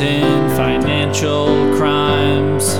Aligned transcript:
in 0.00 0.48
financial 0.50 1.46
crimes. 1.76 2.74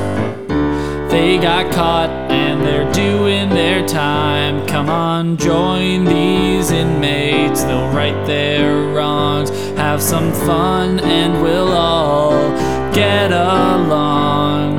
They 1.10 1.38
got 1.38 1.72
caught 1.72 2.10
and 2.30 2.60
they're 2.62 2.92
doing 2.92 3.48
their 3.48 3.86
time. 3.86 4.66
Come 4.66 4.88
on, 4.88 5.36
join 5.36 6.04
these 6.04 6.70
inmates. 6.70 7.62
They'll 7.64 7.88
right 7.88 8.26
their 8.26 8.94
wrongs, 8.94 9.50
have 9.76 10.02
some 10.02 10.32
fun, 10.32 11.00
and 11.00 11.42
we'll 11.42 11.72
all 11.72 12.50
get 12.92 13.32
along. 13.32 14.76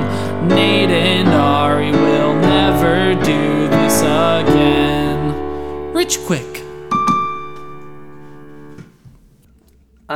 Nate 0.47 0.89
and 0.89 1.29
Ari 1.29 1.91
will 1.91 2.35
never 2.35 3.15
do 3.23 3.67
this 3.67 4.01
again. 4.01 5.93
Rich 5.93 6.19
Quick. 6.25 6.48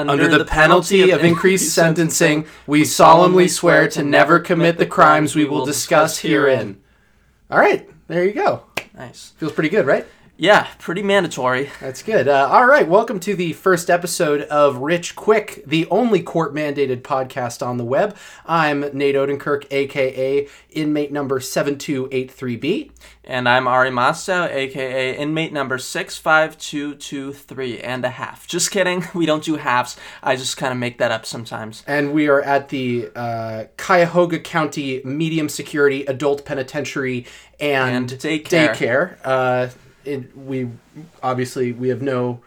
Under 0.10 0.28
the 0.28 0.46
penalty 0.46 1.12
of 1.12 1.24
increased 1.24 1.74
sentencing, 1.74 2.46
we 2.68 2.86
solemnly 2.86 3.48
swear 3.48 3.88
to 3.90 4.04
never 4.04 4.40
commit 4.40 4.78
the 4.78 4.86
crimes 4.86 5.36
we 5.36 5.46
will 5.46 5.66
discuss 5.66 6.20
herein. 6.20 6.82
All 7.50 7.60
right, 7.60 7.90
there 8.08 8.24
you 8.24 8.34
go. 8.34 8.64
Nice. 8.96 9.34
Feels 9.38 9.52
pretty 9.52 9.70
good, 9.70 9.86
right? 9.86 10.06
Yeah, 10.36 10.68
pretty 10.80 11.04
mandatory. 11.04 11.70
That's 11.80 12.02
good. 12.02 12.28
Uh, 12.28 12.50
all 12.52 12.66
right, 12.66 12.88
welcome 12.88 13.20
to 13.20 13.36
the 13.36 13.54
first 13.54 13.92
episode 13.92 14.42
of 14.42 14.78
Rich 14.78 15.16
Quick, 15.16 15.64
the 15.66 15.86
only 15.92 16.24
court 16.24 16.56
mandated 16.56 17.04
podcast 17.04 17.66
on 17.66 17.78
the 17.78 17.86
web. 17.86 18.18
I'm 18.48 18.80
Nate 18.98 19.14
Odenkirk, 19.14 19.72
aka 19.72 20.48
inmate 20.72 21.12
number 21.12 21.40
7283B. 21.40 22.90
And 23.24 23.48
I'm 23.48 23.68
Ari 23.68 23.92
Masto, 23.92 24.50
aka 24.52 25.16
inmate 25.16 25.54
number 25.54 25.78
65223 25.78 27.80
and 27.82 28.04
a 28.04 28.10
half. 28.10 28.48
Just 28.48 28.72
kidding, 28.72 29.06
we 29.14 29.28
don't 29.28 29.44
do 29.44 29.58
halves. 29.58 29.98
I 30.24 30.36
just 30.36 30.58
kind 30.58 30.74
of 30.74 30.80
make 30.80 30.98
that 30.98 31.12
up 31.12 31.28
sometimes. 31.28 31.84
And 31.86 32.12
we 32.12 32.28
are 32.28 32.42
at 32.42 32.70
the 32.70 33.12
uh, 33.16 33.66
Cuyahoga 33.78 34.40
County 34.40 35.00
Medium 35.06 35.48
Security 35.48 36.06
Adult 36.06 36.44
Penitentiary 36.44 37.28
and, 37.60 38.12
And 38.12 38.20
daycare. 38.20 38.74
daycare. 38.76 39.18
Uh, 39.24 39.68
it, 40.06 40.38
we 40.38 40.70
obviously 41.22 41.72
we 41.72 41.90
have 41.90 42.02
no 42.02 42.42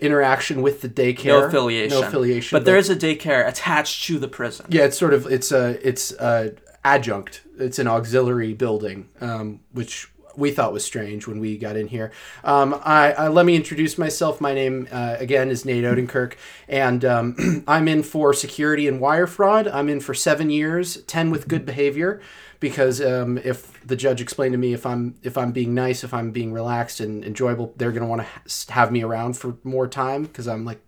interaction 0.00 0.62
with 0.62 0.80
the 0.80 0.88
daycare. 0.88 1.26
No 1.26 1.44
affiliation. 1.44 2.00
No 2.00 2.06
affiliation. 2.06 2.56
But 2.56 2.64
there 2.64 2.76
is 2.76 2.90
a 2.90 2.96
daycare 2.96 3.46
attached 3.46 4.04
to 4.06 4.18
the 4.18 4.28
prison. 4.28 4.66
Yeah, 4.68 4.84
it's 4.84 4.98
sort 4.98 5.14
of 5.14 5.26
it's 5.26 5.52
a 5.52 5.86
it's 5.86 6.12
a 6.12 6.54
adjunct. 6.84 7.42
It's 7.58 7.78
an 7.78 7.86
auxiliary 7.86 8.54
building, 8.54 9.08
um, 9.20 9.60
which 9.72 10.10
we 10.36 10.50
thought 10.50 10.72
was 10.72 10.84
strange 10.84 11.26
when 11.26 11.40
we 11.40 11.58
got 11.58 11.76
in 11.76 11.88
here. 11.88 12.12
Um, 12.44 12.80
I, 12.84 13.12
I 13.12 13.28
let 13.28 13.46
me 13.46 13.56
introduce 13.56 13.98
myself. 13.98 14.40
My 14.40 14.54
name 14.54 14.88
uh, 14.90 15.16
again 15.18 15.50
is 15.50 15.64
Nate 15.64 15.84
Odenkirk, 15.84 16.34
and 16.68 17.04
um, 17.04 17.64
I'm 17.68 17.88
in 17.88 18.02
for 18.02 18.32
security 18.32 18.88
and 18.88 19.00
wire 19.00 19.26
fraud. 19.26 19.68
I'm 19.68 19.88
in 19.88 20.00
for 20.00 20.14
seven 20.14 20.50
years, 20.50 21.02
ten 21.02 21.30
with 21.30 21.48
good 21.48 21.66
behavior. 21.66 22.20
Because 22.60 23.00
um, 23.00 23.38
if 23.38 23.80
the 23.86 23.96
judge 23.96 24.20
explained 24.20 24.52
to 24.52 24.58
me 24.58 24.74
if 24.74 24.84
I'm 24.84 25.14
if 25.22 25.38
I'm 25.38 25.50
being 25.52 25.74
nice, 25.74 26.04
if 26.04 26.12
I'm 26.12 26.30
being 26.30 26.52
relaxed 26.52 27.00
and 27.00 27.24
enjoyable, 27.24 27.72
they're 27.76 27.92
gonna 27.92 28.06
want 28.06 28.20
to 28.20 28.26
ha- 28.28 28.42
have 28.74 28.92
me 28.92 29.02
around 29.02 29.38
for 29.38 29.56
more 29.64 29.88
time 29.88 30.24
because 30.24 30.46
I'm 30.46 30.64
like 30.66 30.80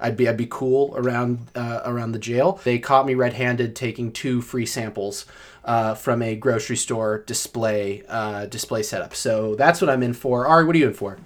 I'd 0.00 0.16
be 0.16 0.28
I'd 0.28 0.36
be 0.36 0.48
cool 0.50 0.94
around 0.96 1.46
uh, 1.54 1.80
around 1.84 2.12
the 2.12 2.18
jail. 2.18 2.60
They 2.64 2.78
caught 2.80 3.06
me 3.06 3.14
red-handed 3.14 3.76
taking 3.76 4.10
two 4.12 4.42
free 4.42 4.66
samples 4.66 5.26
uh, 5.64 5.94
from 5.94 6.22
a 6.22 6.34
grocery 6.34 6.76
store 6.76 7.22
display 7.24 8.02
uh, 8.08 8.46
display 8.46 8.82
setup. 8.82 9.14
So 9.14 9.54
that's 9.54 9.80
what 9.80 9.88
I'm 9.88 10.02
in 10.02 10.12
for. 10.12 10.46
Ari, 10.46 10.64
what 10.64 10.74
are 10.74 10.78
you 10.78 10.88
in 10.88 10.94
for? 10.94 11.18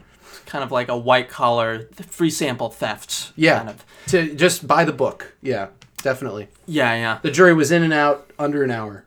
Kind 0.44 0.62
of 0.62 0.70
like 0.70 0.88
a 0.88 0.98
white 0.98 1.28
collar 1.30 1.88
free 2.08 2.30
sample 2.30 2.68
theft. 2.70 3.32
Yeah, 3.34 3.58
Kind 3.58 3.70
of. 3.70 3.84
to 4.08 4.34
just 4.34 4.66
buy 4.66 4.84
the 4.84 4.92
book. 4.92 5.34
Yeah, 5.40 5.68
definitely. 6.02 6.48
Yeah, 6.66 6.94
yeah. 6.94 7.18
The 7.22 7.30
jury 7.30 7.54
was 7.54 7.70
in 7.72 7.82
and 7.82 7.92
out 7.94 8.30
under 8.38 8.62
an 8.62 8.70
hour. 8.70 9.04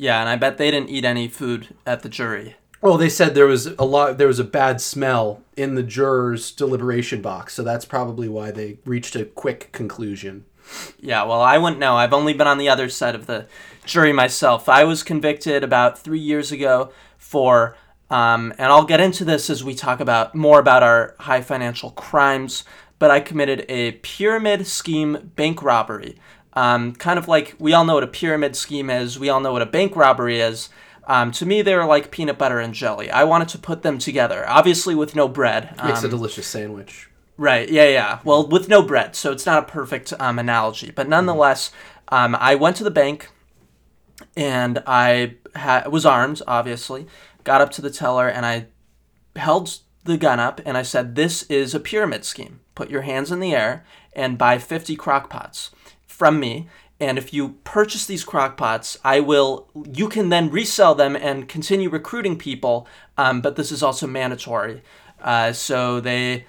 Yeah, 0.00 0.20
and 0.20 0.30
I 0.30 0.36
bet 0.36 0.56
they 0.56 0.70
didn't 0.70 0.88
eat 0.88 1.04
any 1.04 1.28
food 1.28 1.74
at 1.84 2.02
the 2.02 2.08
jury. 2.08 2.56
Well, 2.80 2.96
they 2.96 3.10
said 3.10 3.34
there 3.34 3.46
was 3.46 3.66
a 3.66 3.84
lot. 3.84 4.16
There 4.16 4.28
was 4.28 4.38
a 4.38 4.44
bad 4.44 4.80
smell 4.80 5.42
in 5.58 5.74
the 5.74 5.82
jurors' 5.82 6.52
deliberation 6.52 7.20
box, 7.20 7.52
so 7.52 7.62
that's 7.62 7.84
probably 7.84 8.26
why 8.26 8.50
they 8.50 8.78
reached 8.86 9.14
a 9.14 9.26
quick 9.26 9.70
conclusion. 9.72 10.46
Yeah, 10.98 11.24
well, 11.24 11.42
I 11.42 11.58
wouldn't 11.58 11.80
know. 11.80 11.96
I've 11.96 12.14
only 12.14 12.32
been 12.32 12.46
on 12.46 12.56
the 12.56 12.70
other 12.70 12.88
side 12.88 13.14
of 13.14 13.26
the 13.26 13.46
jury 13.84 14.10
myself. 14.10 14.70
I 14.70 14.84
was 14.84 15.02
convicted 15.02 15.62
about 15.62 15.98
three 15.98 16.18
years 16.18 16.50
ago 16.50 16.92
for, 17.18 17.76
um, 18.08 18.54
and 18.56 18.72
I'll 18.72 18.86
get 18.86 19.00
into 19.00 19.26
this 19.26 19.50
as 19.50 19.62
we 19.62 19.74
talk 19.74 20.00
about 20.00 20.34
more 20.34 20.60
about 20.60 20.82
our 20.82 21.14
high 21.18 21.42
financial 21.42 21.90
crimes. 21.90 22.64
But 22.98 23.10
I 23.10 23.20
committed 23.20 23.66
a 23.68 23.92
pyramid 23.92 24.66
scheme 24.66 25.32
bank 25.36 25.62
robbery. 25.62 26.18
Um, 26.54 26.94
kind 26.94 27.18
of 27.18 27.28
like 27.28 27.54
we 27.58 27.72
all 27.72 27.84
know 27.84 27.94
what 27.94 28.02
a 28.02 28.08
pyramid 28.08 28.56
scheme 28.56 28.90
is. 28.90 29.18
We 29.18 29.28
all 29.28 29.40
know 29.40 29.52
what 29.52 29.62
a 29.62 29.66
bank 29.66 29.94
robbery 29.94 30.40
is. 30.40 30.68
Um, 31.06 31.30
to 31.32 31.46
me, 31.46 31.62
they 31.62 31.74
were 31.74 31.84
like 31.86 32.10
peanut 32.10 32.38
butter 32.38 32.58
and 32.60 32.74
jelly. 32.74 33.10
I 33.10 33.24
wanted 33.24 33.48
to 33.50 33.58
put 33.58 33.82
them 33.82 33.98
together, 33.98 34.44
obviously 34.48 34.94
with 34.94 35.16
no 35.16 35.28
bread. 35.28 35.74
Makes 35.84 36.02
a 36.02 36.04
Um, 36.06 36.10
delicious 36.10 36.46
sandwich. 36.46 37.08
Right. 37.36 37.68
Yeah. 37.68 37.88
Yeah. 37.88 38.18
Well, 38.24 38.46
with 38.46 38.68
no 38.68 38.82
bread, 38.82 39.16
so 39.16 39.32
it's 39.32 39.46
not 39.46 39.62
a 39.62 39.66
perfect 39.66 40.12
um, 40.20 40.38
analogy, 40.38 40.90
but 40.94 41.08
nonetheless, 41.08 41.70
um, 42.08 42.36
I 42.38 42.54
went 42.54 42.76
to 42.76 42.84
the 42.84 42.90
bank, 42.90 43.30
and 44.36 44.82
I 44.86 45.34
ha- 45.56 45.84
was 45.90 46.04
armed. 46.06 46.42
Obviously, 46.46 47.06
got 47.44 47.60
up 47.60 47.70
to 47.72 47.82
the 47.82 47.90
teller, 47.90 48.28
and 48.28 48.44
I 48.44 48.66
held 49.36 49.78
the 50.04 50.16
gun 50.16 50.40
up, 50.40 50.60
and 50.64 50.76
I 50.76 50.82
said, 50.82 51.14
"This 51.14 51.44
is 51.44 51.74
a 51.74 51.80
pyramid 51.80 52.24
scheme. 52.24 52.60
Put 52.74 52.90
your 52.90 53.02
hands 53.02 53.30
in 53.30 53.40
the 53.40 53.54
air 53.54 53.84
and 54.12 54.36
buy 54.38 54.58
fifty 54.58 54.96
crock 54.96 55.30
pots 55.30 55.70
from 56.10 56.40
me." 56.40 56.68
And 56.98 57.16
if 57.16 57.32
you 57.32 57.56
purchase 57.64 58.04
these 58.04 58.24
crock 58.24 58.58
pots, 58.58 58.98
I 59.02 59.20
will. 59.20 59.68
You 59.90 60.08
can 60.08 60.28
then 60.28 60.50
resell 60.50 60.94
them 60.94 61.16
and 61.16 61.48
continue 61.48 61.88
recruiting 61.88 62.36
people. 62.36 62.86
Um, 63.16 63.40
but 63.40 63.56
this 63.56 63.72
is 63.72 63.82
also 63.82 64.06
mandatory. 64.06 64.82
Uh, 65.22 65.52
so 65.52 66.00
they 66.00 66.44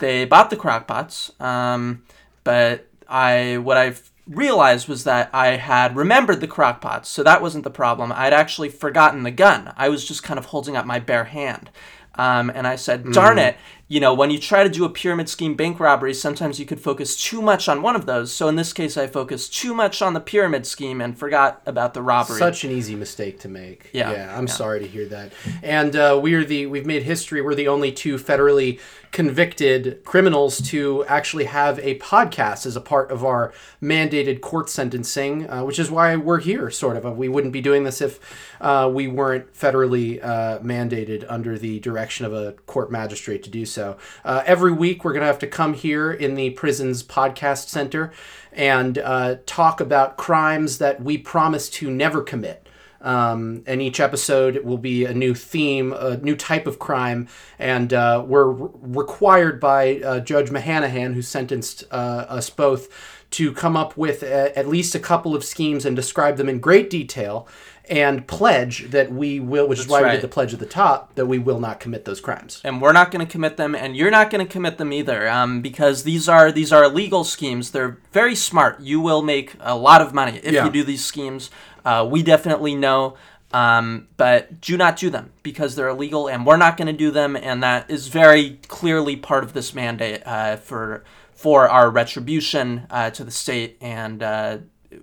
they 0.00 0.24
bought 0.24 0.50
the 0.50 0.56
crock 0.56 0.88
pots 0.88 1.30
um, 1.38 2.02
but 2.42 2.88
i 3.08 3.56
what 3.58 3.76
i 3.76 3.94
realized 4.26 4.88
was 4.88 5.04
that 5.04 5.30
i 5.32 5.48
had 5.48 5.96
remembered 5.96 6.40
the 6.40 6.46
crock 6.46 6.80
pots 6.80 7.08
so 7.08 7.22
that 7.22 7.40
wasn't 7.40 7.64
the 7.64 7.70
problem 7.70 8.12
i'd 8.16 8.32
actually 8.32 8.68
forgotten 8.68 9.22
the 9.22 9.30
gun 9.30 9.72
i 9.76 9.88
was 9.88 10.04
just 10.04 10.22
kind 10.22 10.38
of 10.38 10.46
holding 10.46 10.76
up 10.76 10.84
my 10.84 10.98
bare 10.98 11.24
hand 11.24 11.70
um, 12.16 12.50
and 12.50 12.66
i 12.66 12.74
said 12.74 13.12
darn 13.12 13.38
it 13.38 13.56
you 13.90 14.00
know 14.00 14.14
when 14.14 14.30
you 14.30 14.38
try 14.38 14.62
to 14.62 14.70
do 14.70 14.86
a 14.86 14.88
pyramid 14.88 15.28
scheme 15.28 15.54
bank 15.54 15.78
robbery 15.78 16.14
sometimes 16.14 16.58
you 16.58 16.64
could 16.64 16.80
focus 16.80 17.22
too 17.22 17.42
much 17.42 17.68
on 17.68 17.82
one 17.82 17.94
of 17.94 18.06
those 18.06 18.32
so 18.32 18.48
in 18.48 18.56
this 18.56 18.72
case 18.72 18.96
i 18.96 19.06
focused 19.06 19.54
too 19.54 19.74
much 19.74 20.00
on 20.00 20.14
the 20.14 20.20
pyramid 20.20 20.64
scheme 20.66 21.00
and 21.00 21.18
forgot 21.18 21.60
about 21.66 21.94
the 21.94 22.02
robbery 22.02 22.38
Such 22.38 22.64
an 22.64 22.70
easy 22.70 22.94
mistake 22.94 23.40
to 23.40 23.48
make. 23.48 23.90
Yeah, 23.92 24.12
yeah. 24.12 24.36
I'm 24.36 24.46
yeah. 24.46 24.52
sorry 24.52 24.80
to 24.80 24.86
hear 24.86 25.06
that. 25.06 25.32
And 25.62 25.96
uh, 25.96 26.18
we're 26.22 26.44
the 26.44 26.66
we've 26.66 26.86
made 26.86 27.02
history. 27.02 27.40
We're 27.42 27.54
the 27.54 27.68
only 27.68 27.92
two 27.92 28.16
federally 28.16 28.80
convicted 29.12 30.04
criminals 30.04 30.60
to 30.60 31.04
actually 31.06 31.44
have 31.44 31.78
a 31.80 31.98
podcast 31.98 32.64
as 32.64 32.76
a 32.76 32.80
part 32.80 33.10
of 33.10 33.24
our 33.24 33.52
mandated 33.82 34.40
court 34.40 34.70
sentencing, 34.70 35.50
uh, 35.50 35.64
which 35.64 35.78
is 35.78 35.90
why 35.90 36.14
we're 36.16 36.40
here. 36.40 36.70
Sort 36.70 36.96
of. 36.96 37.16
We 37.16 37.28
wouldn't 37.28 37.52
be 37.52 37.60
doing 37.60 37.84
this 37.84 38.00
if 38.00 38.20
uh, 38.60 38.90
we 38.92 39.08
weren't 39.08 39.52
federally 39.52 40.22
uh, 40.22 40.60
mandated 40.60 41.24
under 41.28 41.58
the 41.58 41.80
direction 41.80 42.24
of 42.26 42.32
a 42.32 42.52
court 42.66 42.90
magistrate 42.90 43.42
to 43.44 43.50
do 43.50 43.66
so. 43.66 43.79
Uh, 43.80 44.42
every 44.46 44.72
week, 44.72 45.04
we're 45.04 45.12
going 45.12 45.22
to 45.22 45.26
have 45.26 45.38
to 45.40 45.46
come 45.46 45.74
here 45.74 46.12
in 46.12 46.34
the 46.34 46.50
prison's 46.50 47.02
podcast 47.02 47.68
center 47.68 48.12
and 48.52 48.98
uh, 48.98 49.36
talk 49.46 49.80
about 49.80 50.16
crimes 50.16 50.78
that 50.78 51.02
we 51.02 51.18
promise 51.18 51.68
to 51.70 51.90
never 51.90 52.22
commit. 52.22 52.66
Um, 53.02 53.62
and 53.66 53.80
each 53.80 53.98
episode 53.98 54.62
will 54.62 54.78
be 54.78 55.06
a 55.06 55.14
new 55.14 55.34
theme, 55.34 55.94
a 55.94 56.18
new 56.18 56.36
type 56.36 56.66
of 56.66 56.78
crime, 56.78 57.28
and 57.58 57.94
uh, 57.94 58.22
we're 58.26 58.44
re- 58.44 58.70
required 58.74 59.58
by 59.58 60.00
uh, 60.00 60.20
Judge 60.20 60.50
Mahanahan, 60.50 61.14
who 61.14 61.22
sentenced 61.22 61.84
uh, 61.90 62.26
us 62.28 62.50
both, 62.50 62.88
to 63.30 63.52
come 63.52 63.76
up 63.76 63.96
with 63.96 64.22
a, 64.22 64.56
at 64.58 64.68
least 64.68 64.94
a 64.94 64.98
couple 64.98 65.34
of 65.34 65.44
schemes 65.44 65.86
and 65.86 65.96
describe 65.96 66.36
them 66.36 66.48
in 66.48 66.60
great 66.60 66.90
detail, 66.90 67.46
and 67.90 68.24
pledge 68.28 68.88
that 68.90 69.10
we 69.12 69.40
will, 69.40 69.66
which 69.66 69.80
is 69.80 69.88
why 69.88 70.02
we 70.04 70.10
did 70.12 70.20
the 70.20 70.28
pledge 70.28 70.54
at 70.54 70.60
the 70.60 70.66
top, 70.66 71.14
that 71.16 71.26
we 71.26 71.38
will 71.38 71.58
not 71.58 71.80
commit 71.80 72.04
those 72.04 72.20
crimes. 72.20 72.60
and 72.64 72.80
we're 72.80 72.92
not 72.92 73.10
going 73.10 73.26
to 73.26 73.30
commit 73.30 73.56
them, 73.56 73.74
and 73.74 73.96
you're 73.96 74.12
not 74.12 74.30
going 74.30 74.46
to 74.46 74.50
commit 74.50 74.78
them 74.78 74.92
either, 74.92 75.28
um, 75.28 75.60
because 75.60 76.04
these 76.04 76.28
are 76.28 76.52
these 76.52 76.72
are 76.72 76.84
illegal 76.84 77.24
schemes. 77.24 77.72
They're 77.72 77.98
very 78.12 78.36
smart. 78.36 78.80
You 78.80 79.00
will 79.00 79.22
make 79.22 79.54
a 79.60 79.76
lot 79.76 80.00
of 80.00 80.14
money 80.14 80.38
if 80.42 80.52
Yeah. 80.54 80.64
you 80.66 80.70
do 80.70 80.84
these 80.84 81.04
schemes. 81.04 81.50
Uh, 81.84 82.06
we 82.08 82.22
definitely 82.22 82.76
know, 82.76 83.16
um, 83.52 84.06
but 84.16 84.60
do 84.60 84.76
not 84.76 84.96
do 84.96 85.10
them 85.10 85.32
because 85.42 85.74
they're 85.74 85.88
illegal, 85.88 86.28
and 86.28 86.46
we're 86.46 86.56
not 86.58 86.76
going 86.76 86.86
to 86.86 86.92
do 86.92 87.10
them. 87.10 87.34
And 87.34 87.60
that 87.64 87.90
is 87.90 88.06
very 88.06 88.60
clearly 88.68 89.16
part 89.16 89.42
of 89.42 89.52
this 89.52 89.74
mandate 89.74 90.22
uh, 90.24 90.56
for 90.56 91.02
for 91.34 91.68
our 91.68 91.90
retribution 91.90 92.86
uh, 92.90 93.10
to 93.10 93.24
the 93.24 93.32
state 93.32 93.76
and. 93.80 94.22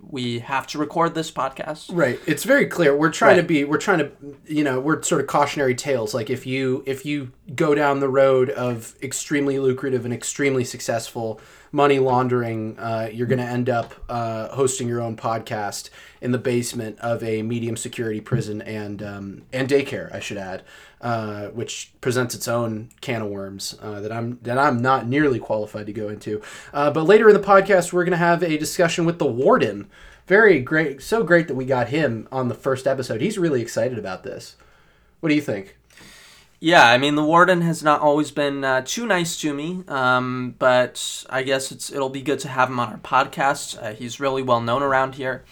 We 0.01 0.39
have 0.39 0.68
to 0.68 0.78
record 0.78 1.16
this 1.16 1.31
podcast. 1.31 1.89
Right. 1.92 2.19
It's 2.25 2.44
very 2.44 2.66
clear. 2.66 2.95
We're 2.95 3.12
trying 3.12 3.38
to 3.38 3.44
be 3.44 3.63
we're 3.63 3.78
trying 3.78 4.00
to 4.00 4.12
you 4.45 4.63
know, 4.63 4.80
we're 4.80 5.01
sort 5.01 5.22
of 5.22 5.28
cautionary 5.28 5.75
tales. 5.75 6.13
Like 6.13 6.30
if 6.30 6.45
you 6.45 6.84
if 6.86 7.06
you 7.06 7.31
go 7.56 7.74
down 7.74 8.00
the 8.00 8.10
road 8.10 8.50
of 8.50 8.95
extremely 9.01 9.60
lucrative 9.60 10.06
and 10.06 10.13
extremely 10.13 10.63
successful 10.63 11.39
money 11.72 12.00
laundering, 12.00 12.78
uh, 12.80 13.10
you're 13.12 13.28
going 13.28 13.39
to 13.39 13.45
end 13.45 13.69
up 13.69 13.94
uh, 14.10 14.50
hosting 14.50 14.88
your 14.88 15.01
own 15.01 15.16
podcast 15.16 15.89
in 16.22 16.31
the 16.31 16.38
basement 16.38 16.98
of 17.00 17.24
a 17.24 17.42
medium 17.44 17.78
security 17.78 18.22
prison 18.22 18.62
and 18.62 19.04
um, 19.04 19.44
and 19.54 19.69
daycare, 19.69 20.13
I 20.13 20.19
should 20.19 20.38
add, 20.38 20.63
uh, 21.02 21.48
which 21.48 21.92
presents 22.02 22.34
its 22.34 22.48
own 22.48 22.90
can 23.02 23.22
of 23.22 23.30
worms 23.30 23.78
uh, 23.82 24.02
that 24.02 24.12
I'm 24.12 24.40
that 24.44 24.58
I'm 24.58 24.82
not 24.82 25.08
nearly 25.08 25.40
qualified 25.40 25.86
to 25.88 25.94
go 25.94 26.10
into. 26.10 26.42
Uh, 26.74 26.92
but 26.92 27.04
later 27.04 27.30
in 27.30 27.36
the 27.36 27.48
podcast, 27.48 27.94
we're 27.94 28.04
going 28.04 28.12
to 28.12 28.18
have 28.18 28.44
a 28.44 28.58
discussion 28.58 29.06
with 29.06 29.20
the 29.20 29.26
warden. 29.26 29.90
Very 30.26 30.60
great, 30.60 31.02
so 31.02 31.24
great 31.24 31.48
that 31.48 31.56
we 31.56 31.66
got 31.66 31.88
him 31.88 32.28
on 32.32 32.50
the 32.50 32.56
first 32.56 32.86
episode. 32.86 33.22
He's 33.22 33.38
really 33.38 33.62
excited 33.62 33.98
about 33.98 34.24
this. 34.24 34.58
What 35.22 35.30
do 35.30 35.36
you 35.36 35.42
think? 35.42 35.78
Yeah, 36.60 36.88
I 36.88 36.98
mean 36.98 37.14
the 37.16 37.24
warden 37.24 37.62
has 37.62 37.84
not 37.84 38.02
always 38.02 38.32
been 38.32 38.64
uh, 38.64 38.82
too 38.84 39.06
nice 39.06 39.40
to 39.42 39.54
me, 39.54 39.84
um, 39.88 40.56
but 40.58 41.24
I 41.30 41.44
guess 41.44 41.72
it's 41.72 41.92
it'll 41.92 42.10
be 42.10 42.22
good 42.24 42.40
to 42.40 42.48
have 42.48 42.70
him 42.70 42.80
on 42.80 42.90
our 42.90 42.98
podcast. 42.98 43.82
Uh, 43.82 43.94
he's 43.94 44.20
really 44.20 44.42
well 44.42 44.60
known 44.60 44.82
around 44.82 45.16
here, 45.16 45.46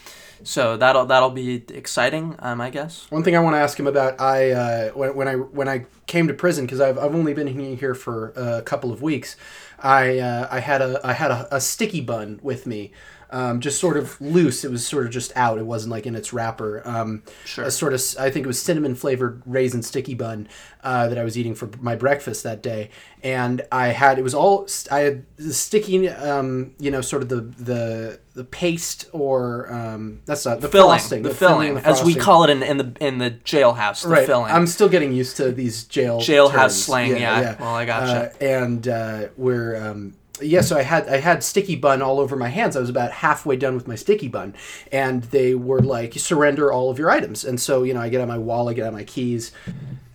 so 0.45 0.77
that'll 0.77 1.05
that'll 1.05 1.31
be 1.31 1.63
exciting. 1.69 2.35
Um, 2.39 2.61
I 2.61 2.69
guess. 2.69 3.07
One 3.09 3.23
thing 3.23 3.35
I 3.35 3.39
want 3.39 3.55
to 3.55 3.59
ask 3.59 3.79
him 3.79 3.87
about, 3.87 4.19
I 4.21 4.51
uh, 4.51 4.89
when, 4.91 5.15
when 5.15 5.27
I 5.27 5.33
when 5.33 5.67
I 5.67 5.85
came 6.07 6.27
to 6.27 6.33
prison 6.33 6.65
because 6.65 6.79
I've, 6.79 6.97
I've 6.97 7.15
only 7.15 7.33
been 7.33 7.47
here 7.75 7.95
for 7.95 8.31
a 8.35 8.61
couple 8.61 8.91
of 8.91 9.01
weeks, 9.01 9.35
I 9.79 10.19
uh, 10.19 10.47
I 10.49 10.59
had 10.59 10.81
a 10.81 11.01
I 11.03 11.13
had 11.13 11.31
a, 11.31 11.47
a 11.55 11.59
sticky 11.59 12.01
bun 12.01 12.39
with 12.41 12.65
me, 12.65 12.91
um, 13.35 13.59
just 13.59 13.81
sort 13.81 13.97
of 13.97 14.19
loose. 14.21 14.63
It 14.63 14.71
was 14.71 14.87
sort 14.87 15.05
of 15.05 15.11
just 15.11 15.33
out. 15.35 15.57
It 15.57 15.65
wasn't 15.65 15.91
like 15.91 16.05
in 16.05 16.15
its 16.15 16.31
wrapper. 16.31 16.81
Um, 16.85 17.21
Sure. 17.43 17.65
A 17.65 17.71
sort 17.71 17.93
of 17.93 18.01
I 18.17 18.29
think 18.29 18.45
it 18.45 18.47
was 18.47 18.61
cinnamon 18.61 18.95
flavored 18.95 19.41
raisin 19.45 19.83
sticky 19.83 20.13
bun 20.13 20.47
uh, 20.83 21.09
that 21.09 21.17
I 21.17 21.23
was 21.25 21.37
eating 21.37 21.53
for 21.53 21.69
my 21.81 21.97
breakfast 21.97 22.43
that 22.43 22.63
day, 22.63 22.91
and 23.23 23.61
I 23.73 23.87
had 23.87 24.17
it 24.17 24.21
was 24.21 24.33
all 24.33 24.67
I 24.89 24.99
had 24.99 25.25
the 25.35 25.53
sticky, 25.53 26.07
um, 26.07 26.75
you 26.79 26.91
know, 26.91 27.01
sort 27.01 27.23
of 27.23 27.29
the 27.29 27.41
the 27.41 28.19
the 28.35 28.45
paste 28.45 29.09
or 29.11 29.71
um, 29.71 30.21
that's 30.25 30.45
not 30.45 30.61
the 30.61 30.69
filling, 30.69 30.89
frosting, 30.89 31.23
the, 31.23 31.33
filling, 31.33 31.75
and 31.75 31.77
the 31.77 31.87
as 31.87 32.03
we 32.03 32.15
call 32.15 32.45
it 32.45 32.49
in, 32.49 32.63
in 32.63 32.77
the 32.77 32.95
in 33.01 33.17
the 33.17 33.31
jailhouse, 33.31 34.03
the 34.03 34.09
right. 34.09 34.25
filling. 34.25 34.51
I'm 34.51 34.67
still 34.67 34.89
getting 34.89 35.11
used 35.11 35.35
to 35.37 35.51
these 35.51 35.83
jail 35.83 36.21
Jailhouse 36.21 36.51
terms. 36.51 36.83
slang, 36.85 37.17
yeah. 37.17 37.57
Well, 37.59 37.75
I 37.75 37.85
gotcha. 37.85 38.31
Uh, 38.31 38.45
and 38.45 38.87
uh, 38.87 39.27
we're 39.35 39.75
um, 39.75 40.15
yeah. 40.41 40.61
So 40.61 40.77
I 40.77 40.83
had 40.83 41.07
I 41.07 41.17
had 41.17 41.43
sticky 41.43 41.75
bun 41.75 42.01
all 42.01 42.19
over 42.19 42.35
my 42.35 42.49
hands. 42.49 42.75
I 42.75 42.79
was 42.79 42.89
about 42.89 43.11
halfway 43.11 43.55
done 43.55 43.75
with 43.75 43.87
my 43.87 43.95
sticky 43.95 44.27
bun, 44.27 44.55
and 44.91 45.23
they 45.23 45.55
were 45.55 45.81
like, 45.81 46.13
"Surrender 46.13 46.71
all 46.71 46.89
of 46.89 46.99
your 46.99 47.09
items." 47.09 47.43
And 47.45 47.59
so 47.59 47.83
you 47.83 47.93
know, 47.93 48.01
I 48.01 48.09
get 48.09 48.21
out 48.21 48.27
my 48.27 48.37
wallet, 48.37 48.73
I 48.73 48.75
get 48.75 48.87
out 48.87 48.93
my 48.93 49.03
keys, 49.03 49.51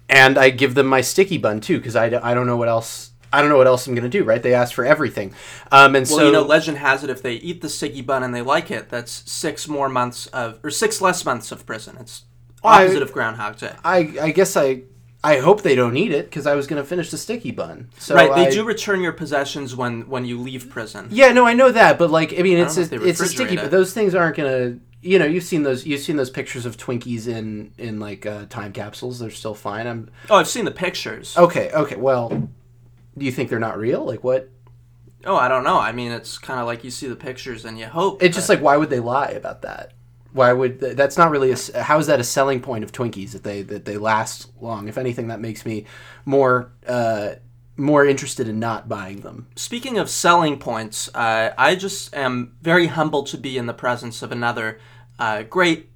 and 0.09 0.39
I 0.39 0.51
give 0.51 0.75
them 0.75 0.87
my 0.87 1.01
sticky 1.01 1.39
bun 1.39 1.61
too 1.61 1.79
because 1.79 1.97
I, 1.97 2.07
I 2.07 2.35
don't 2.35 2.47
know 2.47 2.57
what 2.57 2.69
else. 2.69 3.11
I 3.33 3.41
don't 3.41 3.51
know 3.51 3.59
what 3.59 3.69
else 3.69 3.87
I'm 3.87 3.95
gonna 3.95 4.09
do, 4.09 4.25
right? 4.25 4.43
They 4.43 4.55
asked 4.55 4.75
for 4.75 4.85
everything, 4.85 5.35
um, 5.71 5.95
and 5.95 6.07
well, 6.09 6.19
so 6.19 6.27
you 6.27 6.33
know, 6.33 6.43
legend 6.43 6.79
has 6.79 7.05
it 7.05 7.11
if 7.11 7.23
they 7.23 7.35
eat 7.35 7.61
the 7.61 7.69
sticky 7.69 8.03
bun 8.03 8.23
and 8.23 8.35
they 8.35 8.43
like 8.43 8.71
it, 8.71 8.89
that's 8.89 9.31
six 9.31 9.69
more 9.69 9.89
months 9.89 10.27
of 10.29 10.59
or 10.65 10.71
six 10.71 11.01
less 11.01 11.25
months 11.25 11.53
of 11.53 11.65
prison. 11.65 11.97
It's 12.01 12.25
I- 12.63 12.85
opposite 12.85 13.03
of 13.03 13.13
Groundhog 13.13 13.59
Day. 13.59 13.75
I, 13.85 13.99
I 14.21 14.31
guess 14.33 14.57
I, 14.57 14.83
I 15.23 15.39
hope 15.39 15.63
they 15.63 15.75
don't 15.75 15.97
eat 15.97 16.13
it 16.13 16.27
because 16.27 16.47
I 16.47 16.55
was 16.55 16.67
gonna 16.67 16.85
finish 16.85 17.11
the 17.11 17.19
sticky 17.19 17.51
bun. 17.51 17.91
So 17.99 18.15
right, 18.15 18.35
they 18.35 18.47
I- 18.47 18.51
do 18.51 18.65
return 18.65 19.01
your 19.03 19.13
possessions 19.13 19.77
when 19.77 20.09
when 20.09 20.25
you 20.25 20.41
leave 20.41 20.71
prison. 20.71 21.09
Yeah, 21.11 21.33
no, 21.33 21.47
I 21.47 21.53
know 21.53 21.71
that, 21.71 21.99
but 21.99 22.11
like, 22.11 22.39
I 22.39 22.43
mean, 22.43 22.59
it's 22.59 22.77
a, 22.79 22.83
it's 23.07 23.21
a 23.21 23.27
sticky, 23.27 23.57
refrigerate 23.57 23.63
but 23.63 23.71
those 23.71 23.93
things 23.93 24.15
aren't 24.15 24.37
gonna. 24.37 24.79
You 25.03 25.19
know, 25.19 25.25
you've 25.25 25.45
seen 25.45 25.63
those. 25.63 25.87
You've 25.87 26.01
seen 26.01 26.17
those 26.17 26.31
pictures 26.31 26.67
of 26.67 26.77
Twinkies 26.77 27.27
in 27.27 27.73
in 27.79 28.01
like 28.01 28.27
uh, 28.27 28.47
time 28.51 28.73
capsules. 28.73 29.19
They're 29.19 29.31
still 29.31 29.55
fine. 29.55 29.87
I'm 29.87 30.11
Oh, 30.29 30.37
I've 30.37 30.49
seen 30.49 30.65
the 30.67 30.71
pictures. 30.71 31.37
okay. 31.37 31.71
Okay. 31.73 31.97
Well, 31.97 32.29
do 33.17 33.25
you 33.25 33.33
think 33.33 33.49
they're 33.51 33.59
not 33.59 33.79
real? 33.79 34.05
Like 34.05 34.23
what? 34.25 34.49
Oh, 35.27 35.37
I 35.37 35.49
don't 35.49 35.65
know. 35.65 35.79
I 35.79 35.93
mean, 35.93 36.13
it's 36.13 36.39
kind 36.39 36.61
of 36.61 36.67
like 36.67 36.83
you 36.85 36.91
see 36.91 37.07
the 37.09 37.17
pictures 37.17 37.65
and 37.67 37.79
you 37.79 37.87
hope. 37.87 38.23
It's 38.23 38.37
just 38.37 38.49
like 38.49 38.61
why 38.61 38.77
would 38.79 38.91
they 38.91 39.01
lie 39.01 39.31
about 39.31 39.63
that? 39.63 39.93
Why 40.33 40.53
would 40.53 40.81
that's 40.81 41.19
not 41.19 41.31
really 41.31 41.53
a 41.53 41.83
how 41.83 41.99
is 41.99 42.07
that 42.07 42.21
a 42.21 42.25
selling 42.25 42.61
point 42.61 42.85
of 42.85 42.93
Twinkies 42.93 43.33
that 43.33 43.43
they 43.43 43.63
that 43.63 43.85
they 43.85 43.97
last 43.97 44.51
long? 44.61 44.89
If 44.89 44.97
anything, 44.97 45.29
that 45.29 45.41
makes 45.41 45.67
me 45.67 45.87
more 46.25 46.73
uh, 46.87 47.35
more 47.77 48.05
interested 48.07 48.49
in 48.49 48.59
not 48.59 48.89
buying 48.89 49.21
them. 49.21 49.49
Speaking 49.57 49.99
of 49.99 50.09
selling 50.09 50.59
points, 50.59 51.09
uh, 51.15 51.53
I 51.59 51.75
just 51.75 52.15
am 52.15 52.57
very 52.63 52.87
humbled 52.87 53.27
to 53.29 53.39
be 53.39 53.59
in 53.59 53.67
the 53.67 53.75
presence 53.75 54.23
of 54.23 54.31
another 54.33 54.79
uh, 55.19 55.43
great 55.43 55.91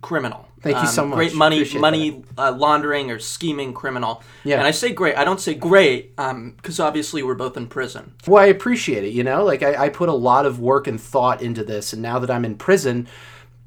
criminal. 0.00 0.46
Thank 0.60 0.76
you 0.76 0.82
Um, 0.82 0.86
so 0.88 1.06
much. 1.06 1.16
Great 1.16 1.34
money 1.34 1.56
Appreciate 1.58 1.80
money 1.80 2.24
uh, 2.36 2.52
laundering 2.52 3.12
or 3.12 3.20
scheming 3.20 3.72
criminal. 3.72 4.22
Yeah. 4.42 4.56
And 4.58 4.66
I 4.66 4.72
say 4.72 4.92
great. 4.92 5.16
I 5.16 5.24
don't 5.24 5.40
say 5.40 5.54
great 5.54 6.16
because 6.16 6.80
obviously 6.80 7.22
we're 7.22 7.36
both 7.36 7.56
in 7.56 7.68
prison. 7.68 8.14
Well, 8.26 8.42
I 8.42 8.46
appreciate 8.46 9.04
it. 9.04 9.12
You 9.12 9.22
know, 9.22 9.44
like 9.44 9.62
I, 9.62 9.84
I 9.84 9.88
put 9.88 10.08
a 10.08 10.14
lot 10.14 10.46
of 10.46 10.58
work 10.58 10.88
and 10.88 11.00
thought 11.00 11.40
into 11.40 11.62
this, 11.62 11.92
and 11.92 12.02
now 12.02 12.18
that 12.18 12.30
I'm 12.30 12.44
in 12.44 12.56
prison, 12.56 13.06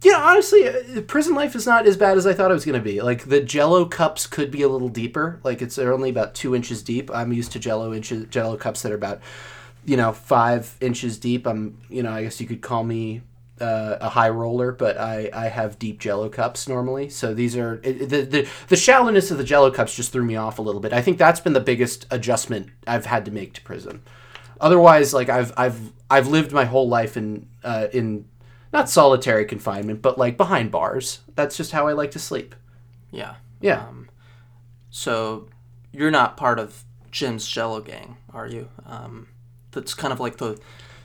know, 0.09 0.19
honestly, 0.19 0.67
uh, 0.67 1.01
prison 1.01 1.35
life 1.35 1.55
is 1.55 1.67
not 1.67 1.85
as 1.85 1.95
bad 1.95 2.17
as 2.17 2.25
I 2.25 2.33
thought 2.33 2.49
it 2.49 2.55
was 2.55 2.65
going 2.65 2.79
to 2.79 2.83
be. 2.83 3.01
Like 3.01 3.25
the 3.25 3.39
Jello 3.39 3.85
cups 3.85 4.25
could 4.25 4.49
be 4.49 4.63
a 4.63 4.67
little 4.67 4.89
deeper. 4.89 5.39
Like 5.43 5.61
it's 5.61 5.75
they're 5.75 5.93
only 5.93 6.09
about 6.09 6.33
two 6.33 6.55
inches 6.55 6.81
deep. 6.81 7.11
I'm 7.13 7.31
used 7.31 7.51
to 7.51 7.59
Jello 7.59 7.93
inches, 7.93 8.25
Jello 8.29 8.57
cups 8.57 8.81
that 8.81 8.91
are 8.91 8.95
about, 8.95 9.19
you 9.85 9.97
know, 9.97 10.11
five 10.11 10.75
inches 10.81 11.19
deep. 11.19 11.45
I'm, 11.45 11.77
you 11.87 12.01
know, 12.01 12.11
I 12.11 12.23
guess 12.23 12.41
you 12.41 12.47
could 12.47 12.61
call 12.61 12.83
me. 12.83 13.21
Uh, 13.59 13.99
a 14.01 14.09
high 14.09 14.29
roller, 14.29 14.71
but 14.71 14.97
I, 14.97 15.29
I 15.31 15.47
have 15.49 15.77
deep 15.77 15.99
Jello 15.99 16.29
cups 16.29 16.67
normally. 16.67 17.09
So 17.09 17.35
these 17.35 17.55
are 17.55 17.77
the, 17.77 18.25
the 18.25 18.47
the 18.69 18.75
shallowness 18.75 19.29
of 19.29 19.37
the 19.37 19.43
Jello 19.43 19.69
cups 19.69 19.95
just 19.95 20.11
threw 20.11 20.23
me 20.23 20.35
off 20.35 20.57
a 20.57 20.63
little 20.63 20.81
bit. 20.81 20.93
I 20.93 21.03
think 21.03 21.19
that's 21.19 21.39
been 21.39 21.53
the 21.53 21.59
biggest 21.59 22.07
adjustment 22.09 22.71
I've 22.87 23.05
had 23.05 23.23
to 23.25 23.29
make 23.29 23.53
to 23.53 23.61
prison 23.61 24.01
otherwise 24.59 25.13
like 25.13 25.27
i've 25.27 25.51
i've 25.57 25.91
i've 26.09 26.27
lived 26.27 26.51
my 26.51 26.65
whole 26.65 26.87
life 26.87 27.17
in 27.17 27.47
uh 27.63 27.87
in 27.91 28.23
not 28.73 28.89
solitary 28.89 29.45
confinement 29.45 30.01
but 30.01 30.17
like 30.17 30.37
behind 30.37 30.71
bars 30.71 31.19
that's 31.35 31.57
just 31.57 31.71
how 31.71 31.87
i 31.87 31.93
like 31.93 32.11
to 32.11 32.19
sleep 32.19 32.55
Yeah. 33.11 33.35
yeah 33.59 33.87
Um, 33.87 34.09
So 34.89 35.47
you're 35.91 36.11
not 36.11 36.37
part 36.37 36.59
of 36.59 36.83
Jim's 37.11 37.45
Jello 37.47 37.81
gang, 37.81 38.15
are 38.33 38.47
you? 38.47 38.69
Um, 38.85 39.27
that's 39.71 39.93
kind 39.93 40.13
of 40.13 40.19
like 40.21 40.37
the 40.37 40.57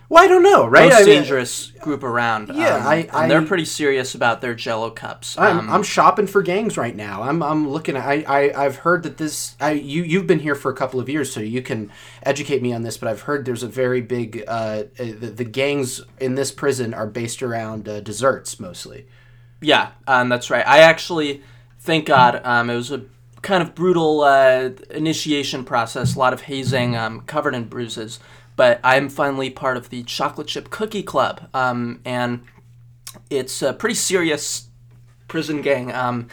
well 0.09 0.25
i 0.25 0.29
don't 0.29 0.43
know 0.43 0.67
right 0.67 0.91
most 0.91 0.95
I 0.95 1.05
mean, 1.05 1.07
dangerous 1.07 1.73
group 1.87 2.03
around. 2.03 2.49
Yeah, 2.49 2.77
um, 2.77 2.87
I- 2.87 2.97
and 2.97 3.11
I- 3.13 3.29
they're 3.29 3.43
pretty 3.43 3.65
serious 3.65 4.15
about 4.15 4.41
their 4.41 4.55
Jello 4.55 4.91
cups. 4.91 5.39
I'm, 5.39 5.61
Um, 5.61 5.71
I'm 5.71 5.83
shopping 5.85 6.27
for 6.27 6.43
gangs 6.43 6.77
right 6.77 6.97
now. 6.97 7.23
I'm, 7.23 7.43
I'm 7.45 7.69
looking 7.71 7.97
at 7.97 8.05
I, 8.05 8.25
I 8.27 8.65
I've 8.65 8.77
heard 8.79 9.05
that 9.05 9.19
this 9.19 9.55
I 9.61 9.71
you 9.73 10.03
you've 10.03 10.27
been 10.27 10.41
here 10.41 10.57
for 10.57 10.71
a 10.71 10.75
couple 10.75 10.99
of 10.99 11.09
years 11.09 11.33
so 11.33 11.39
you 11.41 11.63
can 11.63 11.93
educate 12.25 12.61
me 12.61 12.73
on 12.73 12.83
this 12.83 12.99
but 12.99 13.09
I've 13.09 13.23
heard 13.23 13.45
there's 13.45 13.63
a 13.63 13.69
very 13.69 14.01
big 14.01 14.43
uh, 14.49 14.51
uh 14.51 14.85
the, 14.97 15.33
the 15.37 15.45
gangs 15.45 16.01
in 16.19 16.35
this 16.35 16.51
prison 16.51 16.93
are 16.93 17.07
based 17.07 17.41
around 17.43 17.89
uh, 17.89 18.01
desserts 18.01 18.59
mostly. 18.59 19.07
Yeah, 19.61 19.91
um, 20.07 20.29
that's 20.29 20.51
right. 20.51 20.67
I 20.67 20.79
actually, 20.81 21.43
thank 21.81 22.07
God, 22.07 22.41
um, 22.45 22.69
it 22.69 22.77
was 22.77 22.91
a 22.91 23.05
kind 23.43 23.63
of 23.63 23.75
brutal 23.75 24.23
uh, 24.23 24.71
initiation 24.91 25.65
process, 25.65 26.15
a 26.15 26.19
lot 26.19 26.33
of 26.33 26.43
hazing, 26.43 26.97
um, 26.97 27.21
covered 27.23 27.55
in 27.55 27.65
bruises. 27.65 28.19
But 28.57 28.81
I'm 28.83 29.09
finally 29.09 29.51
part 29.51 29.77
of 29.77 29.91
the 29.91 30.03
Chocolate 30.05 30.49
Chip 30.49 30.71
Cookie 30.71 31.03
Club, 31.03 31.49
um, 31.53 32.01
and 32.05 32.43
it's 33.29 33.61
a 33.63 33.73
pretty 33.73 33.95
serious 33.95 34.69
prison 35.29 35.63
gang. 35.63 35.93
Um, 35.93 36.29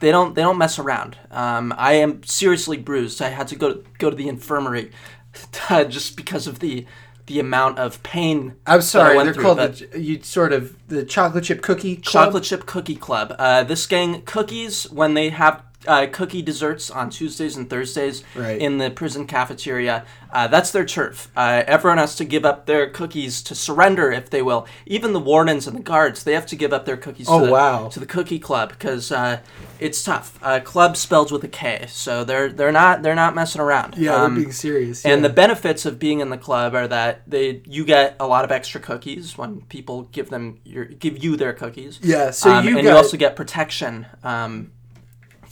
they 0.00 0.10
don't 0.10 0.34
they 0.34 0.42
don't 0.42 0.58
mess 0.58 0.78
around. 0.78 1.18
Um, 1.30 1.74
I 1.76 1.94
am 1.94 2.22
seriously 2.22 2.76
bruised. 2.76 3.20
I 3.20 3.28
had 3.28 3.48
to 3.48 3.56
go 3.56 3.74
to, 3.74 3.84
go 3.98 4.10
to 4.10 4.16
the 4.16 4.28
infirmary 4.28 4.92
just 5.88 6.16
because 6.16 6.46
of 6.46 6.60
the 6.60 6.86
the 7.26 7.40
amount 7.40 7.78
of 7.78 8.02
pain. 8.02 8.54
I'm 8.66 8.82
sorry, 8.82 9.16
they're 9.22 9.32
through, 9.32 9.42
called 9.42 9.58
the 9.58 10.00
you 10.00 10.22
sort 10.22 10.52
of 10.52 10.76
the 10.88 11.04
chocolate 11.04 11.44
chip 11.44 11.62
cookie 11.62 11.96
club? 11.96 12.26
Chocolate 12.26 12.44
Chip 12.44 12.66
Cookie 12.66 12.96
Club. 12.96 13.34
Uh, 13.38 13.64
this 13.64 13.86
gang 13.86 14.22
cookies 14.22 14.90
when 14.90 15.14
they 15.14 15.30
have 15.30 15.62
uh, 15.86 16.06
cookie 16.12 16.42
desserts 16.42 16.90
on 16.90 17.10
Tuesdays 17.10 17.56
and 17.56 17.68
Thursdays 17.68 18.22
Right. 18.34 18.60
in 18.60 18.78
the 18.78 18.90
prison 18.90 19.26
cafeteria. 19.26 20.04
Uh, 20.32 20.48
that's 20.48 20.72
their 20.72 20.84
turf. 20.84 21.28
Uh, 21.36 21.62
everyone 21.66 21.98
has 21.98 22.16
to 22.16 22.24
give 22.24 22.44
up 22.44 22.66
their 22.66 22.88
cookies 22.90 23.40
to 23.44 23.54
surrender, 23.54 24.10
if 24.10 24.30
they 24.30 24.42
will. 24.42 24.66
Even 24.84 25.12
the 25.12 25.20
wardens 25.20 25.68
and 25.68 25.76
the 25.76 25.82
guards, 25.82 26.24
they 26.24 26.32
have 26.34 26.46
to 26.46 26.56
give 26.56 26.72
up 26.72 26.84
their 26.86 26.96
cookies 26.96 27.26
Oh, 27.28 27.40
to, 27.40 27.46
the, 27.46 27.52
wow. 27.52 27.88
to 27.88 28.00
the 28.00 28.06
Cookie 28.06 28.40
Club 28.40 28.70
because 28.70 29.12
uh, 29.12 29.38
it's 29.78 30.02
tough. 30.02 30.36
Uh, 30.42 30.58
club 30.58 30.96
spelled 30.96 31.30
with 31.30 31.44
a 31.44 31.48
K, 31.48 31.84
so 31.88 32.24
they're 32.24 32.48
they're 32.50 32.72
not 32.72 33.02
they're 33.02 33.14
not 33.14 33.34
messing 33.36 33.60
around. 33.60 33.96
Yeah, 33.96 34.14
Um, 34.16 34.34
they're 34.34 34.42
being 34.44 34.52
serious. 34.52 35.04
and 35.04 35.24
the 35.24 35.28
benefits 35.28 35.86
of 35.86 36.00
being 36.00 36.18
in 36.20 36.30
the 36.30 36.38
club 36.38 36.74
are 36.74 36.88
that 36.88 37.22
they 37.28 37.62
you 37.66 37.84
get 37.84 38.16
a 38.18 38.26
lot 38.26 38.44
of 38.44 38.50
extra 38.50 38.80
cookies 38.80 39.38
when 39.38 39.60
people 39.62 40.02
give 40.10 40.30
them 40.30 40.58
your 40.64 40.84
give 40.86 41.22
you 41.22 41.36
their 41.36 41.52
cookies. 41.52 42.00
Yeah, 42.02 42.30
so 42.32 42.50
Um, 42.54 42.64
you 42.66 42.76
and 42.78 42.84
got 42.84 42.90
you 42.90 42.96
also 42.96 43.16
get 43.16 43.36
protection 43.36 44.06
um, 44.24 44.72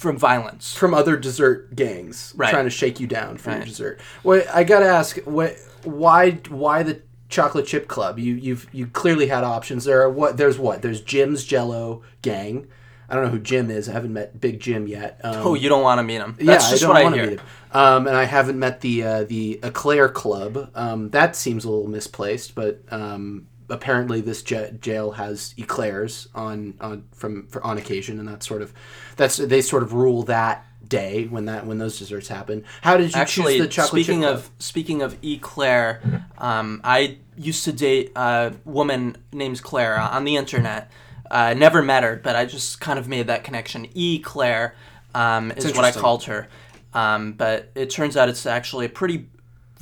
from 0.03 0.19
violence. 0.19 0.75
from 0.75 0.93
other 0.93 1.17
dessert 1.17 1.75
gangs 1.75 2.35
Right. 2.37 2.51
trying 2.51 2.65
to 2.65 2.71
shake 2.71 3.01
you 3.01 3.07
down 3.07 3.39
for 3.39 3.51
your 3.53 3.65
dessert. 3.65 4.01
Well, 4.23 4.43
I 4.53 4.65
gotta 4.65 4.87
ask, 4.87 5.17
what, 5.25 5.57
why, 5.85 6.33
why 6.51 6.83
the 6.83 7.01
chocolate 7.29 7.67
chip 7.67 7.89
club. 7.89 8.19
You 8.19 8.35
you've 8.35 8.67
you 8.73 8.87
clearly 8.89 9.29
had 9.29 9.43
options. 9.43 9.85
There 9.85 10.03
are 10.03 10.11
what 10.11 10.37
there's 10.37 10.59
what 10.59 10.83
there's 10.83 11.01
Jim's 11.01 11.45
Jello 11.45 12.03
gang. 12.21 12.67
I 13.09 13.15
don't 13.15 13.25
know 13.25 13.31
who 13.31 13.39
Jim 13.41 13.71
is. 13.71 13.89
I 13.89 13.93
haven't 13.93 14.13
met 14.13 14.39
Big 14.41 14.61
Jim 14.61 14.87
yet. 14.87 15.21
Um, 15.25 15.37
Oh, 15.47 15.55
you 15.55 15.69
don't 15.71 15.83
want 15.83 15.99
to 15.99 16.03
meet 16.03 16.17
him. 16.17 16.37
yeah, 16.39 16.55
just 16.59 16.75
I 16.85 16.87
don't 16.87 17.03
wanna 17.05 17.17
meet 17.17 17.39
him. 17.39 17.47
Um, 17.73 18.07
and 18.07 18.15
I 18.17 18.25
haven't 18.25 18.59
met 18.59 18.83
the 18.83 19.03
uh, 19.03 19.25
the 19.25 19.61
Eclair 19.63 20.09
Club. 20.11 20.71
Um, 20.75 21.09
that 21.11 21.35
seems 21.37 21.65
a 21.65 21.71
little 21.71 21.89
misplaced, 21.89 22.55
but 22.55 22.81
um, 22.91 23.47
apparently 23.69 24.21
this 24.21 24.43
jail 24.43 25.13
has 25.13 25.55
eclairs 25.59 26.29
on 26.35 26.75
on 26.81 27.05
from 27.13 27.47
for, 27.47 27.63
on 27.65 27.79
occasion, 27.79 28.19
and 28.19 28.29
that's 28.29 28.47
sort 28.47 28.63
of 28.63 28.73
that's 29.17 29.37
they 29.37 29.63
sort 29.63 29.83
of 29.83 29.93
rule 29.93 30.23
that 30.25 30.67
day 30.87 31.27
when 31.27 31.47
that 31.47 31.67
when 31.67 31.79
those 31.79 31.99
desserts 31.99 32.29
happen. 32.29 32.65
How 32.83 32.97
did 32.97 33.15
you 33.15 33.21
Actually, 33.21 33.59
choose 33.59 33.67
the 33.67 33.73
chocolate 33.73 34.05
speaking 34.05 34.25
of 34.25 34.51
speaking 34.59 35.03
of 35.03 35.17
E. 35.23 35.39
Claire, 35.39 36.03
um, 36.39 36.81
I 36.85 37.19
used 37.37 37.65
to 37.65 37.73
date 37.73 38.13
a 38.17 38.53
woman 38.65 39.17
named 39.33 39.63
Claire 39.63 39.99
on 39.99 40.25
the 40.25 40.37
internet. 40.37 40.91
Uh, 41.31 41.55
never 41.55 41.81
met 41.81 42.03
her, 42.03 42.21
but 42.23 42.37
I 42.37 42.45
just 42.45 42.79
kind 42.79 42.99
of 42.99 43.09
made 43.09 43.29
that 43.29 43.43
connection. 43.43 43.89
E. 43.95 44.19
Claire 44.19 44.75
um, 45.15 45.51
is 45.53 45.75
what 45.75 45.85
I 45.85 45.93
called 45.93 46.25
her, 46.25 46.47
um, 46.93 47.33
but 47.33 47.71
it 47.75 47.89
turns 47.89 48.19
out 48.19 48.29
it's 48.29 48.45
actually 48.45 48.85
a 48.87 48.91
pretty 48.91 49.29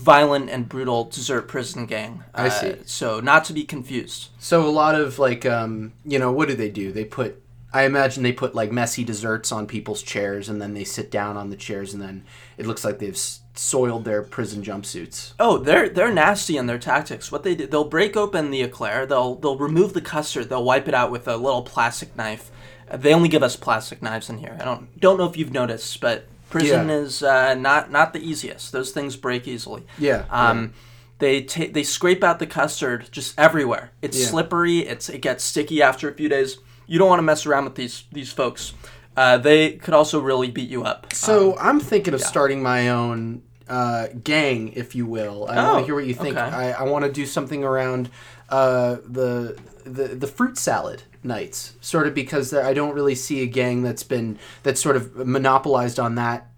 violent 0.01 0.49
and 0.51 0.69
brutal 0.69 1.05
dessert 1.05 1.43
prison 1.49 1.87
gang. 1.87 2.25
I 2.35 2.47
Uh, 2.47 2.51
see. 2.51 2.75
So 2.87 3.21
not 3.21 3.45
to 3.45 3.53
be 3.53 3.65
confused. 3.65 4.29
So 4.39 4.67
a 4.67 4.71
lot 4.71 4.95
of 4.95 5.19
like 5.19 5.45
um, 5.47 5.93
you 6.05 6.19
know 6.19 6.33
what 6.33 6.49
do 6.49 6.55
they 6.55 6.71
do? 6.71 6.91
They 6.93 7.05
put 7.05 7.43
I 7.73 7.85
imagine 7.85 8.25
they 8.25 8.33
put 8.33 8.55
like 8.55 8.73
messy 8.73 9.05
desserts 9.05 9.53
on 9.53 9.67
people's 9.69 10.03
chairs, 10.03 10.49
and 10.49 10.61
then 10.61 10.75
they 10.75 10.83
sit 10.85 11.09
down 11.11 11.37
on 11.37 11.51
the 11.51 11.57
chairs, 11.57 11.95
and 11.95 12.03
then 12.03 12.25
it 12.59 12.67
looks 12.67 12.85
like 12.85 12.99
they've 12.99 13.17
soiled 13.55 14.05
their 14.05 14.23
prison 14.23 14.63
jumpsuits. 14.65 15.35
Oh, 15.39 15.57
they're 15.59 15.89
they're 15.89 16.13
nasty 16.13 16.57
in 16.57 16.67
their 16.67 16.79
tactics. 16.81 17.31
What 17.31 17.45
they 17.45 17.55
do, 17.55 17.67
they'll 17.69 17.85
break 17.97 18.17
open 18.17 18.51
the 18.51 18.63
eclair. 18.63 19.07
They'll 19.07 19.37
they'll 19.37 19.57
remove 19.59 19.93
the 19.93 20.01
custard. 20.01 20.49
They'll 20.49 20.65
wipe 20.65 20.89
it 20.89 20.95
out 20.95 21.13
with 21.13 21.29
a 21.29 21.37
little 21.37 21.63
plastic 21.63 22.17
knife. 22.17 22.51
Uh, 22.91 22.97
They 22.97 23.15
only 23.15 23.29
give 23.29 23.45
us 23.45 23.55
plastic 23.57 24.03
knives 24.03 24.29
in 24.29 24.39
here. 24.39 24.57
I 24.61 24.65
don't 24.65 24.99
don't 25.01 25.19
know 25.19 25.29
if 25.31 25.37
you've 25.37 25.53
noticed, 25.53 26.01
but 26.01 26.27
prison 26.51 26.89
Yeah. 26.89 26.95
is 26.97 27.23
uh, 27.23 27.55
not 27.55 27.91
not 27.91 28.13
the 28.13 28.21
easiest. 28.21 28.73
Those 28.73 28.91
things 28.91 29.17
break 29.17 29.49
easily. 29.49 29.85
Yeah, 29.99 30.25
Um, 30.31 30.73
they 31.19 31.43
ta- 31.43 31.71
they 31.73 31.83
scrape 31.83 32.23
out 32.25 32.39
the 32.39 32.47
custard 32.47 33.09
just 33.11 33.39
everywhere. 33.39 33.93
It's 34.03 34.19
Yeah. 34.19 34.27
slippery. 34.27 34.81
It's 34.81 35.09
it 35.09 35.21
gets 35.23 35.45
sticky 35.45 35.81
after 35.83 36.09
a 36.09 36.13
few 36.15 36.29
days. 36.29 36.59
You 36.87 36.99
don't 36.99 37.09
want 37.09 37.19
to 37.21 37.23
mess 37.25 37.47
around 37.47 37.65
with 37.65 37.77
these 37.77 38.05
these 38.13 38.33
folks. 38.33 38.73
Uh, 39.17 39.37
they 39.39 39.73
could 39.73 39.93
also 39.95 40.21
really 40.21 40.51
beat 40.51 40.71
you 40.71 40.83
up. 40.85 41.13
So 41.13 41.57
I'm 41.59 41.81
thinking 41.81 42.15
of 42.15 42.21
starting 42.21 42.63
my 42.63 42.89
own 42.89 43.43
uh, 43.69 44.09
gang, 44.25 44.73
if 44.75 44.95
you 44.97 45.07
will. 45.07 45.47
I 45.49 45.57
want 45.57 45.69
Oh, 45.77 45.79
to 45.81 45.85
hear 45.87 45.95
what 45.95 46.05
you 46.07 46.15
think. 46.15 46.37
okay. 46.37 46.57
I, 46.57 46.73
I 46.73 46.83
want 46.85 47.05
to 47.05 47.13
do 47.13 47.25
something 47.27 47.63
around 47.63 48.09
uh, 48.49 48.97
the, 49.07 49.57
the 49.85 50.09
the 50.17 50.27
fruit 50.27 50.59
salad 50.59 51.03
nights, 51.23 51.75
sort 51.81 52.07
of 52.07 52.15
because 52.15 52.53
I 52.55 52.75
don't 52.75 52.95
really 52.95 53.15
see 53.15 53.43
a 53.43 53.47
gang 53.47 53.83
that's 53.83 54.03
been 54.03 54.39
that's 54.63 54.81
sort 54.81 54.97
of 54.97 55.15
monopolized 55.17 55.99
on 55.99 56.15
that 56.17 56.49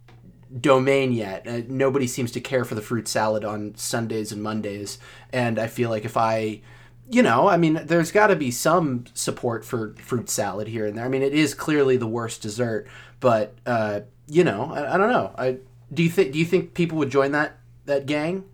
domain 0.60 1.12
yet. 1.12 1.46
Uh, 1.46 1.62
nobody 1.68 2.06
seems 2.06 2.30
to 2.32 2.40
care 2.40 2.64
for 2.64 2.74
the 2.74 2.82
fruit 2.82 3.08
salad 3.08 3.44
on 3.44 3.74
Sundays 3.76 4.32
and 4.32 4.42
Mondays, 4.42 4.98
and 5.32 5.58
I 5.58 5.66
feel 5.66 5.90
like 5.90 6.04
if 6.04 6.16
I 6.16 6.60
you 7.10 7.22
know, 7.22 7.48
I 7.48 7.56
mean, 7.56 7.80
there's 7.84 8.10
got 8.10 8.28
to 8.28 8.36
be 8.36 8.50
some 8.50 9.04
support 9.12 9.64
for 9.64 9.94
fruit 9.96 10.30
salad 10.30 10.68
here 10.68 10.86
and 10.86 10.96
there. 10.96 11.04
I 11.04 11.08
mean, 11.08 11.22
it 11.22 11.34
is 11.34 11.52
clearly 11.52 11.96
the 11.96 12.06
worst 12.06 12.40
dessert, 12.40 12.88
but 13.20 13.54
uh, 13.66 14.00
you 14.28 14.44
know, 14.44 14.72
I, 14.72 14.94
I 14.94 14.96
don't 14.96 15.10
know. 15.10 15.34
I 15.36 15.58
do 15.92 16.02
you 16.02 16.10
think 16.10 16.32
do 16.32 16.38
you 16.38 16.44
think 16.44 16.74
people 16.74 16.98
would 16.98 17.10
join 17.10 17.32
that 17.32 17.58
that 17.84 18.06
gang? 18.06 18.44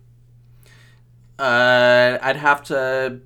Uh, 1.37 2.17
I'd 2.21 2.35
have 2.35 2.63
to. 2.65 3.21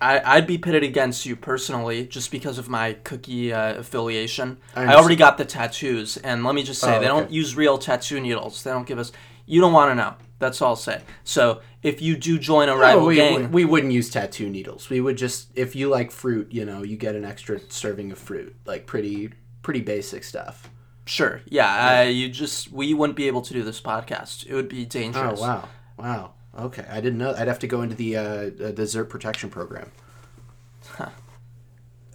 I, 0.00 0.20
I'd 0.36 0.46
be 0.46 0.58
pitted 0.58 0.82
against 0.82 1.26
you 1.26 1.36
personally 1.36 2.06
just 2.06 2.30
because 2.30 2.58
of 2.58 2.68
my 2.68 2.94
cookie 3.04 3.52
uh, 3.52 3.74
affiliation. 3.76 4.58
I, 4.74 4.80
understand. 4.80 5.00
already 5.00 5.16
got 5.16 5.38
the 5.38 5.44
tattoos, 5.44 6.16
and 6.18 6.44
let 6.44 6.54
me 6.54 6.62
just 6.62 6.80
say, 6.80 6.96
Oh, 6.96 7.00
they 7.00 7.06
don't 7.06 7.30
use 7.30 7.56
real 7.56 7.78
tattoo 7.78 8.20
needles. 8.20 8.62
They 8.62 8.70
don't 8.70 8.86
give 8.86 8.98
us. 8.98 9.12
You 9.46 9.60
don't 9.60 9.72
want 9.72 9.90
to 9.90 9.94
know. 9.94 10.14
That's 10.38 10.60
all 10.60 10.70
I'll 10.70 10.76
say. 10.76 11.02
So 11.22 11.60
if 11.82 12.02
you 12.02 12.16
do 12.16 12.38
join 12.38 12.68
a 12.68 12.76
rival 12.76 13.02
No, 13.02 13.06
we, 13.06 13.16
gang, 13.16 13.52
we 13.52 13.64
wouldn't 13.64 13.92
use 13.92 14.10
tattoo 14.10 14.48
needles. 14.50 14.90
We 14.90 15.00
would 15.00 15.16
just 15.16 15.48
if 15.54 15.76
you 15.76 15.88
like 15.88 16.10
fruit, 16.10 16.52
you 16.52 16.64
know, 16.64 16.82
you 16.82 16.96
get 16.96 17.14
an 17.14 17.24
extra 17.24 17.60
serving 17.68 18.10
of 18.12 18.18
fruit, 18.18 18.54
like 18.66 18.86
pretty 18.86 19.32
pretty 19.62 19.80
basic 19.80 20.24
stuff. 20.24 20.70
sure, 21.06 21.40
yeah, 21.46 22.00
Uh, 22.00 22.02
you 22.04 22.28
just 22.28 22.72
we 22.72 22.92
wouldn't 22.94 23.16
be 23.16 23.26
able 23.26 23.42
to 23.42 23.52
do 23.54 23.62
this 23.62 23.80
podcast. 23.80 24.46
It 24.46 24.54
would 24.54 24.68
be 24.68 24.84
dangerous. 24.84 25.40
Oh 25.40 25.42
wow, 25.42 25.68
wow. 25.98 26.32
Okay, 26.58 26.84
I 26.90 27.00
didn't 27.00 27.18
know. 27.18 27.34
I'd 27.36 27.48
have 27.48 27.58
to 27.60 27.66
go 27.66 27.82
into 27.82 27.94
the 27.96 28.16
uh, 28.16 28.22
uh, 28.22 28.48
dessert 28.72 29.06
protection 29.06 29.50
program. 29.50 29.90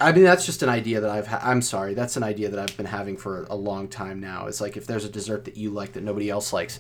I 0.02 0.14
mean, 0.14 0.24
that's 0.24 0.46
just 0.46 0.64
an 0.64 0.70
idea 0.70 1.02
that 1.02 1.10
I've. 1.10 1.28
Ha- 1.28 1.42
I'm 1.44 1.62
sorry, 1.62 1.94
that's 1.94 2.16
an 2.16 2.24
idea 2.24 2.50
that 2.50 2.60
I've 2.60 2.78
been 2.78 2.86
having 2.86 3.18
for 3.18 3.44
a 3.50 3.56
long 3.56 3.90
time 3.90 4.22
now. 4.22 4.48
It's 4.48 4.62
like 4.62 4.78
if 4.78 4.88
there's 4.88 5.04
a 5.04 5.10
dessert 5.10 5.44
that 5.46 5.58
you 5.58 5.72
like 5.72 5.94
that 5.94 6.04
nobody 6.04 6.30
else 6.30 6.54
likes, 6.54 6.80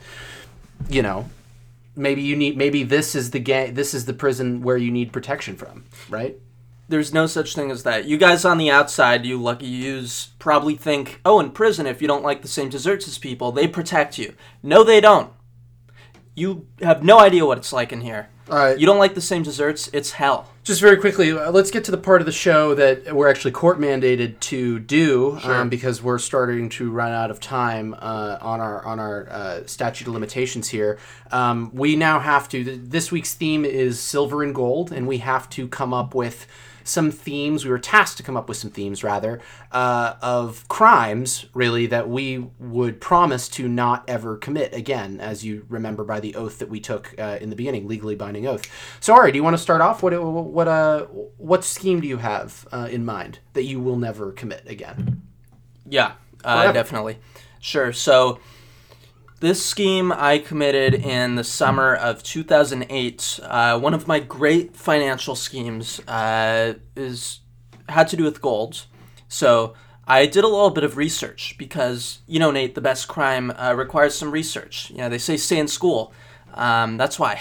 you 0.89 1.01
know, 1.01 1.29
maybe 1.97 2.21
you 2.21 2.37
need. 2.37 2.55
Maybe 2.57 2.83
this 2.83 3.15
is 3.15 3.31
the 3.31 3.39
ga- 3.39 3.71
This 3.71 3.93
is 3.93 4.05
the 4.05 4.13
prison 4.13 4.61
where 4.61 4.77
you 4.77 4.89
need 4.89 5.11
protection 5.11 5.57
from, 5.57 5.83
right? 6.09 6.37
There's 6.87 7.13
no 7.13 7.27
such 7.27 7.53
thing 7.55 7.69
as 7.71 7.83
that. 7.83 8.05
You 8.05 8.17
guys 8.17 8.45
on 8.45 8.57
the 8.57 8.71
outside, 8.71 9.25
you 9.25 9.39
lucky 9.39 9.67
yous, 9.67 10.29
probably 10.39 10.75
think, 10.75 11.19
oh, 11.23 11.39
in 11.39 11.51
prison, 11.51 11.85
if 11.85 12.01
you 12.01 12.07
don't 12.07 12.23
like 12.23 12.41
the 12.41 12.47
same 12.47 12.69
desserts 12.69 13.07
as 13.07 13.17
people, 13.19 13.51
they 13.51 13.67
protect 13.67 14.17
you. 14.17 14.33
No, 14.63 14.83
they 14.83 14.99
don't. 15.01 15.31
You 16.39 16.65
have 16.81 17.03
no 17.03 17.19
idea 17.19 17.45
what 17.45 17.57
it's 17.57 17.73
like 17.73 17.91
in 17.91 18.01
here. 18.01 18.29
All 18.49 18.57
right. 18.57 18.79
You 18.79 18.87
don't 18.87 18.97
like 18.97 19.13
the 19.13 19.21
same 19.21 19.43
desserts, 19.43 19.89
it's 19.93 20.11
hell. 20.11 20.49
Just 20.63 20.81
very 20.81 20.97
quickly, 20.97 21.31
uh, 21.31 21.51
let's 21.51 21.69
get 21.69 21.83
to 21.83 21.91
the 21.91 21.97
part 21.97 22.21
of 22.21 22.25
the 22.25 22.31
show 22.31 22.73
that 22.75 23.13
we're 23.15 23.29
actually 23.29 23.51
court 23.51 23.79
mandated 23.79 24.39
to 24.41 24.79
do 24.79 25.37
um, 25.43 25.69
because 25.69 26.01
we're 26.01 26.17
starting 26.17 26.69
to 26.69 26.89
run 26.89 27.11
out 27.11 27.29
of 27.29 27.39
time 27.39 27.93
uh, 27.99 28.37
on 28.41 28.59
our 28.59 28.83
on 28.85 28.99
our 28.99 29.27
uh, 29.29 29.65
statute 29.67 30.07
of 30.07 30.13
limitations 30.13 30.69
here. 30.69 30.97
Um, 31.31 31.69
we 31.73 31.95
now 31.95 32.19
have 32.19 32.49
to. 32.49 32.63
th- 32.63 32.79
This 32.83 33.11
week's 33.11 33.33
theme 33.35 33.65
is 33.65 33.99
silver 33.99 34.41
and 34.43 34.53
gold, 34.55 34.91
and 34.91 35.07
we 35.07 35.19
have 35.19 35.49
to 35.51 35.67
come 35.67 35.93
up 35.93 36.15
with 36.15 36.47
some 36.89 37.11
themes. 37.11 37.63
We 37.63 37.71
were 37.71 37.79
tasked 37.79 38.17
to 38.17 38.23
come 38.23 38.35
up 38.35 38.49
with 38.49 38.57
some 38.57 38.71
themes, 38.71 39.03
rather, 39.03 39.39
uh, 39.71 40.15
of 40.21 40.67
crimes, 40.67 41.45
really, 41.53 41.85
that 41.87 42.09
we 42.09 42.49
would 42.59 42.99
promise 42.99 43.47
to 43.49 43.67
not 43.67 44.03
ever 44.07 44.35
commit 44.35 44.73
again, 44.73 45.19
as 45.19 45.45
you 45.45 45.65
remember 45.69 46.03
by 46.03 46.19
the 46.19 46.35
oath 46.35 46.59
that 46.59 46.69
we 46.69 46.79
took 46.79 47.13
uh, 47.17 47.37
in 47.39 47.49
the 47.49 47.55
beginning, 47.55 47.87
legally 47.87 48.15
binding 48.15 48.47
oath. 48.47 48.65
So, 48.99 49.13
Ari, 49.13 49.31
do 49.31 49.37
you 49.37 49.43
want 49.43 49.55
to 49.55 49.61
start 49.61 49.81
off? 49.81 50.03
What 50.03 50.13
what 50.21 50.67
uh 50.67 51.05
what 51.37 51.63
scheme 51.63 52.01
do 52.01 52.07
you 52.07 52.17
have 52.17 52.67
uh, 52.71 52.87
in 52.91 53.05
mind 53.05 53.39
that 53.53 53.63
you 53.63 53.79
will 53.79 53.97
never 53.97 54.31
commit 54.31 54.63
again? 54.67 55.21
Yeah, 55.87 56.13
uh, 56.43 56.71
definitely. 56.71 57.17
Sure. 57.59 57.93
So, 57.93 58.39
this 59.39 59.65
scheme 59.65 60.11
I 60.11 60.37
committed 60.37 60.93
in 60.93 61.35
the 61.35 61.43
summer 61.43 61.95
of 61.95 62.23
2008. 62.23 63.39
Uh, 63.43 63.79
one 63.79 63.93
of 63.93 64.07
my 64.07 64.19
great 64.19 64.75
financial 64.75 65.35
schemes 65.35 65.99
uh, 66.07 66.73
is 66.95 67.39
had 67.87 68.07
to 68.09 68.17
do 68.17 68.23
with 68.23 68.41
gold. 68.41 68.85
So 69.27 69.73
I 70.07 70.25
did 70.25 70.43
a 70.43 70.47
little 70.47 70.69
bit 70.71 70.83
of 70.83 70.97
research 70.97 71.55
because 71.57 72.19
you 72.27 72.39
know, 72.39 72.51
Nate, 72.51 72.75
the 72.75 72.81
best 72.81 73.07
crime 73.07 73.51
uh, 73.51 73.73
requires 73.75 74.15
some 74.15 74.31
research. 74.31 74.89
You 74.91 74.97
know, 74.97 75.09
they 75.09 75.17
say 75.17 75.37
stay 75.37 75.59
in 75.59 75.67
school. 75.67 76.13
Um, 76.53 76.97
that's 76.97 77.19
why. 77.19 77.39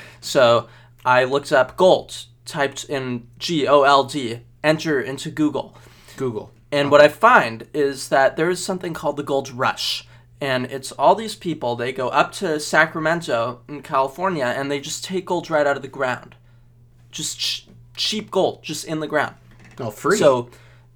so 0.20 0.68
I 1.04 1.24
looked 1.24 1.52
up 1.52 1.76
gold, 1.76 2.24
typed 2.44 2.84
in 2.84 3.28
G 3.38 3.66
O 3.66 3.82
L 3.82 4.04
D, 4.04 4.40
enter 4.62 5.00
into 5.00 5.30
Google. 5.30 5.76
Google. 6.16 6.52
And 6.70 6.90
what 6.90 7.00
I 7.00 7.08
find 7.08 7.66
is 7.72 8.10
that 8.10 8.36
there 8.36 8.50
is 8.50 8.62
something 8.62 8.92
called 8.92 9.16
the 9.16 9.22
gold 9.22 9.50
rush. 9.50 10.06
And 10.40 10.66
it's 10.66 10.92
all 10.92 11.14
these 11.14 11.34
people, 11.34 11.74
they 11.74 11.92
go 11.92 12.08
up 12.08 12.30
to 12.34 12.60
Sacramento 12.60 13.60
in 13.68 13.82
California 13.82 14.44
and 14.44 14.70
they 14.70 14.80
just 14.80 15.04
take 15.04 15.26
gold 15.26 15.50
right 15.50 15.66
out 15.66 15.76
of 15.76 15.82
the 15.82 15.88
ground. 15.88 16.36
Just 17.10 17.40
ch- 17.40 17.66
cheap 17.96 18.30
gold, 18.30 18.62
just 18.62 18.84
in 18.84 19.00
the 19.00 19.08
ground. 19.08 19.34
Oh, 19.80 19.90
free. 19.90 20.16
So, 20.16 20.50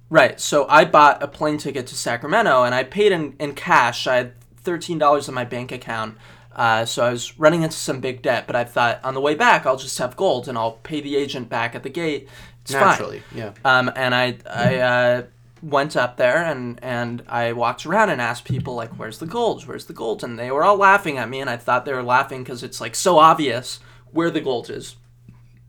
right. 0.09 0.39
So 0.39 0.65
I 0.69 0.85
bought 0.85 1.21
a 1.21 1.27
plane 1.27 1.57
ticket 1.57 1.87
to 1.87 1.95
Sacramento 1.95 2.63
and 2.63 2.73
I 2.73 2.83
paid 2.83 3.11
in, 3.11 3.35
in 3.37 3.53
cash. 3.53 4.07
I 4.07 4.15
had 4.15 4.33
$13 4.63 5.27
in 5.27 5.33
my 5.33 5.43
bank 5.43 5.73
account. 5.73 6.17
Uh, 6.55 6.85
so 6.85 7.03
I 7.03 7.11
was 7.11 7.37
running 7.39 7.63
into 7.63 7.75
some 7.75 7.99
big 7.99 8.21
debt, 8.21 8.45
but 8.45 8.55
I 8.55 8.63
thought 8.63 9.03
on 9.03 9.13
the 9.13 9.21
way 9.21 9.35
back, 9.35 9.65
I'll 9.65 9.75
just 9.75 9.97
have 9.97 10.15
gold 10.15 10.47
and 10.47 10.57
I'll 10.57 10.73
pay 10.73 11.01
the 11.01 11.15
agent 11.15 11.49
back 11.49 11.75
at 11.75 11.83
the 11.83 11.89
gate. 11.89 12.29
It's 12.61 12.71
fine. 12.71 12.81
naturally, 12.81 13.23
yeah. 13.35 13.53
Um, 13.65 13.91
and 13.95 14.15
I 14.15 14.37
I 14.49 14.75
uh, 14.77 15.23
went 15.63 15.95
up 15.95 16.17
there 16.17 16.43
and 16.43 16.79
and 16.83 17.23
I 17.27 17.53
walked 17.53 17.85
around 17.85 18.09
and 18.09 18.21
asked 18.21 18.45
people 18.45 18.75
like, 18.75 18.91
"Where's 18.99 19.19
the 19.19 19.25
gold? 19.25 19.65
Where's 19.65 19.85
the 19.85 19.93
gold?" 19.93 20.23
And 20.23 20.37
they 20.37 20.51
were 20.51 20.63
all 20.63 20.77
laughing 20.77 21.17
at 21.17 21.29
me, 21.29 21.39
and 21.39 21.49
I 21.49 21.57
thought 21.57 21.85
they 21.85 21.93
were 21.93 22.03
laughing 22.03 22.43
because 22.43 22.63
it's 22.63 22.81
like 22.81 22.95
so 22.95 23.17
obvious 23.17 23.79
where 24.11 24.29
the 24.29 24.41
gold 24.41 24.69
is. 24.69 24.95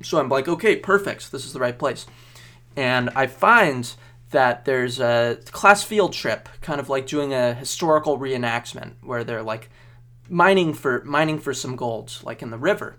So 0.02 0.18
I'm 0.18 0.28
like, 0.28 0.48
okay, 0.48 0.76
perfect. 0.76 1.32
This 1.32 1.46
is 1.46 1.52
the 1.52 1.60
right 1.60 1.78
place. 1.78 2.06
And 2.76 3.08
I 3.10 3.26
find 3.26 3.90
that 4.30 4.64
there's 4.64 5.00
a 5.00 5.38
class 5.52 5.82
field 5.84 6.12
trip, 6.12 6.48
kind 6.60 6.80
of 6.80 6.88
like 6.90 7.06
doing 7.06 7.32
a 7.32 7.54
historical 7.54 8.18
reenactment, 8.18 8.94
where 9.02 9.24
they're 9.24 9.42
like 9.42 9.70
mining 10.28 10.74
for 10.74 11.02
mining 11.04 11.38
for 11.38 11.54
some 11.54 11.76
gold, 11.76 12.18
like 12.22 12.42
in 12.42 12.50
the 12.50 12.58
river 12.58 12.98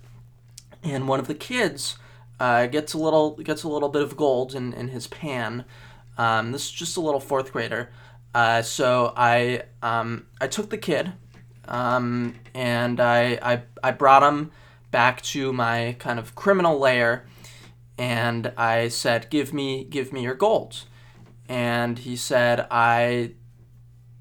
and 0.85 1.07
one 1.07 1.19
of 1.19 1.27
the 1.27 1.35
kids 1.35 1.97
uh, 2.39 2.67
gets 2.67 2.93
a 2.93 2.97
little 2.97 3.31
gets 3.37 3.63
a 3.63 3.67
little 3.67 3.89
bit 3.89 4.01
of 4.01 4.15
gold 4.15 4.53
in, 4.53 4.73
in 4.73 4.89
his 4.89 5.07
pan. 5.07 5.65
Um, 6.17 6.51
this 6.51 6.65
is 6.65 6.71
just 6.71 6.97
a 6.97 7.01
little 7.01 7.19
fourth 7.19 7.51
grader. 7.51 7.91
Uh, 8.33 8.61
so 8.61 9.13
I 9.15 9.63
um, 9.81 10.27
I 10.41 10.47
took 10.47 10.69
the 10.69 10.77
kid, 10.77 11.13
um, 11.67 12.35
and 12.53 12.99
I, 12.99 13.39
I 13.41 13.63
I 13.81 13.91
brought 13.91 14.23
him 14.23 14.51
back 14.91 15.21
to 15.23 15.53
my 15.53 15.95
kind 15.99 16.19
of 16.19 16.35
criminal 16.35 16.77
lair, 16.77 17.25
and 17.97 18.51
I 18.57 18.89
said, 18.89 19.29
"Give 19.29 19.53
me 19.53 19.85
give 19.85 20.11
me 20.11 20.21
your 20.21 20.35
gold," 20.35 20.83
and 21.47 21.99
he 21.99 22.17
said, 22.17 22.67
"I 22.69 23.31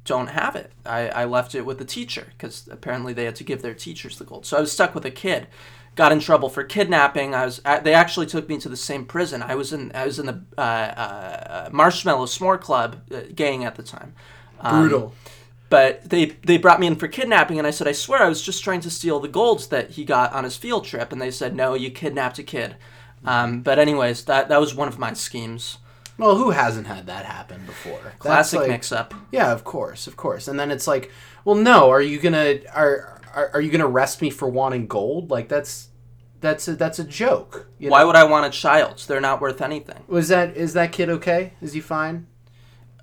don't 0.05 0.29
have 0.29 0.55
it. 0.55 0.71
I, 0.85 1.09
I 1.09 1.25
left 1.25 1.55
it 1.55 1.65
with 1.65 1.79
the 1.79 1.85
teacher 1.85 2.29
because 2.37 2.69
apparently 2.71 3.13
they 3.13 3.25
had 3.25 3.37
to 3.37 3.45
give 3.45 3.63
their 3.63 3.75
teachers 3.75 4.19
the 4.19 4.25
gold. 4.25 4.47
So 4.47 4.57
I 4.59 4.61
was 4.61 4.71
stuck 4.71 4.95
with 4.95 5.05
a 5.05 5.11
kid. 5.11 5.49
Got 5.95 6.13
in 6.13 6.21
trouble 6.21 6.49
for 6.49 6.65
kidnapping. 6.65 7.35
I 7.35 7.45
was. 7.45 7.61
They 7.83 7.95
actually 7.95 8.27
took 8.27 8.49
me 8.49 8.59
to 8.59 8.69
the 8.69 8.77
same 8.77 9.05
prison. 9.05 9.43
I 9.43 9.55
was 9.55 9.73
in. 9.73 9.93
I 9.95 10.07
was 10.07 10.19
in 10.19 10.27
the 10.27 10.43
uh, 10.59 10.61
uh, 10.61 11.69
Marshmallow 11.73 12.27
S'more 12.27 12.61
Club 12.61 12.97
uh, 13.13 13.21
gang 13.35 13.65
at 13.65 13.77
the 13.77 13.83
time. 13.83 14.15
Um, 14.61 14.81
Brutal. 14.81 15.15
But 15.71 16.11
they 16.11 16.27
they 16.27 16.59
brought 16.59 16.81
me 16.81 16.87
in 16.87 16.97
for 16.97 17.09
kidnapping, 17.09 17.59
and 17.59 17.67
I 17.67 17.71
said, 17.71 17.89
I 17.89 17.93
swear, 17.93 18.23
I 18.23 18.29
was 18.29 18.43
just 18.43 18.63
trying 18.63 18.81
to 18.81 18.91
steal 18.91 19.21
the 19.21 19.29
golds 19.29 19.69
that 19.69 19.91
he 19.91 20.05
got 20.05 20.33
on 20.33 20.45
his 20.45 20.57
field 20.57 20.85
trip. 20.85 21.13
And 21.13 21.21
they 21.21 21.31
said, 21.31 21.55
No, 21.55 21.75
you 21.75 21.91
kidnapped 21.91 22.39
a 22.39 22.43
kid. 22.43 22.77
Um, 23.25 23.63
but 23.63 23.79
anyways, 23.79 24.25
that 24.27 24.49
that 24.49 24.61
was 24.61 24.75
one 24.75 24.89
of 24.89 24.99
my 24.99 25.15
schemes. 25.15 25.79
Well, 26.17 26.37
who 26.37 26.51
hasn't 26.51 26.87
had 26.87 27.07
that 27.07 27.25
happen 27.25 27.67
before? 27.67 28.13
Classic 28.19 28.61
like- 28.61 28.69
mix-up. 28.69 29.15
Yeah, 29.33 29.51
of 29.53 29.65
course, 29.65 30.07
of 30.07 30.17
course. 30.17 30.47
And 30.47 30.59
then 30.61 30.71
it's 30.71 30.87
like, 30.87 31.11
well, 31.45 31.57
no. 31.57 31.91
Are 31.91 32.01
you 32.03 32.21
gonna 32.21 32.61
are 32.73 33.13
are, 33.35 33.50
are 33.55 33.61
you 33.61 33.71
gonna 33.71 33.87
arrest 33.87 34.23
me 34.23 34.31
for 34.31 34.49
wanting 34.49 34.87
gold? 34.87 35.31
Like 35.31 35.49
that's 35.49 35.88
that's 36.41 36.69
a, 36.69 36.76
that's 36.76 36.99
a 36.99 37.05
joke. 37.05 37.69
You 37.79 37.91
Why 37.91 38.00
know? 38.00 38.09
would 38.09 38.17
I 38.17 38.25
want 38.25 38.47
a 38.47 38.50
child? 38.50 39.05
They're 39.09 39.21
not 39.21 39.41
worth 39.41 39.61
anything. 39.61 40.05
was 40.07 40.29
that 40.29 40.57
is 40.57 40.75
that 40.75 40.93
kid 40.93 41.09
okay? 41.11 41.55
Is 41.61 41.73
he 41.73 41.81
fine? 41.81 42.26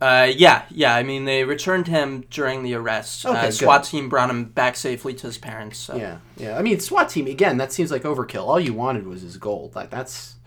Uh, 0.01 0.31
yeah, 0.35 0.63
yeah. 0.71 0.95
I 0.95 1.03
mean, 1.03 1.25
they 1.25 1.43
returned 1.43 1.87
him 1.87 2.25
during 2.31 2.63
the 2.63 2.73
arrest. 2.73 3.23
Okay, 3.23 3.37
uh, 3.37 3.41
good. 3.43 3.53
SWAT 3.53 3.83
team 3.83 4.09
brought 4.09 4.31
him 4.31 4.45
back 4.45 4.75
safely 4.75 5.13
to 5.13 5.27
his 5.27 5.37
parents. 5.37 5.77
So. 5.77 5.95
Yeah, 5.95 6.17
yeah. 6.37 6.57
I 6.57 6.63
mean, 6.63 6.79
SWAT 6.79 7.09
team 7.09 7.27
again. 7.27 7.57
That 7.57 7.71
seems 7.71 7.91
like 7.91 8.01
overkill. 8.01 8.47
All 8.47 8.59
you 8.59 8.73
wanted 8.73 9.05
was 9.05 9.21
his 9.21 9.37
gold. 9.37 9.75
Like 9.75 9.91
that's 9.91 10.37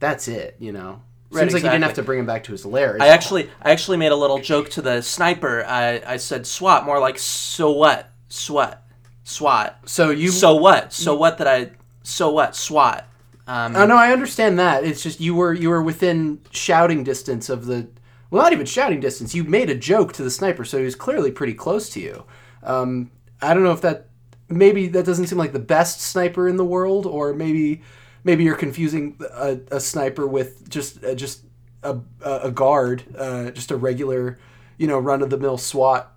that's 0.00 0.28
it. 0.28 0.56
You 0.58 0.72
know. 0.72 1.02
Right, 1.30 1.42
Seems 1.42 1.54
like 1.54 1.62
you 1.62 1.70
didn't 1.70 1.84
have 1.84 1.94
to 1.94 2.02
bring 2.02 2.18
him 2.18 2.26
back 2.26 2.44
to 2.44 2.52
his 2.52 2.66
lair. 2.66 2.96
I 3.00 3.06
all. 3.06 3.12
actually, 3.12 3.48
I 3.62 3.70
actually 3.70 3.98
made 3.98 4.10
a 4.10 4.16
little 4.16 4.40
joke 4.40 4.68
to 4.70 4.82
the 4.82 5.00
sniper. 5.00 5.64
I, 5.64 6.02
I 6.04 6.16
said 6.16 6.44
SWAT, 6.44 6.84
more 6.84 6.98
like 6.98 7.20
so 7.20 7.70
what, 7.70 8.10
SWAT, 8.28 8.84
SWAT. 9.24 9.78
So 9.86 10.10
you. 10.10 10.30
So 10.30 10.54
what? 10.56 10.92
So 10.92 11.14
what 11.14 11.38
that 11.38 11.46
I? 11.46 11.70
So 12.02 12.30
what? 12.30 12.56
SWAT. 12.56 13.06
Um, 13.46 13.74
Oh 13.76 13.86
no, 13.86 13.96
I 13.96 14.12
understand 14.12 14.58
that. 14.58 14.84
It's 14.84 15.02
just 15.02 15.20
you 15.20 15.34
were 15.34 15.52
you 15.52 15.68
were 15.70 15.82
within 15.82 16.40
shouting 16.50 17.04
distance 17.04 17.48
of 17.48 17.66
the. 17.66 17.88
Well, 18.30 18.42
not 18.42 18.52
even 18.52 18.66
shouting 18.66 19.00
distance. 19.00 19.34
You 19.34 19.42
made 19.42 19.70
a 19.70 19.74
joke 19.74 20.12
to 20.14 20.22
the 20.22 20.30
sniper, 20.30 20.64
so 20.64 20.78
he 20.78 20.84
was 20.84 20.94
clearly 20.94 21.32
pretty 21.32 21.54
close 21.54 21.90
to 21.90 22.00
you. 22.00 22.24
Um, 22.62 23.10
I 23.42 23.54
don't 23.54 23.64
know 23.64 23.72
if 23.72 23.80
that 23.80 24.06
maybe 24.48 24.86
that 24.88 25.04
doesn't 25.04 25.26
seem 25.26 25.38
like 25.38 25.52
the 25.52 25.58
best 25.58 26.00
sniper 26.00 26.48
in 26.48 26.56
the 26.56 26.64
world, 26.64 27.06
or 27.06 27.32
maybe 27.34 27.82
maybe 28.22 28.44
you're 28.44 28.56
confusing 28.56 29.16
a, 29.32 29.58
a 29.72 29.80
sniper 29.80 30.26
with 30.26 30.68
just 30.68 31.02
uh, 31.04 31.14
just 31.14 31.42
a, 31.82 31.98
a 32.22 32.32
a 32.44 32.50
guard, 32.50 33.04
uh, 33.18 33.50
just 33.50 33.70
a 33.70 33.76
regular, 33.76 34.38
you 34.78 34.86
know, 34.86 34.98
run 34.98 35.22
of 35.22 35.30
the 35.30 35.38
mill 35.38 35.58
SWAT 35.58 36.12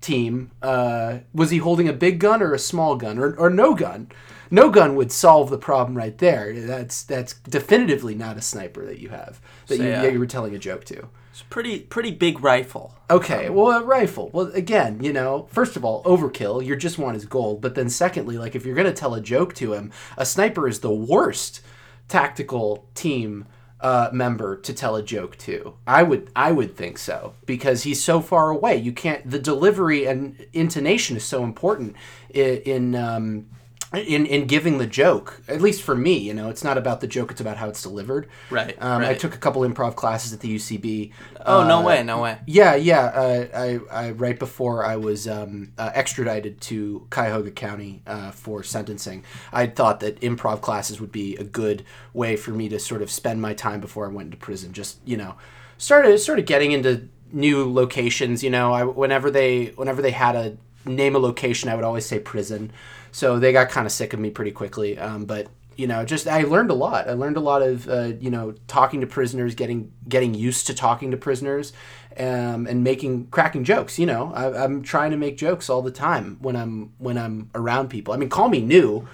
team. 0.00 0.50
Uh, 0.62 1.18
was 1.34 1.50
he 1.50 1.58
holding 1.58 1.88
a 1.88 1.92
big 1.92 2.18
gun 2.18 2.42
or 2.42 2.54
a 2.54 2.58
small 2.58 2.96
gun 2.96 3.18
or, 3.18 3.34
or 3.36 3.50
no 3.50 3.74
gun? 3.74 4.10
No 4.50 4.68
gun 4.70 4.96
would 4.96 5.12
solve 5.12 5.48
the 5.50 5.58
problem 5.58 5.96
right 5.96 6.16
there. 6.18 6.52
That's 6.60 7.04
that's 7.04 7.34
definitively 7.34 8.14
not 8.14 8.36
a 8.36 8.40
sniper 8.40 8.84
that 8.86 8.98
you 8.98 9.10
have 9.10 9.40
that 9.68 9.76
So, 9.76 9.82
you, 9.82 9.88
yeah. 9.88 10.06
you 10.06 10.18
were 10.18 10.26
telling 10.26 10.54
a 10.54 10.58
joke 10.58 10.84
to. 10.86 11.08
it's 11.30 11.42
a 11.42 11.44
pretty, 11.44 11.80
pretty 11.80 12.10
big 12.10 12.42
rifle. 12.42 12.96
Okay, 13.08 13.48
well, 13.48 13.78
a 13.78 13.84
rifle. 13.84 14.28
Well, 14.32 14.50
again, 14.52 15.04
you 15.04 15.12
know, 15.12 15.46
first 15.52 15.76
of 15.76 15.84
all, 15.84 16.02
overkill. 16.02 16.64
You 16.64 16.74
just 16.74 16.98
want 16.98 17.14
his 17.14 17.26
gold. 17.26 17.60
But 17.60 17.76
then, 17.76 17.88
secondly, 17.88 18.38
like 18.38 18.56
if 18.56 18.66
you're 18.66 18.74
gonna 18.74 18.92
tell 18.92 19.14
a 19.14 19.20
joke 19.20 19.54
to 19.54 19.72
him, 19.74 19.92
a 20.16 20.26
sniper 20.26 20.66
is 20.66 20.80
the 20.80 20.90
worst 20.90 21.60
tactical 22.08 22.86
team 22.96 23.46
uh, 23.82 24.10
member 24.12 24.56
to 24.56 24.72
tell 24.72 24.96
a 24.96 25.02
joke 25.02 25.36
to. 25.38 25.74
I 25.86 26.02
would, 26.02 26.30
I 26.36 26.52
would 26.52 26.76
think 26.76 26.98
so 26.98 27.34
because 27.46 27.82
he's 27.84 28.02
so 28.02 28.20
far 28.20 28.50
away. 28.50 28.76
You 28.76 28.92
can't. 28.92 29.28
The 29.28 29.38
delivery 29.38 30.06
and 30.06 30.46
intonation 30.52 31.16
is 31.16 31.24
so 31.24 31.44
important 31.44 31.96
in. 32.30 32.56
in 32.58 32.94
um, 32.94 33.46
in, 33.92 34.24
in 34.26 34.46
giving 34.46 34.78
the 34.78 34.86
joke, 34.86 35.42
at 35.48 35.60
least 35.60 35.82
for 35.82 35.96
me, 35.96 36.16
you 36.16 36.32
know, 36.32 36.48
it's 36.48 36.62
not 36.62 36.78
about 36.78 37.00
the 37.00 37.08
joke; 37.08 37.32
it's 37.32 37.40
about 37.40 37.56
how 37.56 37.68
it's 37.68 37.82
delivered. 37.82 38.28
Right, 38.48 38.76
Um, 38.80 39.02
I 39.02 39.14
took 39.14 39.34
a 39.34 39.38
couple 39.38 39.62
improv 39.62 39.96
classes 39.96 40.32
at 40.32 40.40
the 40.40 40.48
UCB. 40.48 41.12
Oh 41.44 41.66
no 41.66 41.80
Uh, 41.80 41.82
way, 41.82 42.02
no 42.04 42.22
way. 42.22 42.38
yeah, 42.46 42.76
yeah. 42.76 43.06
Uh, 43.06 43.46
I, 43.92 44.06
I 44.06 44.10
right 44.12 44.38
before 44.38 44.84
I 44.84 44.94
was 44.96 45.26
um, 45.26 45.72
uh, 45.76 45.90
extradited 45.92 46.60
to 46.62 47.06
Cuyahoga 47.10 47.50
County 47.50 48.02
uh, 48.06 48.30
for 48.30 48.62
sentencing, 48.62 49.24
I 49.52 49.66
thought 49.66 49.98
that 50.00 50.20
improv 50.20 50.60
classes 50.60 51.00
would 51.00 51.10
be 51.12 51.34
a 51.36 51.44
good 51.44 51.84
way 52.12 52.36
for 52.36 52.52
me 52.52 52.68
to 52.68 52.78
sort 52.78 53.02
of 53.02 53.10
spend 53.10 53.42
my 53.42 53.54
time 53.54 53.80
before 53.80 54.06
I 54.06 54.08
went 54.12 54.26
into 54.26 54.36
prison. 54.36 54.72
Just 54.72 54.98
you 55.04 55.16
know, 55.16 55.34
started 55.78 56.16
started 56.20 56.46
getting 56.46 56.70
into 56.72 57.08
new 57.32 57.72
locations. 57.72 58.44
You 58.44 58.50
know, 58.50 58.72
I 58.72 58.84
whenever 58.84 59.32
they 59.32 59.66
whenever 59.74 60.00
they 60.00 60.12
had 60.12 60.36
a 60.36 60.56
name 60.84 61.14
a 61.16 61.18
location, 61.18 61.68
I 61.68 61.74
would 61.74 61.84
always 61.84 62.06
say 62.06 62.20
prison. 62.20 62.70
So 63.12 63.38
they 63.38 63.52
got 63.52 63.68
kind 63.70 63.86
of 63.86 63.92
sick 63.92 64.12
of 64.12 64.20
me 64.20 64.30
pretty 64.30 64.52
quickly. 64.52 64.98
Um, 64.98 65.24
but 65.24 65.48
you 65.80 65.86
know, 65.86 66.04
just 66.04 66.28
I 66.28 66.42
learned 66.42 66.70
a 66.70 66.74
lot. 66.74 67.08
I 67.08 67.14
learned 67.14 67.38
a 67.38 67.40
lot 67.40 67.62
of 67.62 67.88
uh, 67.88 68.12
you 68.20 68.30
know 68.30 68.52
talking 68.66 69.00
to 69.00 69.06
prisoners, 69.06 69.54
getting 69.54 69.92
getting 70.06 70.34
used 70.34 70.66
to 70.66 70.74
talking 70.74 71.10
to 71.10 71.16
prisoners, 71.16 71.72
um, 72.18 72.66
and 72.66 72.84
making 72.84 73.28
cracking 73.28 73.64
jokes. 73.64 73.98
You 73.98 74.04
know, 74.04 74.32
I, 74.34 74.64
I'm 74.64 74.82
trying 74.82 75.10
to 75.12 75.16
make 75.16 75.38
jokes 75.38 75.70
all 75.70 75.80
the 75.80 75.90
time 75.90 76.36
when 76.40 76.54
I'm 76.54 76.92
when 76.98 77.16
I'm 77.16 77.50
around 77.54 77.88
people. 77.88 78.12
I 78.12 78.18
mean, 78.18 78.28
call 78.28 78.50
me 78.50 78.60
new, 78.60 79.08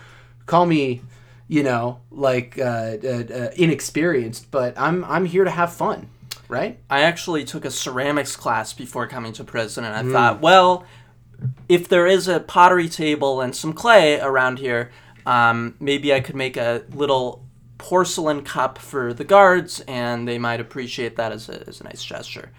call 0.46 0.66
me, 0.66 1.02
you 1.46 1.62
know, 1.62 2.00
like 2.10 2.58
uh, 2.58 2.96
uh, 3.04 3.24
uh, 3.32 3.50
inexperienced, 3.54 4.50
but 4.50 4.76
I'm 4.76 5.04
I'm 5.04 5.24
here 5.26 5.44
to 5.44 5.50
have 5.50 5.72
fun, 5.72 6.08
right? 6.48 6.80
I 6.90 7.02
actually 7.02 7.44
took 7.44 7.64
a 7.64 7.70
ceramics 7.70 8.34
class 8.34 8.72
before 8.72 9.06
coming 9.06 9.32
to 9.34 9.44
prison, 9.44 9.84
and 9.84 9.94
I 9.94 10.12
thought, 10.12 10.40
well, 10.40 10.84
if 11.68 11.88
there 11.88 12.06
is 12.06 12.28
a 12.28 12.40
pottery 12.40 12.88
table 12.88 13.40
and 13.40 13.54
some 13.54 13.72
clay 13.72 14.20
around 14.20 14.58
here, 14.58 14.90
um, 15.24 15.74
maybe 15.80 16.12
I 16.14 16.20
could 16.20 16.36
make 16.36 16.56
a 16.56 16.82
little 16.94 17.44
porcelain 17.78 18.42
cup 18.42 18.78
for 18.78 19.12
the 19.12 19.24
guards, 19.24 19.80
and 19.86 20.26
they 20.26 20.38
might 20.38 20.60
appreciate 20.60 21.16
that 21.16 21.32
as 21.32 21.48
a, 21.48 21.66
as 21.68 21.80
a 21.80 21.84
nice 21.84 22.02
gesture. 22.04 22.50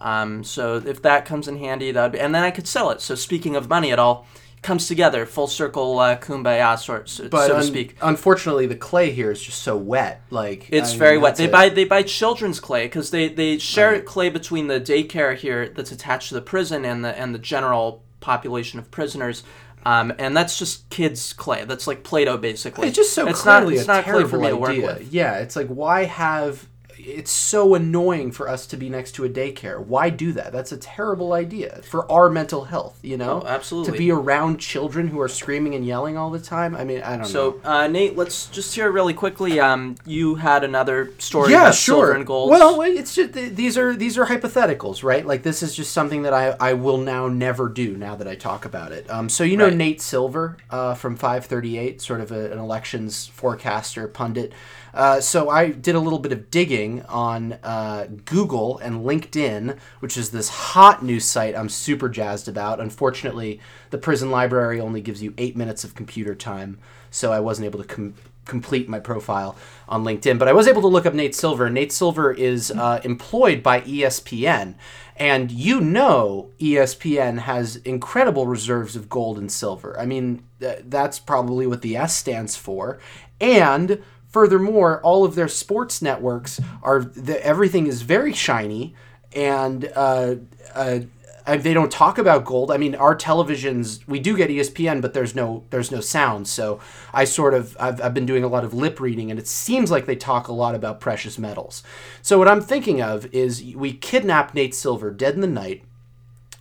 Um, 0.00 0.42
so 0.44 0.76
if 0.84 1.02
that 1.02 1.26
comes 1.26 1.46
in 1.48 1.58
handy, 1.58 1.92
that 1.92 2.02
would 2.02 2.12
be, 2.12 2.20
and 2.20 2.34
then 2.34 2.42
I 2.42 2.50
could 2.50 2.66
sell 2.66 2.90
it. 2.90 3.00
So 3.00 3.14
speaking 3.14 3.54
of 3.54 3.68
money, 3.68 3.90
it 3.90 3.98
all 3.98 4.26
comes 4.62 4.86
together, 4.86 5.26
full 5.26 5.48
circle, 5.48 5.98
uh, 5.98 6.16
kumbaya, 6.16 6.78
sort 6.78 7.08
so, 7.08 7.28
But 7.28 7.46
so 7.46 7.52
to 7.54 7.56
un- 7.58 7.62
speak. 7.64 7.96
unfortunately, 8.00 8.66
the 8.66 8.76
clay 8.76 9.10
here 9.10 9.30
is 9.32 9.42
just 9.42 9.62
so 9.62 9.76
wet. 9.76 10.22
Like 10.30 10.68
It's 10.70 10.90
I 10.90 10.92
mean, 10.92 10.98
very 10.98 11.18
wet. 11.18 11.36
They 11.36 11.46
a- 11.46 11.50
buy 11.50 11.68
they 11.68 11.84
buy 11.84 12.02
children's 12.04 12.60
clay 12.60 12.86
because 12.86 13.10
they, 13.10 13.28
they 13.28 13.58
share 13.58 14.00
clay 14.00 14.28
between 14.30 14.68
the 14.68 14.80
daycare 14.80 15.36
here 15.36 15.68
that's 15.68 15.90
attached 15.92 16.28
to 16.28 16.34
the 16.34 16.42
prison 16.42 16.84
and 16.84 17.04
the 17.04 17.16
and 17.18 17.34
the 17.34 17.40
general 17.40 18.04
population 18.22 18.78
of 18.78 18.90
prisoners. 18.90 19.42
Um, 19.84 20.12
and 20.18 20.36
that's 20.36 20.58
just 20.58 20.88
kids' 20.90 21.32
clay. 21.32 21.64
That's 21.64 21.86
like 21.86 22.04
Play-Doh, 22.04 22.38
basically. 22.38 22.88
It's 22.88 22.96
just 22.96 23.12
so 23.12 23.26
it's 23.26 23.44
not, 23.44 23.62
clearly 23.62 23.74
it's 23.78 23.84
a 23.84 23.88
not 23.88 24.04
clay 24.04 24.12
terrible 24.12 24.30
for 24.30 24.38
me 24.38 24.48
to 24.48 24.56
work 24.56 24.70
idea. 24.70 24.86
with. 24.86 25.12
Yeah, 25.12 25.38
it's 25.38 25.56
like 25.56 25.68
why 25.68 26.04
have? 26.04 26.68
It's 27.04 27.30
so 27.30 27.74
annoying 27.74 28.32
for 28.32 28.48
us 28.48 28.66
to 28.66 28.76
be 28.76 28.88
next 28.88 29.12
to 29.12 29.24
a 29.24 29.28
daycare. 29.28 29.78
Why 29.84 30.10
do 30.10 30.32
that? 30.32 30.52
That's 30.52 30.72
a 30.72 30.76
terrible 30.76 31.32
idea 31.32 31.80
for 31.82 32.10
our 32.10 32.30
mental 32.30 32.64
health. 32.64 32.98
You 33.02 33.16
know, 33.16 33.42
Oh, 33.42 33.46
absolutely. 33.46 33.92
To 33.92 33.98
be 33.98 34.10
around 34.10 34.58
children 34.58 35.08
who 35.08 35.20
are 35.20 35.28
screaming 35.28 35.74
and 35.74 35.84
yelling 35.86 36.16
all 36.16 36.30
the 36.30 36.38
time. 36.40 36.74
I 36.76 36.84
mean, 36.84 37.02
I 37.02 37.10
don't 37.10 37.22
know. 37.22 37.24
So, 37.26 37.60
uh, 37.64 37.86
Nate, 37.88 38.16
let's 38.16 38.46
just 38.46 38.74
hear 38.74 38.90
really 38.90 39.14
quickly. 39.14 39.58
Um, 39.60 39.96
you 40.06 40.36
had 40.36 40.64
another 40.64 41.10
story 41.18 41.52
yeah, 41.52 41.62
about 41.62 41.74
sure. 41.74 41.96
silver 42.06 42.12
and 42.12 42.26
gold. 42.26 42.50
Well, 42.50 42.80
it's 42.82 43.14
just 43.14 43.32
these 43.32 43.76
are 43.78 43.94
these 43.96 44.16
are 44.18 44.26
hypotheticals, 44.26 45.02
right? 45.02 45.26
Like 45.26 45.42
this 45.42 45.62
is 45.62 45.74
just 45.74 45.92
something 45.92 46.22
that 46.22 46.32
I, 46.34 46.56
I 46.60 46.72
will 46.74 46.98
now 46.98 47.28
never 47.28 47.68
do 47.68 47.96
now 47.96 48.14
that 48.16 48.28
I 48.28 48.34
talk 48.34 48.64
about 48.64 48.92
it. 48.92 49.10
Um, 49.10 49.28
so 49.28 49.44
you 49.44 49.56
know 49.56 49.66
Right. 49.68 49.76
Nate 49.76 50.00
Silver 50.00 50.56
uh, 50.70 50.94
from 50.94 51.16
538, 51.16 52.00
sort 52.02 52.20
of 52.20 52.32
a, 52.32 52.52
an 52.52 52.58
elections 52.58 53.26
forecaster 53.28 54.08
pundit. 54.08 54.52
Uh, 54.94 55.20
so 55.20 55.48
I 55.48 55.70
did 55.70 55.94
a 55.94 56.00
little 56.00 56.18
bit 56.18 56.32
of 56.32 56.50
digging 56.50 57.02
on 57.02 57.54
uh, 57.62 58.08
Google 58.24 58.78
and 58.78 59.04
LinkedIn, 59.04 59.78
which 60.00 60.16
is 60.16 60.30
this 60.30 60.48
hot 60.48 61.02
news 61.02 61.24
site 61.24 61.56
I'm 61.56 61.68
super 61.68 62.08
jazzed 62.08 62.48
about. 62.48 62.80
Unfortunately, 62.80 63.60
the 63.90 63.98
prison 63.98 64.30
library 64.30 64.80
only 64.80 65.00
gives 65.00 65.22
you 65.22 65.34
eight 65.38 65.56
minutes 65.56 65.84
of 65.84 65.94
computer 65.94 66.34
time, 66.34 66.78
so 67.10 67.32
I 67.32 67.40
wasn't 67.40 67.66
able 67.66 67.82
to 67.82 67.88
com- 67.88 68.14
complete 68.44 68.88
my 68.88 68.98
profile 68.98 69.56
on 69.88 70.04
LinkedIn. 70.04 70.38
But 70.38 70.48
I 70.48 70.52
was 70.52 70.66
able 70.66 70.82
to 70.82 70.88
look 70.88 71.06
up 71.06 71.14
Nate 71.14 71.34
Silver. 71.34 71.70
Nate 71.70 71.92
Silver 71.92 72.32
is 72.32 72.70
uh, 72.70 73.00
employed 73.04 73.62
by 73.62 73.80
ESPN. 73.82 74.74
And 75.16 75.50
you 75.50 75.80
know, 75.80 76.50
ESPN 76.58 77.40
has 77.40 77.76
incredible 77.76 78.46
reserves 78.46 78.96
of 78.96 79.08
gold 79.08 79.38
and 79.38 79.52
silver. 79.52 79.98
I 79.98 80.06
mean, 80.06 80.42
th- 80.58 80.80
that's 80.86 81.18
probably 81.18 81.66
what 81.66 81.82
the 81.82 81.96
S 81.96 82.16
stands 82.16 82.56
for. 82.56 82.98
And 83.40 84.02
furthermore, 84.32 85.00
all 85.02 85.24
of 85.24 85.34
their 85.34 85.48
sports 85.48 86.02
networks 86.02 86.60
are 86.82 87.04
the, 87.04 87.44
everything 87.44 87.86
is 87.86 88.02
very 88.02 88.32
shiny, 88.32 88.94
and 89.34 89.90
uh, 89.94 90.36
uh, 90.74 91.00
they 91.46 91.74
don't 91.74 91.90
talk 91.90 92.18
about 92.18 92.44
gold. 92.44 92.70
I 92.70 92.76
mean, 92.76 92.94
our 92.94 93.16
televisions 93.16 94.06
we 94.06 94.20
do 94.20 94.36
get 94.36 94.50
ESPN, 94.50 95.00
but 95.02 95.12
there's 95.12 95.34
no 95.34 95.64
there's 95.70 95.90
no 95.90 96.00
sound. 96.00 96.48
So 96.48 96.80
I 97.12 97.24
sort 97.24 97.54
of 97.54 97.76
I've, 97.80 98.00
I've 98.00 98.14
been 98.14 98.26
doing 98.26 98.44
a 98.44 98.48
lot 98.48 98.64
of 98.64 98.74
lip 98.74 99.00
reading, 99.00 99.30
and 99.30 99.38
it 99.38 99.48
seems 99.48 99.90
like 99.90 100.06
they 100.06 100.16
talk 100.16 100.48
a 100.48 100.52
lot 100.52 100.74
about 100.74 101.00
precious 101.00 101.38
metals. 101.38 101.82
So 102.22 102.38
what 102.38 102.48
I'm 102.48 102.60
thinking 102.60 103.02
of 103.02 103.26
is 103.34 103.62
we 103.74 103.92
kidnap 103.92 104.54
Nate 104.54 104.74
Silver 104.74 105.10
dead 105.10 105.34
in 105.34 105.40
the 105.40 105.46
night. 105.46 105.84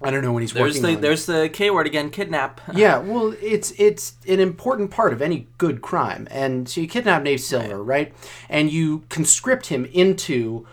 I 0.04 0.10
don't 0.12 0.24
know 0.24 0.34
when 0.34 0.42
he's 0.42 0.54
There's 0.54 0.76
working. 0.76 0.82
the 0.82 0.96
on. 0.96 1.02
there's 1.02 1.26
the 1.26 1.50
K 1.52 1.70
word 1.70 1.86
again, 1.86 2.10
kidnap. 2.10 2.60
Yeah, 2.74 2.98
well, 3.00 3.36
it's 3.42 3.72
it's 3.78 4.16
an 4.28 4.40
important 4.40 4.92
part 4.92 5.14
of 5.14 5.22
any 5.22 5.48
good 5.58 5.82
crime, 5.82 6.28
and 6.32 6.68
so 6.68 6.82
you 6.82 6.88
kidnap 6.88 7.24
Nate 7.24 7.42
Silver, 7.42 7.84
right? 7.84 8.14
And 8.50 8.72
you 8.72 9.04
conscript 9.10 9.68
him 9.68 9.86
into 9.86 10.66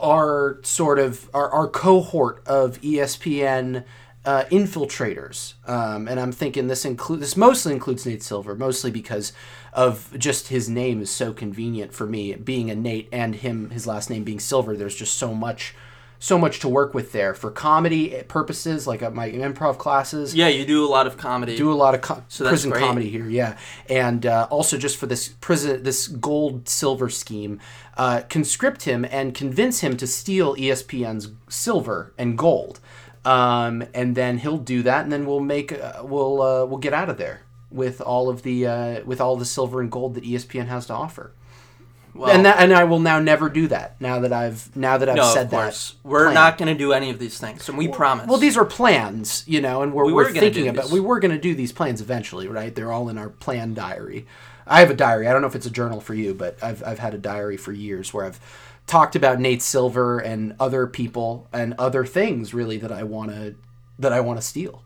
our 0.00 0.60
sort 0.62 0.98
of 0.98 1.28
our, 1.34 1.50
our 1.50 1.66
cohort 1.68 2.42
of 2.46 2.80
ESPN 2.80 3.84
uh, 4.24 4.44
infiltrators, 4.50 5.54
um, 5.68 6.06
and 6.06 6.20
I'm 6.20 6.32
thinking 6.32 6.68
this 6.68 6.84
include 6.84 7.20
this 7.20 7.36
mostly 7.36 7.72
includes 7.72 8.06
Nate 8.06 8.22
Silver, 8.22 8.54
mostly 8.54 8.90
because 8.90 9.32
of 9.72 10.16
just 10.18 10.48
his 10.48 10.68
name 10.68 11.02
is 11.02 11.10
so 11.10 11.32
convenient 11.32 11.92
for 11.92 12.06
me, 12.06 12.34
being 12.34 12.70
a 12.70 12.74
Nate 12.76 13.08
and 13.12 13.34
him 13.36 13.70
his 13.70 13.86
last 13.86 14.08
name 14.08 14.22
being 14.24 14.40
Silver. 14.40 14.76
There's 14.76 14.94
just 14.96 15.14
so 15.16 15.34
much. 15.34 15.74
So 16.20 16.36
much 16.36 16.58
to 16.60 16.68
work 16.68 16.94
with 16.94 17.12
there 17.12 17.32
for 17.32 17.50
comedy 17.50 18.22
purposes, 18.26 18.86
like 18.88 19.02
at 19.02 19.14
my 19.14 19.30
improv 19.30 19.78
classes 19.78 20.34
Yeah, 20.34 20.48
you 20.48 20.66
do 20.66 20.84
a 20.84 20.90
lot 20.90 21.06
of 21.06 21.16
comedy. 21.16 21.56
do 21.56 21.70
a 21.70 21.74
lot 21.74 21.94
of 21.94 22.00
co- 22.00 22.24
So 22.28 22.46
prison 22.48 22.70
great. 22.72 22.82
comedy 22.82 23.08
here, 23.08 23.28
yeah, 23.28 23.56
and 23.88 24.26
uh, 24.26 24.48
also 24.50 24.76
just 24.76 24.96
for 24.96 25.06
this 25.06 25.28
prison, 25.40 25.84
this 25.84 26.08
gold 26.08 26.68
silver 26.68 27.08
scheme, 27.08 27.60
uh, 27.96 28.22
conscript 28.28 28.82
him 28.82 29.04
and 29.10 29.32
convince 29.32 29.78
him 29.80 29.96
to 29.96 30.06
steal 30.08 30.56
ESPN's 30.56 31.28
silver 31.48 32.12
and 32.18 32.36
gold, 32.36 32.80
um, 33.24 33.84
and 33.94 34.16
then 34.16 34.38
he'll 34.38 34.58
do 34.58 34.82
that, 34.82 35.04
and 35.04 35.12
then 35.12 35.24
we'll 35.24 35.38
make 35.40 35.72
uh, 35.72 36.02
we'll 36.02 36.42
uh, 36.42 36.64
we'll 36.66 36.78
get 36.78 36.92
out 36.92 37.08
of 37.08 37.16
there 37.18 37.42
with 37.70 38.00
all 38.00 38.28
of 38.28 38.42
the 38.42 38.66
uh, 38.66 39.04
with 39.04 39.20
all 39.20 39.36
the 39.36 39.44
silver 39.44 39.80
and 39.80 39.90
gold 39.92 40.14
that 40.14 40.24
ESPN 40.24 40.66
has 40.66 40.86
to 40.86 40.94
offer. 40.94 41.30
Well, 42.14 42.30
and 42.30 42.44
that 42.44 42.58
and 42.58 42.72
I 42.72 42.84
will 42.84 43.00
now 43.00 43.20
never 43.20 43.48
do 43.48 43.68
that. 43.68 44.00
Now 44.00 44.20
that 44.20 44.32
I've 44.32 44.74
now 44.76 44.98
that 44.98 45.08
I've 45.08 45.16
no, 45.16 45.32
said 45.34 45.46
of 45.46 45.50
that. 45.50 45.92
We're 46.02 46.24
plan. 46.24 46.34
not 46.34 46.58
going 46.58 46.72
to 46.72 46.78
do 46.78 46.92
any 46.92 47.10
of 47.10 47.18
these 47.18 47.38
things, 47.38 47.68
and 47.68 47.78
we 47.78 47.88
promise. 47.88 48.26
Well, 48.26 48.38
these 48.38 48.56
are 48.56 48.64
plans, 48.64 49.44
you 49.46 49.60
know, 49.60 49.82
and 49.82 49.92
we're, 49.92 50.04
We 50.04 50.12
we 50.12 50.24
were 50.24 50.28
are 50.28 50.32
thinking 50.32 50.68
about. 50.68 50.84
these. 50.84 50.92
We 50.92 51.00
were 51.00 51.20
going 51.20 51.32
to 51.34 51.40
do 51.40 51.54
these 51.54 51.72
plans 51.72 52.00
eventually, 52.00 52.48
right? 52.48 52.74
They're 52.74 52.92
all 52.92 53.08
in 53.08 53.18
our 53.18 53.28
plan 53.28 53.74
diary. 53.74 54.26
I 54.66 54.80
have 54.80 54.90
a 54.90 54.94
diary. 54.94 55.28
I 55.28 55.32
don't 55.32 55.40
know 55.40 55.48
if 55.48 55.54
it's 55.54 55.66
a 55.66 55.70
journal 55.70 56.00
for 56.00 56.14
you, 56.14 56.34
but 56.34 56.62
I've 56.62 56.82
I've 56.84 56.98
had 56.98 57.14
a 57.14 57.18
diary 57.18 57.56
for 57.56 57.72
years 57.72 58.12
where 58.12 58.24
I've 58.24 58.40
talked 58.86 59.14
about 59.14 59.38
Nate 59.38 59.62
Silver 59.62 60.18
and 60.18 60.54
other 60.58 60.86
people 60.86 61.46
and 61.52 61.74
other 61.78 62.04
things 62.04 62.52
really 62.54 62.78
that 62.78 62.92
I 62.92 63.02
want 63.04 63.30
to 63.30 63.54
that 63.98 64.12
I 64.12 64.20
want 64.20 64.40
to 64.40 64.46
steal. 64.46 64.82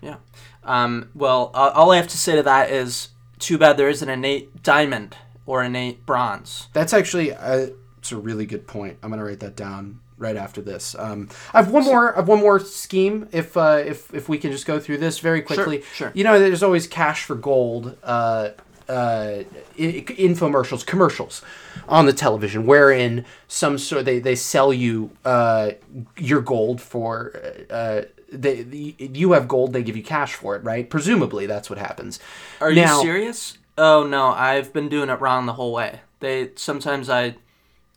Yeah. 0.00 0.16
Um, 0.64 1.10
well, 1.14 1.50
uh, 1.54 1.72
all 1.74 1.92
I 1.92 1.96
have 1.96 2.08
to 2.08 2.18
say 2.18 2.36
to 2.36 2.42
that 2.42 2.70
is, 2.70 3.10
too 3.38 3.58
bad 3.58 3.76
there 3.76 3.88
isn't 3.88 4.08
an 4.08 4.18
innate 4.18 4.62
diamond 4.62 5.16
or 5.46 5.62
innate 5.62 6.06
bronze. 6.06 6.68
That's 6.72 6.92
actually 6.92 7.32
uh, 7.32 7.68
it's 7.98 8.12
a 8.12 8.16
really 8.16 8.46
good 8.46 8.66
point. 8.66 8.98
I'm 9.02 9.10
gonna 9.10 9.24
write 9.24 9.40
that 9.40 9.56
down 9.56 10.00
right 10.18 10.36
after 10.36 10.60
this. 10.62 10.94
Um, 10.98 11.28
I 11.52 11.62
have 11.62 11.70
one 11.70 11.84
more. 11.84 12.12
I 12.12 12.16
have 12.16 12.28
one 12.28 12.40
more 12.40 12.60
scheme. 12.60 13.28
If 13.32 13.56
uh, 13.56 13.82
if 13.84 14.12
if 14.14 14.28
we 14.28 14.38
can 14.38 14.52
just 14.52 14.66
go 14.66 14.78
through 14.78 14.98
this 14.98 15.18
very 15.18 15.42
quickly. 15.42 15.80
sure. 15.80 16.08
sure. 16.08 16.12
You 16.14 16.24
know, 16.24 16.38
there's 16.38 16.62
always 16.62 16.86
cash 16.86 17.24
for 17.24 17.34
gold. 17.34 17.96
Uh, 18.02 18.50
uh, 18.86 19.44
infomercials, 19.78 20.84
commercials 20.84 21.40
on 21.88 22.04
the 22.04 22.12
television, 22.12 22.66
wherein 22.66 23.24
some 23.48 23.78
sort 23.78 24.04
they, 24.04 24.18
they 24.18 24.34
sell 24.34 24.74
you 24.74 25.10
uh, 25.24 25.70
your 26.18 26.42
gold 26.42 26.82
for 26.82 27.32
uh, 27.70 28.02
they, 28.30 28.62
the, 28.62 28.94
you 28.98 29.32
have 29.32 29.48
gold, 29.48 29.72
they 29.72 29.82
give 29.82 29.96
you 29.96 30.02
cash 30.02 30.34
for 30.34 30.56
it, 30.56 30.62
right? 30.64 30.90
Presumably, 30.90 31.46
that's 31.46 31.70
what 31.70 31.78
happens. 31.78 32.20
Are 32.60 32.72
Now- 32.72 32.98
you 32.98 33.02
serious? 33.02 33.58
Oh 33.76 34.04
no, 34.06 34.28
I've 34.28 34.72
been 34.72 34.88
doing 34.88 35.08
it 35.10 35.20
wrong 35.20 35.46
the 35.46 35.54
whole 35.54 35.72
way. 35.72 36.00
They 36.20 36.50
sometimes 36.56 37.10
I 37.10 37.36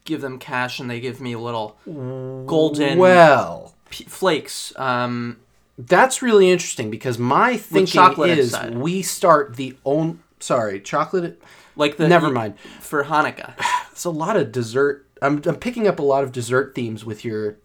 give 0.05 0.21
them 0.21 0.39
cash 0.39 0.79
and 0.79 0.89
they 0.89 0.99
give 0.99 1.19
me 1.21 1.35
little 1.35 1.77
golden 1.85 2.97
Well, 2.97 3.75
p- 3.89 4.05
flakes. 4.05 4.73
Um, 4.77 5.37
That's 5.77 6.21
really 6.21 6.49
interesting 6.49 6.89
because 6.89 7.19
my 7.19 7.57
thinking 7.57 7.85
chocolate 7.87 8.31
is 8.37 8.53
inside. 8.53 8.77
we 8.77 9.01
start 9.01 9.55
the 9.55 9.75
own. 9.85 10.21
Sorry, 10.39 10.79
chocolate. 10.79 11.41
like 11.75 11.97
the 11.97 12.07
Never 12.07 12.29
mind. 12.29 12.59
for 12.79 13.03
Hanukkah. 13.05 13.53
It's 13.91 14.05
a 14.05 14.09
lot 14.11 14.37
of 14.37 14.51
dessert. 14.51 15.05
I'm, 15.21 15.41
I'm 15.45 15.55
picking 15.55 15.87
up 15.87 15.97
a 15.99 16.03
lot 16.03 16.23
of 16.23 16.31
dessert 16.31 16.73
themes 16.75 17.03
with 17.03 17.25
your. 17.25 17.57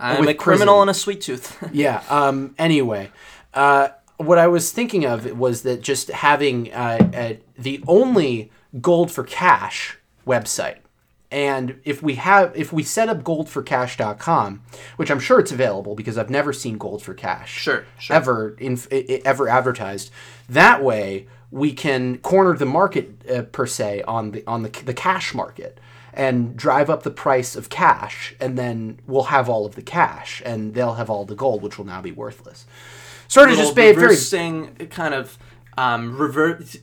I'm 0.00 0.20
With 0.20 0.28
a 0.30 0.34
criminal 0.34 0.74
prison. 0.74 0.80
and 0.82 0.90
a 0.90 0.94
sweet 0.94 1.20
tooth. 1.20 1.56
Yeah. 1.72 2.02
Um. 2.10 2.54
Anyway, 2.58 3.10
uh, 3.54 3.88
what 4.18 4.38
I 4.38 4.48
was 4.48 4.70
thinking 4.70 5.04
of 5.04 5.38
was 5.38 5.62
that 5.62 5.80
just 5.80 6.08
having 6.08 6.72
uh, 6.72 7.10
uh, 7.14 7.32
the 7.56 7.82
only 7.86 8.50
gold 8.80 9.10
for 9.10 9.24
cash 9.24 9.96
website. 10.26 10.78
And 11.30 11.80
if 11.84 12.02
we 12.02 12.14
have, 12.16 12.56
if 12.56 12.72
we 12.72 12.82
set 12.82 13.08
up 13.08 13.22
goldforcash.com, 13.22 14.62
which 14.96 15.10
I'm 15.10 15.20
sure 15.20 15.38
it's 15.38 15.52
available 15.52 15.94
because 15.94 16.16
I've 16.16 16.30
never 16.30 16.52
seen 16.52 16.78
gold 16.78 17.02
for 17.02 17.14
cash. 17.14 17.52
Sure, 17.52 17.84
sure. 17.98 18.16
ever 18.16 18.56
in, 18.58 18.78
ever 19.24 19.48
advertised. 19.48 20.10
That 20.48 20.82
way, 20.82 21.26
we 21.50 21.72
can 21.72 22.18
corner 22.18 22.56
the 22.56 22.66
market 22.66 23.30
uh, 23.30 23.42
per 23.42 23.66
se 23.66 24.02
on 24.02 24.32
the 24.32 24.46
on 24.46 24.62
the 24.62 24.70
the 24.70 24.94
cash 24.94 25.34
market 25.34 25.78
and 26.14 26.56
drive 26.56 26.88
up 26.88 27.02
the 27.02 27.10
price 27.10 27.54
of 27.54 27.68
cash, 27.68 28.34
and 28.40 28.58
then 28.58 28.98
we'll 29.06 29.24
have 29.24 29.48
all 29.50 29.66
of 29.66 29.74
the 29.74 29.82
cash, 29.82 30.42
and 30.44 30.74
they'll 30.74 30.94
have 30.94 31.10
all 31.10 31.26
the 31.26 31.34
gold, 31.34 31.62
which 31.62 31.76
will 31.76 31.84
now 31.84 32.00
be 32.00 32.10
worthless. 32.10 32.66
Sort 33.28 33.50
of 33.50 33.56
just 33.56 33.74
be 33.74 33.92
very 33.92 34.16
kind 34.90 35.14
of 35.14 35.38
um, 35.76 36.16
revert, 36.16 36.76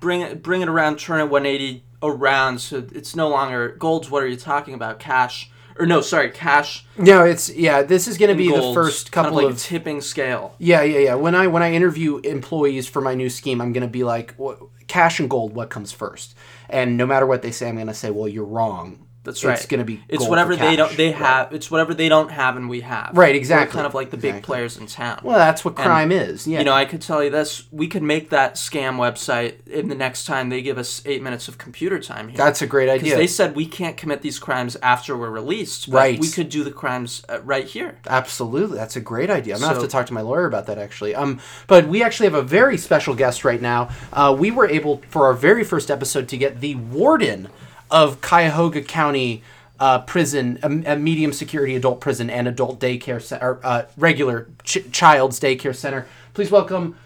bring 0.00 0.20
it, 0.20 0.42
bring 0.42 0.60
it 0.60 0.68
around, 0.68 0.98
turn 0.98 1.20
it 1.20 1.30
180 1.30 1.84
around, 2.02 2.60
so 2.60 2.84
it's 2.92 3.16
no 3.16 3.28
longer 3.28 3.70
gold's. 3.78 4.10
What 4.10 4.22
are 4.22 4.28
you 4.28 4.36
talking 4.36 4.74
about? 4.74 4.98
Cash 4.98 5.50
or 5.78 5.86
no? 5.86 6.00
Sorry, 6.00 6.30
cash. 6.30 6.84
no. 6.98 7.24
It's 7.24 7.48
yeah. 7.54 7.82
This 7.82 8.06
is 8.06 8.18
going 8.18 8.30
to 8.30 8.36
be 8.36 8.48
the 8.48 8.56
gold, 8.56 8.74
first 8.74 9.10
kind 9.10 9.26
couple 9.26 9.38
of 9.38 9.44
like 9.44 9.52
of 9.54 9.60
tipping 9.60 10.00
scale. 10.00 10.54
Yeah, 10.58 10.82
yeah, 10.82 10.98
yeah. 10.98 11.14
When 11.14 11.34
I 11.34 11.46
when 11.46 11.62
I 11.62 11.72
interview 11.72 12.18
employees 12.18 12.88
for 12.88 13.00
my 13.00 13.14
new 13.14 13.30
scheme, 13.30 13.60
I'm 13.60 13.72
going 13.72 13.82
to 13.82 13.88
be 13.88 14.04
like, 14.04 14.34
"Wha- 14.36 14.56
cash 14.92 15.18
and 15.18 15.30
gold, 15.30 15.54
what 15.54 15.70
comes 15.70 15.90
first? 15.90 16.34
And 16.68 16.98
no 16.98 17.06
matter 17.06 17.26
what 17.26 17.40
they 17.40 17.50
say, 17.50 17.68
I'm 17.68 17.76
going 17.76 17.86
to 17.86 17.94
say, 17.94 18.10
well, 18.10 18.28
you're 18.28 18.44
wrong. 18.44 19.06
That's 19.24 19.44
right. 19.44 19.56
It's 19.56 19.66
going 19.66 19.78
to 19.78 19.84
be 19.84 20.02
It's 20.08 20.26
whatever 20.26 20.56
they 20.56 20.74
don't. 20.74 20.96
They 20.96 21.10
Right. 21.10 21.16
have. 21.16 21.52
It's 21.52 21.70
whatever 21.70 21.94
they 21.94 22.08
don't 22.08 22.30
have 22.30 22.56
and 22.56 22.68
we 22.68 22.80
have. 22.80 23.10
Right, 23.16 23.32
We're 23.34 23.36
exactly. 23.38 23.74
kind 23.74 23.86
of 23.86 23.94
like 23.94 24.10
the 24.10 24.16
big 24.16 24.42
players 24.42 24.76
in 24.76 24.86
town. 24.86 25.20
Well, 25.22 25.38
that's 25.38 25.64
what 25.64 25.76
crime 25.76 26.10
is. 26.10 26.46
Yeah. 26.46 26.58
You 26.58 26.64
know, 26.64 26.72
I 26.72 26.84
could 26.84 27.00
tell 27.00 27.22
you 27.22 27.30
this: 27.30 27.64
we 27.70 27.86
could 27.86 28.02
make 28.02 28.30
that 28.30 28.56
scam 28.56 28.96
website 28.96 29.66
in 29.68 29.88
the 29.88 29.94
next 29.94 30.24
time 30.24 30.48
they 30.48 30.60
give 30.60 30.76
us 30.78 31.02
eight 31.06 31.22
minutes 31.22 31.46
of 31.46 31.56
computer 31.58 32.00
time 32.00 32.28
here. 32.28 32.36
that's 32.36 32.62
a 32.62 32.66
great 32.66 32.86
because 32.86 33.00
idea. 33.02 33.16
they 33.16 33.26
said 33.28 33.54
we 33.54 33.66
can't 33.66 33.96
commit 33.96 34.22
these 34.22 34.38
crimes 34.38 34.76
after 34.82 35.16
we're 35.16 35.30
released. 35.30 35.90
But 35.90 35.96
Right. 35.96 36.18
We 36.20 36.28
could 36.28 36.48
do 36.48 36.64
the 36.64 36.72
crimes 36.72 37.22
uh, 37.28 37.40
right 37.42 37.66
here. 37.66 37.98
Absolutely, 38.08 38.76
that's 38.76 38.96
a 38.96 39.00
great 39.00 39.30
idea. 39.30 39.54
I'm 39.54 39.60
gonna 39.60 39.74
have 39.74 39.82
to 39.82 39.88
talk 39.88 40.06
to 40.06 40.14
my 40.14 40.20
lawyer 40.22 40.46
about 40.46 40.66
that 40.66 40.78
actually. 40.78 41.14
Um, 41.14 41.38
but 41.68 41.86
we 41.86 42.02
actually 42.02 42.26
have 42.26 42.34
a 42.34 42.42
very 42.42 42.76
special 42.76 43.14
guest 43.14 43.44
right 43.44 43.60
now. 43.62 43.90
Uh, 44.12 44.34
we 44.36 44.50
were 44.50 44.66
able 44.68 45.00
for 45.10 45.26
our 45.26 45.32
very 45.34 45.62
first 45.64 45.90
episode 45.90 46.28
to 46.28 46.36
get 46.36 46.60
the 46.60 46.74
warden 46.74 47.48
of 47.92 48.20
Cuyahoga 48.22 48.82
County 48.82 49.42
uh, 49.78 50.00
Prison, 50.00 50.58
a, 50.62 50.94
a 50.94 50.96
medium 50.96 51.32
security 51.32 51.76
adult 51.76 52.00
prison 52.00 52.30
and 52.30 52.48
adult 52.48 52.80
daycare 52.80 53.20
center, 53.20 53.60
uh, 53.62 53.84
regular 53.96 54.48
ch- 54.64 54.90
child's 54.90 55.38
daycare 55.38 55.76
center. 55.76 56.06
Please 56.34 56.50
welcome 56.50 56.96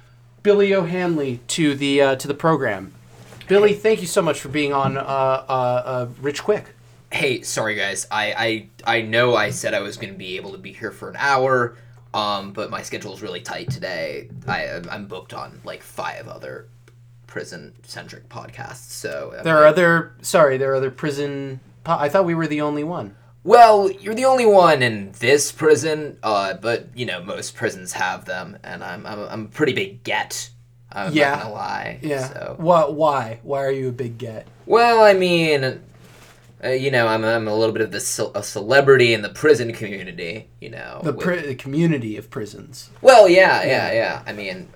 Billy 0.43 0.73
O'Handley 0.73 1.41
to 1.49 1.75
the 1.75 2.01
uh, 2.01 2.17
to 2.17 2.29
the 2.29 2.35
program. 2.35 2.93
Billy, 3.49 3.75
thank 3.75 4.01
you 4.01 4.07
so 4.07 4.23
much 4.23 4.41
for 4.41 4.49
being 4.49 4.73
on 4.73 4.97
uh, 4.97 5.01
uh, 5.01 5.03
uh, 5.85 6.09
Rich 6.21 6.45
Quick. 6.45 6.67
Hey, 7.11 7.43
sorry 7.43 7.75
guys. 7.75 8.07
I 8.11 8.69
I 8.87 8.99
I 8.99 9.01
know 9.03 9.35
I 9.35 9.51
said 9.51 9.75
I 9.75 9.81
was 9.81 9.97
going 9.97 10.13
to 10.13 10.19
be 10.19 10.37
able 10.37 10.53
to 10.53 10.59
be 10.59 10.73
here 10.73 10.91
for 10.91 11.09
an 11.09 11.17
hour, 11.19 11.77
um, 12.15 12.53
but 12.53 12.71
my 12.71 12.83
schedule 12.83 13.15
is 13.15 13.23
really 13.23 13.41
tight 13.41 13.71
today. 13.71 14.29
I 14.47 14.83
I'm 14.91 15.07
booked 15.07 15.33
on 15.33 15.61
like 15.65 15.83
five 15.83 16.29
other 16.29 16.69
prison 17.27 17.73
centric 17.83 18.29
podcasts. 18.29 18.91
So 18.91 19.35
I'm 19.37 19.45
There 19.45 19.57
are 19.59 19.67
other 19.67 20.15
sorry, 20.23 20.57
there 20.59 20.73
are 20.73 20.77
other 20.77 20.91
prison. 20.91 21.61
Po- 21.85 21.99
I 21.99 22.09
thought 22.09 22.25
we 22.25 22.35
were 22.35 22.47
the 22.47 22.61
only 22.61 22.85
one. 22.85 23.17
Well, 23.45 23.91
you're 23.91 24.15
the 24.15 24.25
only 24.25 24.47
one 24.47 24.83
in 24.83 25.13
this 25.21 25.53
prison, 25.53 26.19
uh, 26.23 26.55
but 26.55 26.89
you 26.97 27.07
know 27.07 27.23
most 27.23 27.55
prisons 27.55 27.93
have 27.93 28.25
them, 28.25 28.59
and 28.65 28.83
I'm 28.83 29.07
I'm, 29.07 29.21
I'm 29.21 29.45
a 29.45 29.49
pretty 29.49 29.73
big 29.73 30.03
get 30.03 30.51
I'm 30.91 31.13
Yeah. 31.13 31.31
not 31.31 31.43
gonna 31.43 31.55
lie. 31.55 31.99
Yeah. 32.03 32.29
So. 32.29 32.55
What? 32.59 32.95
Why? 32.95 33.41
Why 33.43 33.65
are 33.65 33.71
you 33.71 33.89
a 33.89 33.93
big 33.93 34.19
get? 34.19 34.47
Well, 34.67 35.03
I 35.05 35.13
mean, 35.13 35.81
uh, 36.65 36.69
you 36.71 36.91
know, 36.91 37.07
I'm, 37.07 37.23
I'm 37.25 37.47
a 37.49 37.55
little 37.55 37.73
bit 37.73 37.83
of 37.83 37.91
the 37.93 38.01
ce- 38.01 38.31
a 38.35 38.43
celebrity 38.43 39.13
in 39.13 39.21
the 39.23 39.29
prison 39.29 39.73
community. 39.73 40.49
You 40.61 40.71
know. 40.71 41.01
The, 41.05 41.13
with- 41.13 41.47
the 41.47 41.55
community 41.55 42.17
of 42.17 42.31
prisons. 42.31 42.91
well, 43.03 43.29
yeah, 43.29 43.63
yeah, 43.65 43.93
yeah. 43.93 44.23
I 44.27 44.33
mean, 44.33 44.69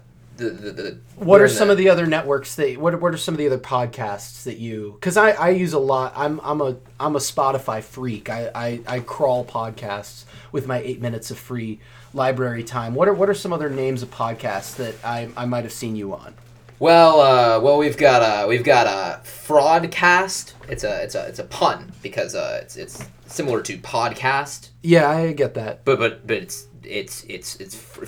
the 0.44 0.50
the, 0.50 0.70
the 0.72 0.98
What 1.16 1.40
are 1.40 1.48
some 1.48 1.70
of 1.70 1.76
the 1.76 1.88
other 1.88 2.06
networks 2.06 2.54
that? 2.56 2.78
What, 2.78 3.00
what 3.00 3.14
are 3.14 3.18
some 3.18 3.34
of 3.34 3.38
the 3.38 3.46
other 3.46 3.58
podcasts 3.58 4.44
that 4.44 4.58
you? 4.58 4.92
Because 4.98 5.16
I, 5.16 5.30
I 5.32 5.50
use 5.50 5.72
a 5.72 5.78
lot. 5.78 6.12
I'm 6.16 6.40
I'm 6.42 6.60
a 6.60 6.76
I'm 6.98 7.16
a 7.16 7.20
Spotify 7.20 7.82
freak. 7.82 8.28
I, 8.30 8.50
I, 8.54 8.80
I 8.86 9.00
crawl 9.00 9.44
podcasts 9.44 10.24
with 10.52 10.66
my 10.66 10.78
eight 10.80 11.00
minutes 11.00 11.30
of 11.30 11.38
free 11.38 11.80
library 12.14 12.64
time. 12.64 12.94
What 12.94 13.08
are 13.08 13.14
what 13.14 13.28
are 13.28 13.34
some 13.34 13.52
other 13.52 13.70
names 13.70 14.02
of 14.02 14.10
podcasts 14.10 14.76
that 14.76 14.94
I, 15.04 15.28
I 15.36 15.44
might 15.46 15.64
have 15.64 15.72
seen 15.72 15.96
you 15.96 16.14
on? 16.14 16.34
Well, 16.78 17.20
uh, 17.20 17.60
well, 17.60 17.76
we've 17.76 17.98
got 17.98 18.22
a 18.22 18.48
we've 18.48 18.64
got 18.64 18.86
a 18.86 19.20
fraudcast. 19.28 20.54
It's 20.68 20.82
a 20.84 21.02
it's 21.02 21.14
a 21.14 21.26
it's 21.26 21.38
a 21.38 21.44
pun 21.44 21.92
because 22.02 22.34
uh, 22.34 22.60
it's 22.62 22.76
it's 22.76 23.04
similar 23.26 23.60
to 23.62 23.76
podcast, 23.78 24.70
Yeah, 24.82 25.08
I 25.08 25.32
get 25.32 25.54
that. 25.54 25.84
but 25.84 25.98
but 25.98 26.26
but 26.26 26.36
it's 26.36 26.66
it's 26.82 27.24
it's 27.24 27.56
it's 27.56 27.74
fr- 27.74 28.04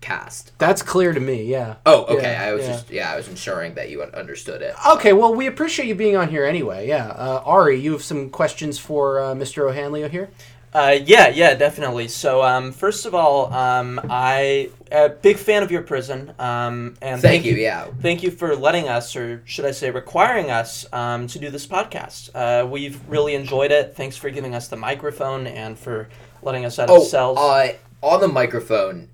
fraudcast. 0.00 0.50
That's 0.58 0.82
clear 0.82 1.12
to 1.12 1.20
me. 1.20 1.44
Yeah. 1.44 1.76
Oh, 1.86 2.04
okay. 2.06 2.32
Yeah, 2.32 2.44
I 2.44 2.52
was 2.52 2.64
yeah. 2.66 2.72
just 2.72 2.90
yeah, 2.90 3.12
I 3.12 3.16
was 3.16 3.28
ensuring 3.28 3.74
that 3.74 3.90
you 3.90 4.02
understood 4.02 4.62
it. 4.62 4.74
Okay, 4.90 5.12
well, 5.12 5.34
we 5.34 5.46
appreciate 5.46 5.86
you 5.88 5.94
being 5.94 6.16
on 6.16 6.28
here 6.28 6.44
anyway. 6.44 6.86
Yeah, 6.88 7.08
uh, 7.08 7.42
Ari, 7.44 7.80
you 7.80 7.92
have 7.92 8.02
some 8.02 8.30
questions 8.30 8.78
for 8.78 9.20
uh, 9.20 9.34
Mr. 9.34 9.68
O'Handley 9.68 10.08
here. 10.08 10.30
Uh, 10.74 10.98
yeah, 11.06 11.28
yeah, 11.28 11.54
definitely. 11.54 12.06
So, 12.08 12.42
um, 12.42 12.72
first 12.72 13.06
of 13.06 13.14
all, 13.14 13.50
um, 13.54 13.98
I 14.10 14.68
a 14.92 15.08
big 15.08 15.38
fan 15.38 15.62
of 15.62 15.70
your 15.70 15.80
prison, 15.80 16.34
um, 16.38 16.94
and 17.00 17.22
Thank 17.22 17.46
you. 17.46 17.54
Yeah. 17.56 17.86
thank 18.02 18.22
you 18.22 18.30
for 18.30 18.54
letting 18.54 18.86
us, 18.86 19.16
or 19.16 19.40
should 19.46 19.64
I 19.64 19.70
say, 19.70 19.90
requiring 19.90 20.50
us 20.50 20.84
um, 20.92 21.26
to 21.28 21.38
do 21.38 21.48
this 21.50 21.66
podcast. 21.66 22.30
Uh, 22.34 22.66
we've 22.66 23.00
really 23.08 23.34
enjoyed 23.34 23.72
it. 23.72 23.96
Thanks 23.96 24.18
for 24.18 24.28
giving 24.28 24.54
us 24.54 24.68
the 24.68 24.76
microphone 24.76 25.46
and 25.46 25.78
for 25.78 26.10
letting 26.42 26.66
us 26.66 26.78
out 26.78 26.90
of 26.90 26.96
Oh, 26.98 27.02
cells. 27.02 27.38
uh, 27.38 27.72
on 28.02 28.20
the 28.20 28.28
microphone, 28.28 29.08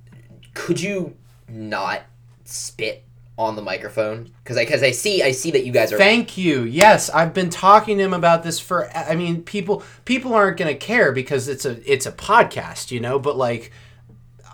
could 0.55 0.81
you 0.81 1.17
not 1.49 2.03
spit 2.45 3.05
on 3.37 3.57
the 3.57 3.63
microphone? 3.63 4.31
Because 4.43 4.57
I 4.57 4.65
because 4.65 4.83
I 4.83 4.93
see 4.93 5.23
I 5.23 5.33
see 5.33 5.51
that 5.53 5.65
you 5.65 5.73
guys 5.73 5.93
are. 5.93 5.99
Thank 5.99 6.39
you. 6.39 6.63
Yes, 6.63 7.11
I've 7.11 7.35
been 7.35 7.51
talking 7.51 7.99
to 7.99 8.05
him 8.05 8.15
about 8.15 8.43
this 8.43 8.61
for. 8.61 8.91
I 8.97 9.15
mean, 9.15 9.43
people 9.43 9.83
people 10.05 10.35
aren't 10.35 10.57
going 10.57 10.73
to 10.73 10.79
care 10.79 11.13
because 11.13 11.49
it's 11.49 11.65
a 11.65 11.93
it's 11.93 12.07
a 12.07 12.13
podcast, 12.13 12.91
you 12.91 13.01
know. 13.01 13.19
But 13.19 13.37
like, 13.37 13.73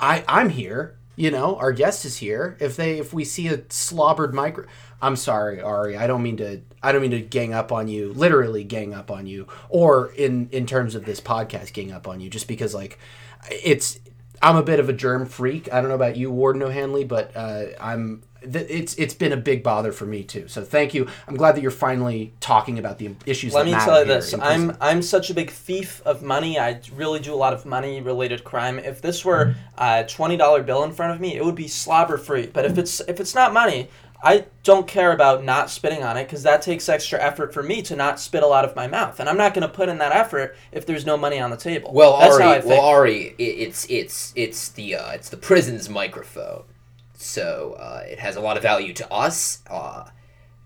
I 0.01 0.25
I'm 0.27 0.51
here. 0.51 0.97
You 1.17 1.31
know, 1.31 1.57
our 1.57 1.73
guest 1.73 2.07
is 2.07 2.17
here. 2.17 2.57
If 2.61 2.77
they 2.77 2.99
if 2.99 3.13
we 3.13 3.25
see 3.25 3.49
a 3.49 3.63
slobbered 3.69 4.33
micro, 4.33 4.65
I'm 5.03 5.17
sorry, 5.17 5.61
Ari. 5.61 5.97
I 5.97 6.07
don't 6.07 6.23
mean 6.23 6.39
to. 6.39 6.63
I 6.83 6.93
don't 6.93 7.03
mean 7.03 7.11
to 7.11 7.21
gang 7.21 7.53
up 7.53 7.73
on 7.73 7.89
you. 7.89 8.15
Literally 8.15 8.65
gang 8.65 8.95
up 8.95 9.11
on 9.11 9.27
you, 9.27 9.47
or 9.69 10.13
in 10.13 10.49
in 10.51 10.65
terms 10.65 10.95
of 10.95 11.05
this 11.05 11.21
podcast, 11.21 11.75
gang 11.75 11.93
up 11.93 12.09
on 12.09 12.21
you. 12.21 12.31
Just 12.31 12.49
because 12.49 12.75
like, 12.75 12.99
it's. 13.51 13.99
I'm 14.43 14.57
a 14.57 14.63
bit 14.63 14.81
of 14.81 14.89
a 14.89 14.93
germ 14.93 15.27
freak. 15.27 15.73
I 15.73 15.81
don't 15.81 15.89
know 15.89 15.95
about 15.95 16.17
you, 16.17 16.31
Warden 16.31 16.63
O'Handley, 16.63 17.05
but 17.05 17.31
uh, 17.37 17.65
I'm. 17.81 18.23
th- 18.41 18.67
It's 18.71 18.95
it's 18.95 19.13
been 19.15 19.33
a 19.33 19.37
big 19.37 19.63
bother 19.63 19.93
for 19.93 20.07
me 20.07 20.25
too. 20.25 20.49
So 20.49 20.65
thank 20.65 20.95
you. 20.95 21.09
I'm 21.29 21.37
glad 21.37 21.57
that 21.57 21.61
you're 21.63 21.71
finally 21.71 22.33
talking 22.41 22.79
about 22.79 22.99
the 22.99 23.15
issues. 23.27 23.53
Let 23.53 23.67
me 23.67 23.73
tell 23.73 24.01
you 24.01 24.07
this: 24.07 24.33
I'm. 24.35 24.77
I'm 24.81 25.03
such 25.03 25.29
a 25.31 25.35
big 25.35 25.51
thief 25.51 26.01
of 26.07 26.23
money. 26.23 26.59
I 26.59 26.81
really 26.95 27.21
do 27.21 27.35
a 27.35 27.37
lot 27.37 27.53
of 27.53 27.67
money-related 27.67 28.43
crime. 28.45 28.79
If 28.79 29.03
this 29.03 29.25
were 29.25 29.55
a 29.77 30.05
twenty 30.05 30.37
dollar 30.39 30.63
bill 30.63 30.85
in 30.85 30.93
front 30.93 31.13
of 31.13 31.21
me, 31.21 31.37
it 31.37 31.45
would 31.45 31.55
be 31.55 31.69
slobber 31.69 32.17
free. 32.17 32.47
But 32.47 32.65
if 32.65 32.79
it's 32.79 33.01
if 33.01 33.21
it's 33.21 33.35
not 33.35 33.53
money, 33.53 33.89
I 34.23 34.45
don't 34.65 34.87
care 34.87 35.13
about 35.13 35.45
not 35.45 35.71
spitting 35.71 36.03
on 36.03 36.17
it 36.19 36.25
because 36.25 36.43
that 36.43 36.61
takes 36.63 36.89
extra 36.89 37.19
effort 37.23 37.55
for 37.55 37.63
me 37.63 37.81
to 37.83 37.97
not 37.97 38.21
spit 38.21 38.43
a 38.43 38.47
lot 38.47 38.65
of 38.67 38.77
my 38.77 38.87
mouth, 38.87 39.19
and 39.19 39.29
I'm 39.29 39.39
not 39.39 39.55
going 39.55 39.63
to 39.63 39.69
put 39.69 39.89
in 39.89 39.99
that 39.99 40.13
effort 40.13 40.57
if 40.73 40.85
there's 40.85 41.07
no 41.07 41.17
money 41.17 41.41
on 41.41 41.51
the 41.51 41.57
table. 41.57 41.91
Well, 41.93 42.19
That's 42.19 42.39
how 42.39 42.45
I 42.45 42.53
Ari, 42.53 42.61
think. 42.61 42.71
well, 42.71 42.81
Ari, 42.85 43.35
it's 43.39 43.87
it's 43.89 44.33
it's 44.37 44.69
the 44.71 44.97
uh, 44.97 45.13
it's 45.13 45.31
the 45.31 45.39
prison's 45.39 45.89
microphone, 45.89 46.65
so 47.15 47.77
uh, 47.79 48.03
it 48.07 48.19
has 48.19 48.37
a 48.37 48.41
lot 48.41 48.57
of 48.59 48.63
value 48.63 48.93
to 48.95 49.11
us, 49.13 49.63
uh, 49.71 50.05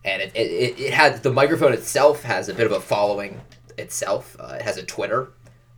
and 0.05 0.21
it, 0.21 0.33
it, 0.35 0.51
it, 0.51 0.81
it 0.81 0.93
has 0.95 1.21
the 1.21 1.33
microphone 1.33 1.73
itself 1.73 2.23
has 2.25 2.49
a 2.49 2.55
bit 2.55 2.67
of 2.67 2.73
a 2.73 2.81
following 2.81 3.41
itself. 3.79 4.37
Uh, 4.41 4.55
it 4.59 4.63
has 4.63 4.77
a 4.79 4.83
Twitter 4.83 5.31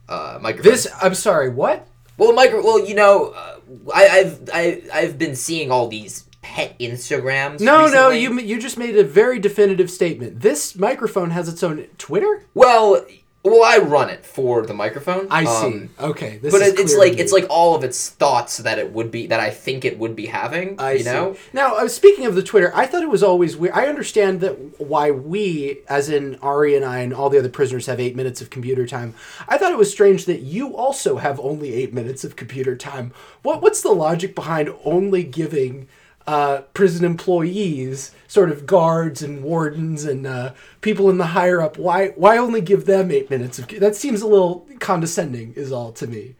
uh, 0.08 0.38
microphone. 0.40 0.72
this. 0.72 0.88
I'm 1.02 1.14
sorry. 1.14 1.50
What? 1.50 1.86
well, 2.16 2.32
micro. 2.32 2.62
Well, 2.64 2.86
you 2.86 2.94
know, 2.94 3.34
uh, 3.36 3.56
I, 3.94 4.08
I've 4.08 4.50
I, 4.52 4.82
I've 4.94 5.18
been 5.18 5.36
seeing 5.36 5.70
all 5.70 5.88
these 5.88 6.22
pet 6.46 6.78
Instagrams. 6.78 7.60
No, 7.60 7.88
no. 7.88 8.10
You 8.10 8.38
you 8.38 8.60
just 8.60 8.78
made 8.78 8.96
a 8.96 9.02
very 9.04 9.38
definitive 9.38 9.90
statement. 9.90 10.40
This 10.40 10.76
microphone 10.76 11.30
has 11.30 11.48
its 11.48 11.62
own 11.62 11.84
Twitter. 11.98 12.44
Well, 12.54 13.04
well, 13.42 13.64
I 13.64 13.78
run 13.78 14.10
it 14.10 14.24
for 14.24 14.64
the 14.64 14.72
microphone. 14.72 15.26
I 15.30 15.44
see. 15.44 15.66
um, 15.66 15.90
okay, 16.00 16.38
this 16.38 16.52
but 16.52 16.62
is 16.62 16.74
it, 16.74 16.78
it's 16.78 16.96
like 16.96 17.18
it's 17.18 17.32
like 17.32 17.46
all 17.50 17.74
of 17.74 17.82
its 17.82 18.10
thoughts 18.10 18.58
that 18.58 18.78
it 18.78 18.92
would 18.92 19.10
be 19.10 19.26
that 19.26 19.40
I 19.40 19.50
think 19.50 19.84
it 19.84 19.98
would 19.98 20.14
be 20.14 20.26
having. 20.26 20.80
I 20.80 20.92
you 20.92 20.98
see. 21.00 21.04
know. 21.04 21.36
Now, 21.52 21.76
uh, 21.76 21.88
speaking 21.88 22.26
of 22.26 22.36
the 22.36 22.42
Twitter, 22.44 22.70
I 22.74 22.86
thought 22.86 23.02
it 23.02 23.10
was 23.10 23.24
always 23.24 23.56
weird. 23.56 23.74
I 23.74 23.86
understand 23.86 24.40
that 24.40 24.80
why 24.80 25.10
we, 25.10 25.80
as 25.88 26.08
in 26.08 26.36
Ari 26.36 26.76
and 26.76 26.84
I 26.84 27.00
and 27.00 27.12
all 27.12 27.28
the 27.28 27.38
other 27.38 27.48
prisoners, 27.48 27.86
have 27.86 27.98
eight 27.98 28.14
minutes 28.14 28.40
of 28.40 28.50
computer 28.50 28.86
time. 28.86 29.14
I 29.48 29.58
thought 29.58 29.72
it 29.72 29.78
was 29.78 29.90
strange 29.90 30.26
that 30.26 30.42
you 30.42 30.76
also 30.76 31.16
have 31.16 31.40
only 31.40 31.74
eight 31.74 31.92
minutes 31.92 32.22
of 32.22 32.36
computer 32.36 32.76
time. 32.76 33.12
What 33.42 33.62
What's 33.62 33.82
the 33.82 33.92
logic 33.92 34.34
behind 34.36 34.72
only 34.84 35.24
giving 35.24 35.88
uh, 36.26 36.62
prison 36.74 37.04
employees, 37.04 38.12
sort 38.28 38.50
of 38.50 38.66
guards 38.66 39.22
and 39.22 39.42
wardens 39.42 40.04
and 40.04 40.26
uh, 40.26 40.52
people 40.80 41.08
in 41.10 41.18
the 41.18 41.26
higher 41.28 41.60
up? 41.60 41.78
Why 41.78 42.08
Why 42.16 42.36
only 42.38 42.60
give 42.60 42.86
them 42.86 43.10
eight 43.10 43.30
minutes 43.30 43.58
of? 43.58 43.68
That 43.68 43.94
seems 43.96 44.22
a 44.22 44.26
little 44.26 44.66
condescending, 44.80 45.54
is 45.54 45.70
all 45.72 45.92
to 45.92 46.06
me. 46.06 46.34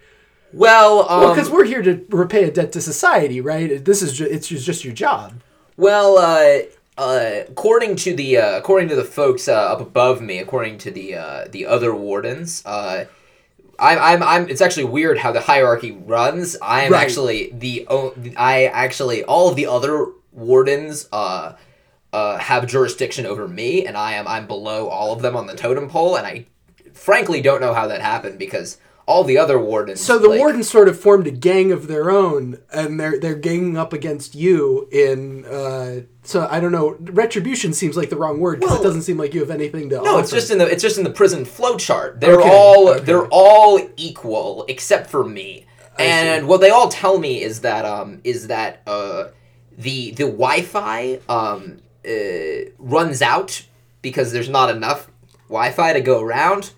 Well, 0.52 1.08
um, 1.10 1.20
Well, 1.20 1.34
because 1.34 1.50
we're 1.50 1.64
here 1.64 1.82
to 1.82 2.04
repay 2.10 2.44
a 2.44 2.50
debt 2.50 2.72
to 2.72 2.80
society, 2.80 3.40
right? 3.40 3.84
This 3.84 4.00
is 4.02 4.12
ju- 4.12 4.28
it's 4.30 4.48
just 4.48 4.64
just 4.64 4.84
your 4.84 4.94
job. 4.94 5.40
well, 5.76 6.16
uh, 6.18 6.62
uh, 6.98 7.42
according 7.48 7.96
to 7.96 8.14
the 8.14 8.38
uh, 8.38 8.56
according 8.56 8.88
to 8.88 8.94
the 8.96 9.04
folks 9.04 9.48
uh, 9.48 9.52
up 9.52 9.80
above 9.80 10.22
me, 10.22 10.38
according 10.38 10.78
to 10.78 10.90
the 10.90 11.14
uh, 11.14 11.46
the 11.50 11.66
other 11.66 11.94
wardens, 11.94 12.62
uh, 12.64 13.04
I'm, 13.78 13.98
I'm 13.98 14.22
I'm 14.22 14.48
it's 14.48 14.60
actually 14.60 14.84
weird 14.84 15.18
how 15.18 15.32
the 15.32 15.40
hierarchy 15.40 15.92
runs. 15.92 16.56
I 16.62 16.82
am 16.82 16.92
Right. 16.92 17.02
actually 17.02 17.50
the 17.52 17.86
I 18.36 18.66
actually 18.66 19.24
all 19.24 19.48
of 19.48 19.56
the 19.56 19.66
other 19.66 20.06
wardens 20.32 21.08
uh 21.12 21.54
uh 22.12 22.38
have 22.38 22.66
jurisdiction 22.66 23.26
over 23.26 23.46
me, 23.48 23.86
and 23.86 23.96
I 23.96 24.12
am 24.14 24.26
I'm 24.28 24.46
below 24.46 24.88
all 24.88 25.12
of 25.12 25.22
them 25.22 25.36
on 25.36 25.46
the 25.46 25.54
totem 25.54 25.88
pole, 25.88 26.16
and 26.16 26.26
I 26.26 26.46
frankly 26.92 27.40
don't 27.40 27.60
know 27.60 27.74
how 27.74 27.86
that 27.88 28.00
happened 28.00 28.38
because 28.38 28.78
all 29.06 29.22
the 29.22 29.38
other 29.38 29.56
wardens. 29.58 30.00
So 30.00 30.18
the 30.18 30.28
like- 30.28 30.40
wardens 30.40 30.68
sort 30.68 30.88
of 30.88 30.98
formed 30.98 31.26
a 31.28 31.30
gang 31.30 31.70
of 31.70 31.86
their 31.86 32.10
own, 32.10 32.58
and 32.72 32.98
they're 32.98 33.18
they're 33.18 33.36
ganging 33.36 33.76
up 33.76 33.92
against 33.92 34.34
you 34.34 34.88
in. 34.90 35.44
Uh, 35.44 36.00
so 36.24 36.48
I 36.50 36.58
don't 36.58 36.72
know. 36.72 36.96
Retribution 37.00 37.72
seems 37.72 37.96
like 37.96 38.10
the 38.10 38.16
wrong 38.16 38.40
word 38.40 38.58
because 38.58 38.72
Well- 38.72 38.80
it 38.80 38.84
doesn't 38.84 39.02
seem 39.02 39.16
like 39.16 39.32
you 39.32 39.40
have 39.40 39.50
anything 39.50 39.88
to. 39.90 40.02
No, 40.02 40.18
it's 40.18 40.30
just 40.32 40.50
in 40.50 40.58
the 40.58 40.66
it's 40.66 40.82
just 40.82 40.98
in 40.98 41.04
the 41.04 41.10
prison 41.10 41.44
flowchart. 41.44 42.20
They're 42.20 42.40
Okay, 42.40 42.50
all 42.50 42.88
okay. 42.90 43.04
they're 43.04 43.26
all 43.28 43.80
equal 43.96 44.64
except 44.68 45.08
for 45.08 45.24
me. 45.24 45.66
And 45.98 46.46
what 46.46 46.60
they 46.60 46.68
all 46.70 46.88
tell 46.88 47.18
me 47.18 47.42
is 47.42 47.60
that 47.60 47.84
um 47.86 48.20
is 48.24 48.48
that 48.48 48.82
uh 48.86 49.28
the 49.78 50.10
the 50.10 50.24
Wi-Fi 50.24 51.20
um 51.28 51.78
uh, 52.06 52.70
runs 52.78 53.22
out 53.22 53.62
because 54.02 54.32
there's 54.32 54.48
not 54.48 54.68
enough 54.70 55.08
Wi-Fi 55.48 55.92
to 55.94 56.00
go 56.00 56.20
around. 56.20 56.72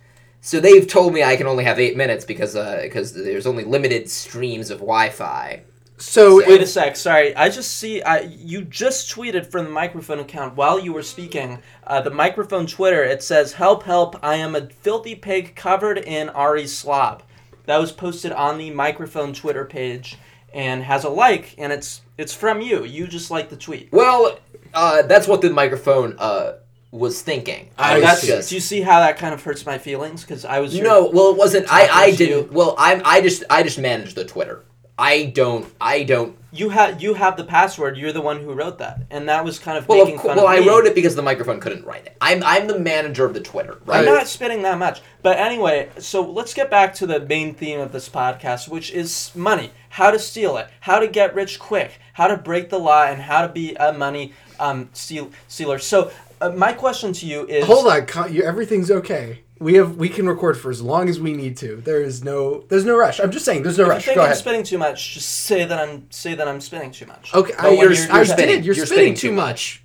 So 0.49 0.61
they've 0.61 0.87
told 0.87 1.13
me 1.13 1.23
I 1.23 1.37
can 1.37 1.47
only 1.47 1.65
have 1.65 1.79
eight 1.79 1.95
minutes 1.95 2.25
because 2.25 2.57
uh 2.57 2.81
because 2.83 3.13
there's 3.13 3.47
only 3.47 3.65
limited 3.65 4.09
streams 4.09 4.71
of 4.71 4.79
Wi-Fi. 4.79 5.61
so. 5.99 6.39
Wait 6.39 6.63
a 6.63 6.67
sec. 6.67 6.97
Sorry, 6.97 7.37
I 7.37 7.51
just 7.51 7.77
see. 7.77 8.01
I 8.01 8.21
you 8.21 8.63
just 8.63 9.15
tweeted 9.15 9.51
from 9.51 9.67
the 9.67 9.71
microphone 9.71 10.21
account 10.21 10.57
while 10.57 10.79
you 10.81 10.95
were 10.95 11.03
speaking. 11.03 11.59
Uh, 11.87 12.01
the 12.01 12.09
microphone 12.09 12.67
Twitter. 12.67 13.05
It 13.05 13.23
says, 13.23 13.53
"Help! 13.53 13.83
Help! 13.83 14.17
I 14.25 14.37
am 14.37 14.55
a 14.55 14.71
filthy 14.71 15.15
pig 15.15 15.55
covered 15.55 15.99
in 15.99 16.31
Ari's 16.31 16.75
slob." 16.75 17.25
That 17.67 17.77
was 17.77 17.93
posted 17.93 18.33
on 18.33 18.57
the 18.57 18.71
microphone 18.71 19.35
Twitter 19.35 19.67
page 19.67 20.17
and 20.55 20.83
has 20.83 21.05
a 21.05 21.11
like, 21.11 21.57
and 21.59 21.75
it's 21.75 22.01
it's 22.17 22.33
from 22.33 22.63
you. 22.63 22.87
You 22.87 23.07
just 23.07 23.31
like 23.31 23.51
the 23.51 23.57
tweet. 23.59 23.93
Well, 23.93 24.39
uh 24.73 25.03
that's 25.03 25.29
what 25.29 25.43
the 25.43 25.51
microphone 25.51 26.17
uh 26.19 26.53
was 26.90 27.20
thinking. 27.22 27.70
I 27.77 27.96
was 27.96 28.03
That's, 28.05 28.27
just 28.27 28.48
do 28.48 28.55
you 28.55 28.61
see 28.61 28.81
how 28.81 29.01
that 29.01 29.18
kind 29.18 29.35
of 29.35 29.42
hurts 29.42 29.66
my 29.66 29.79
feelings? 29.79 30.22
Because 30.22 30.44
I 30.44 30.61
was 30.61 30.74
your- 30.74 30.85
No, 30.87 31.11
well, 31.12 31.31
it 31.31 31.37
wasn't. 31.37 31.70
I 31.72 31.83
I 31.83 31.87
Talking 31.87 32.14
didn't. 32.16 32.46
you. 32.46 32.48
Well, 32.53 32.74
I'm. 32.79 33.03
I 33.05 33.20
just 33.20 33.44
I 33.51 33.62
just 33.62 33.79
managed 33.79 34.14
the 34.16 34.24
Twitter. 34.24 34.64
I 35.01 35.27
don't. 35.27 35.72
I 35.81 36.03
don't. 36.03 36.37
You 36.51 36.70
have 36.70 37.01
you 37.03 37.14
have 37.14 37.37
the 37.37 37.44
password. 37.44 37.96
You're 37.98 38.12
the 38.12 38.22
one 38.22 38.40
who 38.40 38.53
wrote 38.55 38.79
that, 38.79 39.03
and 39.11 39.29
that 39.29 39.44
was 39.44 39.59
kind 39.59 39.77
of 39.79 39.87
Well, 39.87 39.98
making 39.98 40.14
of 40.16 40.20
course, 40.22 40.31
fun 40.35 40.37
well, 40.44 40.53
of 40.53 40.59
I 40.59 40.61
me. 40.61 40.68
wrote 40.68 40.87
it 40.87 40.94
because 40.94 41.14
the 41.14 41.22
microphone 41.22 41.61
couldn't 41.61 41.85
write 41.85 42.07
it. 42.07 42.16
I'm 42.22 42.42
I'm 42.42 42.66
the 42.66 42.79
manager 42.79 43.24
of 43.27 43.35
the 43.35 43.40
Twitter, 43.40 43.79
I'm 43.87 44.07
not 44.07 44.27
spitting 44.27 44.62
that 44.62 44.79
much. 44.79 45.03
But 45.22 45.37
anyway, 45.38 45.90
so 45.98 46.22
let's 46.22 46.55
get 46.55 46.70
back 46.70 46.94
to 46.94 47.07
the 47.07 47.20
main 47.20 47.55
theme 47.55 47.79
of 47.81 47.92
this 47.92 48.09
podcast, 48.09 48.66
which 48.68 48.90
is 48.90 49.31
money. 49.37 49.70
How 49.90 50.11
to 50.11 50.18
steal 50.18 50.57
it, 50.57 50.68
how 50.81 50.98
to 50.98 51.07
get 51.07 51.35
rich 51.35 51.59
quick, 51.59 52.01
how 52.14 52.27
to 52.29 52.37
break 52.37 52.70
the 52.70 52.79
law, 52.79 53.05
and 53.05 53.20
how 53.20 53.42
to 53.46 53.53
be 53.53 53.74
a 53.77 53.92
money 53.92 54.33
um, 54.59 54.88
steal, 54.94 55.31
stealer. 55.48 55.79
So, 55.79 56.11
uh, 56.40 56.51
my 56.51 56.72
question 56.72 57.12
to 57.14 57.27
you 57.27 57.46
is 57.46 57.64
Hold 57.66 57.87
on, 57.87 58.07
Con- 58.07 58.33
you, 58.33 58.42
everything's 58.42 58.90
okay. 58.90 59.42
We 59.61 59.74
have 59.74 59.96
we 59.96 60.09
can 60.09 60.29
record 60.29 60.57
for 60.57 60.70
as 60.70 60.81
long 60.81 61.09
as 61.09 61.18
we 61.18 61.33
need 61.33 61.57
to. 61.59 61.77
There 61.77 62.01
is 62.01 62.22
no 62.22 62.61
there's 62.68 62.85
no 62.85 62.96
rush. 62.96 63.18
I'm 63.18 63.33
just 63.33 63.44
saying 63.44 63.64
there's 63.64 63.79
no 63.79 63.88
rush. 63.88 64.07
If 64.07 64.07
you 64.07 64.11
rush. 64.12 64.14
think 64.14 64.16
Go 64.16 64.20
I'm 64.22 64.27
ahead. 64.27 64.37
spitting 64.38 64.62
too 64.62 64.79
much, 64.79 65.14
just 65.14 65.29
say 65.29 65.64
that 65.64 65.79
I'm 65.81 66.09
say 66.11 66.35
that 66.35 66.46
I'm 66.46 66.61
spitting 66.61 66.92
too 66.92 67.07
much. 67.07 67.35
Okay, 67.35 67.55
I, 67.59 67.70
you're, 67.70 67.92
you're- 67.92 68.07
you're 68.14 68.24
spitting- 68.24 68.46
did. 68.57 68.64
You're, 68.66 68.87
spitting 68.87 69.14
too 69.14 69.29
too 69.31 69.33
much. 69.35 69.83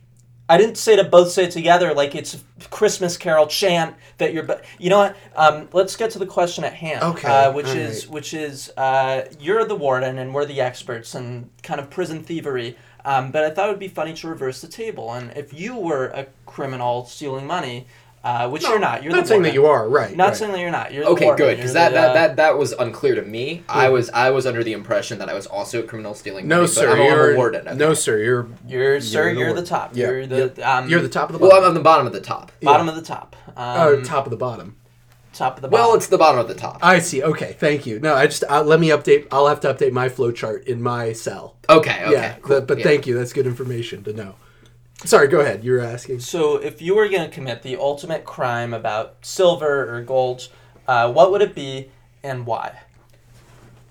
I 0.50 0.58
didn't 0.58 0.78
say 0.78 0.98
to 0.98 1.06
both 1.06 1.32
say 1.32 1.46
it 1.46 1.52
together 1.52 1.94
like 1.96 2.14
it's 2.16 2.36
a 2.36 2.40
Christmas 2.70 3.16
Carol 3.18 3.48
chant 3.48 3.96
that 4.20 4.34
you're. 4.34 4.44
But 4.44 4.64
you 4.78 4.90
know 4.92 4.98
what? 5.00 5.16
Um, 5.36 5.70
let's 5.74 5.96
get 5.96 6.12
to 6.12 6.20
the 6.20 6.26
question 6.28 6.64
at 6.66 6.74
hand. 6.74 7.02
Okay, 7.02 7.28
Uh, 7.28 7.52
which 7.54 7.68
is 7.70 8.06
right. 8.06 8.14
which 8.14 8.34
is 8.36 8.70
uh, 8.78 9.24
you're 9.40 9.66
the 9.66 9.76
warden 9.76 10.20
and 10.20 10.36
we're 10.36 10.46
the 10.46 10.62
experts 10.62 11.16
and 11.16 11.50
kind 11.64 11.80
of 11.80 11.90
prison 11.90 12.22
thievery. 12.22 12.78
Um, 13.06 13.32
but 13.32 13.44
I 13.44 13.50
thought 13.50 13.68
it 13.68 13.72
would 13.72 13.80
be 13.80 13.88
funny 13.90 14.14
to 14.14 14.28
reverse 14.28 14.62
the 14.62 14.68
table 14.68 15.12
and 15.14 15.32
if 15.36 15.54
you 15.54 15.76
were 15.76 16.08
a 16.08 16.28
criminal 16.46 17.06
stealing 17.06 17.46
money, 17.46 17.86
uh, 18.24 18.50
which 18.50 18.64
you're 18.64 18.80
not. 18.80 19.04
You're 19.04 19.12
not 19.12 19.24
the 19.24 19.28
saying 19.28 19.42
warden. 19.42 19.52
that 19.54 19.54
you 19.62 19.66
are 19.66 19.90
right. 19.90 20.16
Not 20.16 20.28
right. 20.30 20.38
saying 20.38 20.54
that 20.54 20.60
you're 20.62 20.72
not. 20.72 20.94
You're 20.94 21.04
Okay, 21.08 21.26
warden. 21.26 21.46
good, 21.46 21.58
because 21.58 21.74
that, 21.74 21.90
the, 21.90 21.96
that, 21.96 22.10
uh, 22.10 22.14
that 22.14 22.36
that 22.38 22.58
was 22.58 22.72
unclear 22.72 23.16
to 23.16 23.22
me. 23.22 23.64
I 23.68 23.90
was 23.90 24.10
I 24.12 24.30
was 24.30 24.46
under 24.46 24.64
the 24.64 24.72
impression 24.72 25.20
that 25.20 25.28
I 25.28 25.34
was 25.34 25.46
also 25.46 25.82
a 25.82 25.84
criminal 25.84 26.14
stealing. 26.14 26.48
No, 26.48 26.60
money, 26.62 26.68
but 26.68 26.74
sir. 26.74 26.92
I'm, 26.94 27.04
you're 27.06 27.34
a 27.34 27.36
warden. 27.36 27.68
okay. 27.68 27.76
no, 27.78 27.94
sir. 27.94 28.20
You're 28.20 28.48
You're 28.66 29.02
sir. 29.02 29.34
the 29.34 29.40
You're 29.40 29.48
the 29.50 29.54
warden. 29.56 29.66
top. 29.66 29.92
Yeah, 29.94 30.08
You're 30.10 30.26
the 30.28 30.72
um, 30.72 30.88
you're 30.90 31.02
the 31.02 31.10
top 31.10 31.28
of 31.30 31.34
the 31.34 31.40
Bottom. 31.40 31.50
Well. 31.58 31.64
I'm 31.64 31.68
on 31.68 31.74
the 31.74 31.82
bottom 31.82 32.08
of 32.08 32.14
the 32.14 32.22
top. 32.22 32.54
bottom 32.62 32.88
of 32.88 32.96
the 32.96 33.02
top. 33.02 33.36
Um, 33.58 33.78
oh, 33.82 34.02
top 34.04 34.26
of 34.26 34.32
the 34.32 34.38
bottom. 34.38 34.78
Top 35.34 35.58
of 35.58 35.62
the 35.62 35.68
bottom. 35.68 35.86
Well, 35.86 35.96
it's 35.96 36.08
the 36.08 36.18
bottom 36.18 36.40
of 36.40 36.48
the 36.48 36.56
top. 36.56 36.80
I 36.82 37.00
see. 37.00 37.24
Okay, 37.24 37.54
thank 37.54 37.86
you. 37.86 38.00
No, 38.00 38.16
I 38.16 38.28
just 38.28 38.44
uh, 38.50 38.64
let 38.64 38.80
me 38.80 38.90
update. 38.90 39.28
I'll 39.32 39.48
have 39.48 39.60
to 39.62 39.74
update 39.74 39.92
my 39.92 40.10
flow 40.10 40.32
chart 40.32 40.66
in 40.68 40.82
my 40.82 41.14
cell. 41.14 41.56
Okay, 41.70 42.04
okay. 42.04 42.12
yeah, 42.12 42.34
cool, 42.38 42.60
but, 42.60 42.68
but 42.68 42.78
yeah. 42.80 42.84
thank 42.84 43.08
you. 43.08 43.16
That's 43.16 43.34
good 43.34 43.48
information 43.48 44.04
to 44.04 44.14
know. 44.14 44.36
Sorry, 45.06 45.28
go 45.28 45.42
ahead. 45.42 45.64
You 45.64 45.74
were 45.74 45.82
asking. 45.82 46.22
So, 46.22 46.58
if 46.58 46.82
you 46.82 46.96
were 46.96 47.10
going 47.10 47.30
to 47.30 47.34
commit 47.34 47.62
the 47.62 47.76
ultimate 47.76 48.24
crime 48.24 48.74
about 48.74 49.18
silver 49.22 49.94
or 49.94 50.02
gold, 50.02 50.48
uh, 50.88 51.12
what 51.12 51.32
would 51.32 51.42
it 51.42 51.54
be 51.56 51.90
and 52.24 52.46
why? 52.46 52.80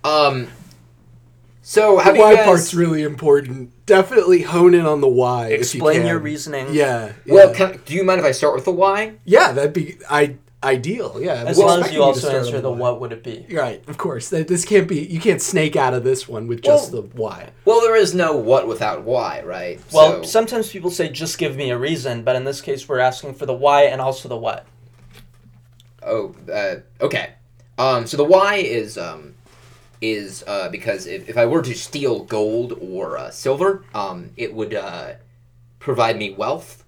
Um. 0.05 0.49
So 1.65 2.03
The 2.03 2.15
why 2.15 2.35
guys? 2.35 2.45
part's 2.45 2.75
really 2.75 3.03
important. 3.03 3.71
Definitely 3.87 4.43
hone 4.43 4.75
in 4.75 4.85
on 4.85 5.01
the 5.01 5.09
why. 5.09 5.47
if 5.47 5.51
you 5.51 5.59
Explain 5.59 5.99
can. 5.99 6.07
your 6.09 6.19
reasoning. 6.19 6.67
Yeah. 6.73 7.13
yeah. 7.25 7.35
well, 7.35 7.55
can, 7.55 7.81
do 7.85 7.95
you 7.95 8.03
mind 8.03 8.19
if 8.19 8.27
I 8.27 8.33
start 8.33 8.57
with 8.57 8.65
the 8.65 8.73
why? 8.73 9.15
yeah, 9.25 9.53
that'd 9.53 9.73
be 9.73 9.97
I 10.11 10.39
ideal. 10.65 11.19
Yeah. 11.21 11.45
As 11.47 11.59
Well, 11.59 11.69
long 11.69 11.83
as 11.85 11.93
you 11.93 12.03
also 12.03 12.31
answer 12.31 12.61
the 12.61 12.71
what 12.71 13.01
would 13.01 13.13
it 13.13 13.23
be. 13.23 13.47
Right, 13.51 13.83
of 13.89 13.99
course. 13.99 14.29
This 14.29 14.65
can't 14.65 14.89
be. 14.89 15.01
You 15.01 15.21
can't 15.21 15.43
snake 15.43 15.77
out 15.77 15.95
of 15.95 16.05
this 16.05 16.29
one 16.29 16.47
with 16.47 16.63
just 16.63 16.93
Well- 16.93 17.03
the 17.03 17.09
why. 17.17 17.49
Well, 17.65 17.81
there 17.81 17.97
is 17.97 18.15
no 18.15 18.37
what 18.37 18.67
without 18.67 19.03
why, 19.03 19.43
right? 19.43 19.81
Well, 19.93 20.23
So- 20.23 20.29
sometimes 20.29 20.71
people 20.71 20.91
say 20.91 21.09
just 21.09 21.39
give 21.39 21.57
me 21.57 21.71
a 21.71 21.79
reason, 21.79 22.23
but 22.23 22.37
in 22.37 22.45
this 22.45 22.61
case, 22.61 22.89
we're 22.89 22.99
asking 23.01 23.35
for 23.35 23.47
the 23.47 23.55
why 23.55 23.83
and 23.85 24.01
also 24.01 24.29
the 24.29 24.37
what. 24.37 24.67
Oh, 26.05 26.35
uh, 26.53 26.77
okay. 27.01 27.31
Um, 27.79 28.07
so 28.07 28.17
the 28.17 28.25
why 28.25 28.57
is 28.57 28.99
um, 28.99 29.35
is 30.01 30.43
uh, 30.47 30.69
because 30.69 31.07
if, 31.07 31.29
if 31.29 31.37
I 31.39 31.47
were 31.47 31.63
to 31.63 31.75
steal 31.75 32.25
gold 32.25 32.77
or 32.81 33.17
uh, 33.19 33.31
silver, 33.31 33.85
um, 33.95 34.31
it 34.37 34.53
would 34.53 34.75
uh, 34.75 35.13
provide 35.79 36.19
me 36.19 36.31
wealth. 36.33 36.82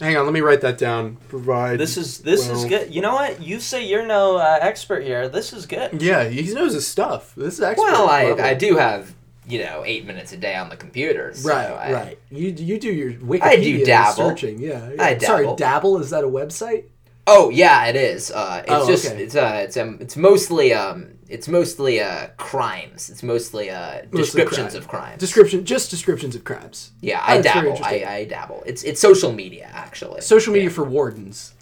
Hang 0.00 0.16
on, 0.16 0.24
let 0.24 0.34
me 0.34 0.40
write 0.40 0.60
that 0.62 0.76
down. 0.76 1.16
Provide. 1.28 1.78
This 1.78 1.96
is 1.96 2.18
this 2.18 2.48
is 2.48 2.64
good. 2.64 2.92
You 2.92 3.00
know 3.00 3.14
what? 3.14 3.40
You 3.40 3.60
say 3.60 3.86
you're 3.86 4.04
no 4.04 4.36
uh, 4.36 4.58
expert 4.60 5.04
here. 5.04 5.28
This 5.28 5.52
is 5.52 5.66
good. 5.66 6.02
Yeah, 6.02 6.24
he 6.24 6.52
knows 6.52 6.74
his 6.74 6.86
stuff. 6.86 7.32
This 7.36 7.54
is 7.54 7.60
expert. 7.60 7.84
Well, 7.84 8.08
I, 8.08 8.24
level. 8.30 8.44
I 8.44 8.54
do 8.54 8.76
have 8.76 9.14
you 9.46 9.60
know 9.60 9.84
eight 9.86 10.04
minutes 10.04 10.32
a 10.32 10.36
day 10.36 10.56
on 10.56 10.68
the 10.68 10.76
computer. 10.76 11.32
So 11.34 11.48
Right, 11.48 11.66
I, 11.70 11.92
right. 11.92 12.18
You 12.30 12.48
you 12.48 12.80
do 12.80 12.92
your 12.92 13.12
Wikipedia 13.12 13.42
I 13.42 13.56
do 13.56 13.84
dabble. 13.84 14.14
searching. 14.16 14.58
Yeah. 14.58 14.90
yeah. 14.94 15.02
I 15.02 15.18
Sorry, 15.18 15.44
dabble. 15.44 15.56
dabble. 15.56 15.98
Is 16.00 16.10
that 16.10 16.24
a 16.24 16.28
website? 16.28 16.86
Oh 17.26 17.50
yeah, 17.50 17.86
it 17.86 17.96
is. 17.96 18.30
Uh, 18.30 18.62
it's 18.64 18.70
Oh, 18.72 18.86
just 18.86 19.06
okay. 19.06 19.22
it's 19.22 19.34
uh 19.34 19.60
it's 19.64 19.76
um 19.76 19.98
it's 20.00 20.16
mostly 20.16 20.74
um 20.74 21.08
it's 21.28 21.48
mostly 21.48 22.00
uh 22.00 22.28
crimes. 22.36 23.08
It's 23.08 23.22
mostly 23.22 23.70
uh 23.70 24.02
descriptions 24.12 24.72
crime. 24.72 24.82
of 24.82 24.88
crimes. 24.88 25.20
Description, 25.20 25.64
just 25.64 25.90
descriptions 25.90 26.34
of 26.36 26.44
crimes. 26.44 26.92
yeah, 27.00 27.22
I 27.24 27.38
That's 27.40 27.54
dabble. 27.54 27.78
I. 27.82 28.04
I 28.06 28.24
dabble. 28.24 28.62
It's 28.66 28.82
it's 28.82 29.00
social 29.00 29.32
media 29.32 29.70
actually. 29.72 30.20
Social 30.20 30.52
media 30.52 30.68
Yeah. 30.68 30.74
for 30.74 30.84
wardens. 30.84 31.54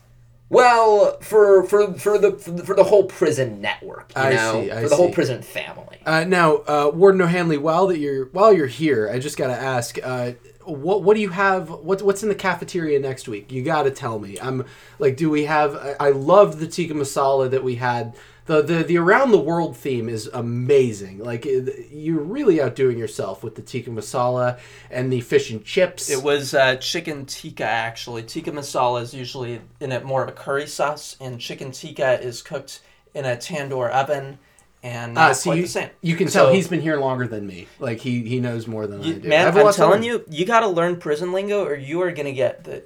Well, 0.52 1.18
for 1.20 1.64
for 1.64 1.94
for 1.94 2.18
the 2.18 2.32
for 2.32 2.50
the, 2.50 2.62
for 2.62 2.74
the 2.74 2.84
whole 2.84 3.04
prison 3.04 3.62
network, 3.62 4.12
you 4.14 4.22
I 4.22 4.34
know, 4.34 4.52
see, 4.52 4.70
I 4.70 4.82
for 4.82 4.88
the 4.90 4.96
whole 4.96 5.10
prison 5.10 5.40
family. 5.40 5.98
Uh, 6.04 6.24
now, 6.24 6.56
uh, 6.66 6.90
Warden 6.92 7.22
O'Handley, 7.22 7.56
while 7.56 7.86
that 7.86 7.98
you're 7.98 8.26
while 8.26 8.52
you're 8.52 8.66
here, 8.66 9.08
I 9.10 9.18
just 9.18 9.38
gotta 9.38 9.56
ask, 9.56 9.98
uh, 10.02 10.32
what 10.64 11.02
what 11.02 11.14
do 11.14 11.22
you 11.22 11.30
have? 11.30 11.70
What 11.70 12.02
what's 12.02 12.22
in 12.22 12.28
the 12.28 12.34
cafeteria 12.34 13.00
next 13.00 13.28
week? 13.28 13.50
You 13.50 13.62
gotta 13.62 13.90
tell 13.90 14.18
me. 14.18 14.38
I'm 14.40 14.66
like, 14.98 15.16
do 15.16 15.30
we 15.30 15.46
have? 15.46 15.74
I, 15.74 16.08
I 16.08 16.10
loved 16.10 16.58
the 16.58 16.66
tikka 16.66 16.92
masala 16.92 17.50
that 17.50 17.64
we 17.64 17.76
had. 17.76 18.14
The, 18.52 18.62
the 18.62 18.82
the 18.84 18.98
around 18.98 19.30
the 19.30 19.38
world 19.38 19.76
theme 19.76 20.08
is 20.08 20.28
amazing. 20.32 21.18
Like 21.18 21.46
it, 21.46 21.88
you're 21.90 22.20
really 22.20 22.60
outdoing 22.60 22.98
yourself 22.98 23.42
with 23.42 23.54
the 23.54 23.62
tikka 23.62 23.90
masala 23.90 24.58
and 24.90 25.12
the 25.12 25.20
fish 25.22 25.50
and 25.50 25.64
chips. 25.64 26.10
It 26.10 26.22
was 26.22 26.52
uh, 26.54 26.76
chicken 26.76 27.24
tikka 27.24 27.64
actually. 27.64 28.24
Tikka 28.24 28.50
masala 28.52 29.00
is 29.02 29.14
usually 29.14 29.60
in 29.80 29.92
it 29.92 30.04
more 30.04 30.22
of 30.22 30.28
a 30.28 30.32
curry 30.32 30.66
sauce, 30.66 31.16
and 31.20 31.40
chicken 31.40 31.70
tikka 31.72 32.20
is 32.20 32.42
cooked 32.42 32.80
in 33.14 33.24
a 33.24 33.36
tandoor 33.36 33.90
oven, 33.90 34.38
and 34.82 35.16
Ah, 35.16 35.28
not 35.28 35.36
so 35.36 35.50
quite 35.50 35.56
you, 35.56 35.62
the 35.62 35.68
same. 35.68 35.90
you 36.02 36.16
can 36.16 36.28
tell 36.28 36.46
So- 36.48 36.52
he's 36.52 36.68
been 36.68 36.80
here 36.80 36.96
longer 36.98 37.26
than 37.26 37.46
me. 37.46 37.68
Like 37.78 38.00
he 38.00 38.22
he 38.22 38.38
knows 38.40 38.66
more 38.66 38.86
than 38.86 39.00
I 39.00 39.04
You, 39.04 39.14
do. 39.14 39.28
I 39.28 39.30
man, 39.30 39.44
have 39.46 39.56
a 39.56 39.64
I'm 39.64 39.72
telling 39.72 40.02
learn. 40.02 40.04
you, 40.04 40.24
you 40.28 40.44
got 40.44 40.60
to 40.60 40.68
learn 40.68 40.96
prison 40.96 41.32
lingo, 41.32 41.64
or 41.64 41.74
you 41.74 42.02
are 42.02 42.12
gonna 42.12 42.32
get 42.32 42.64
the 42.64 42.82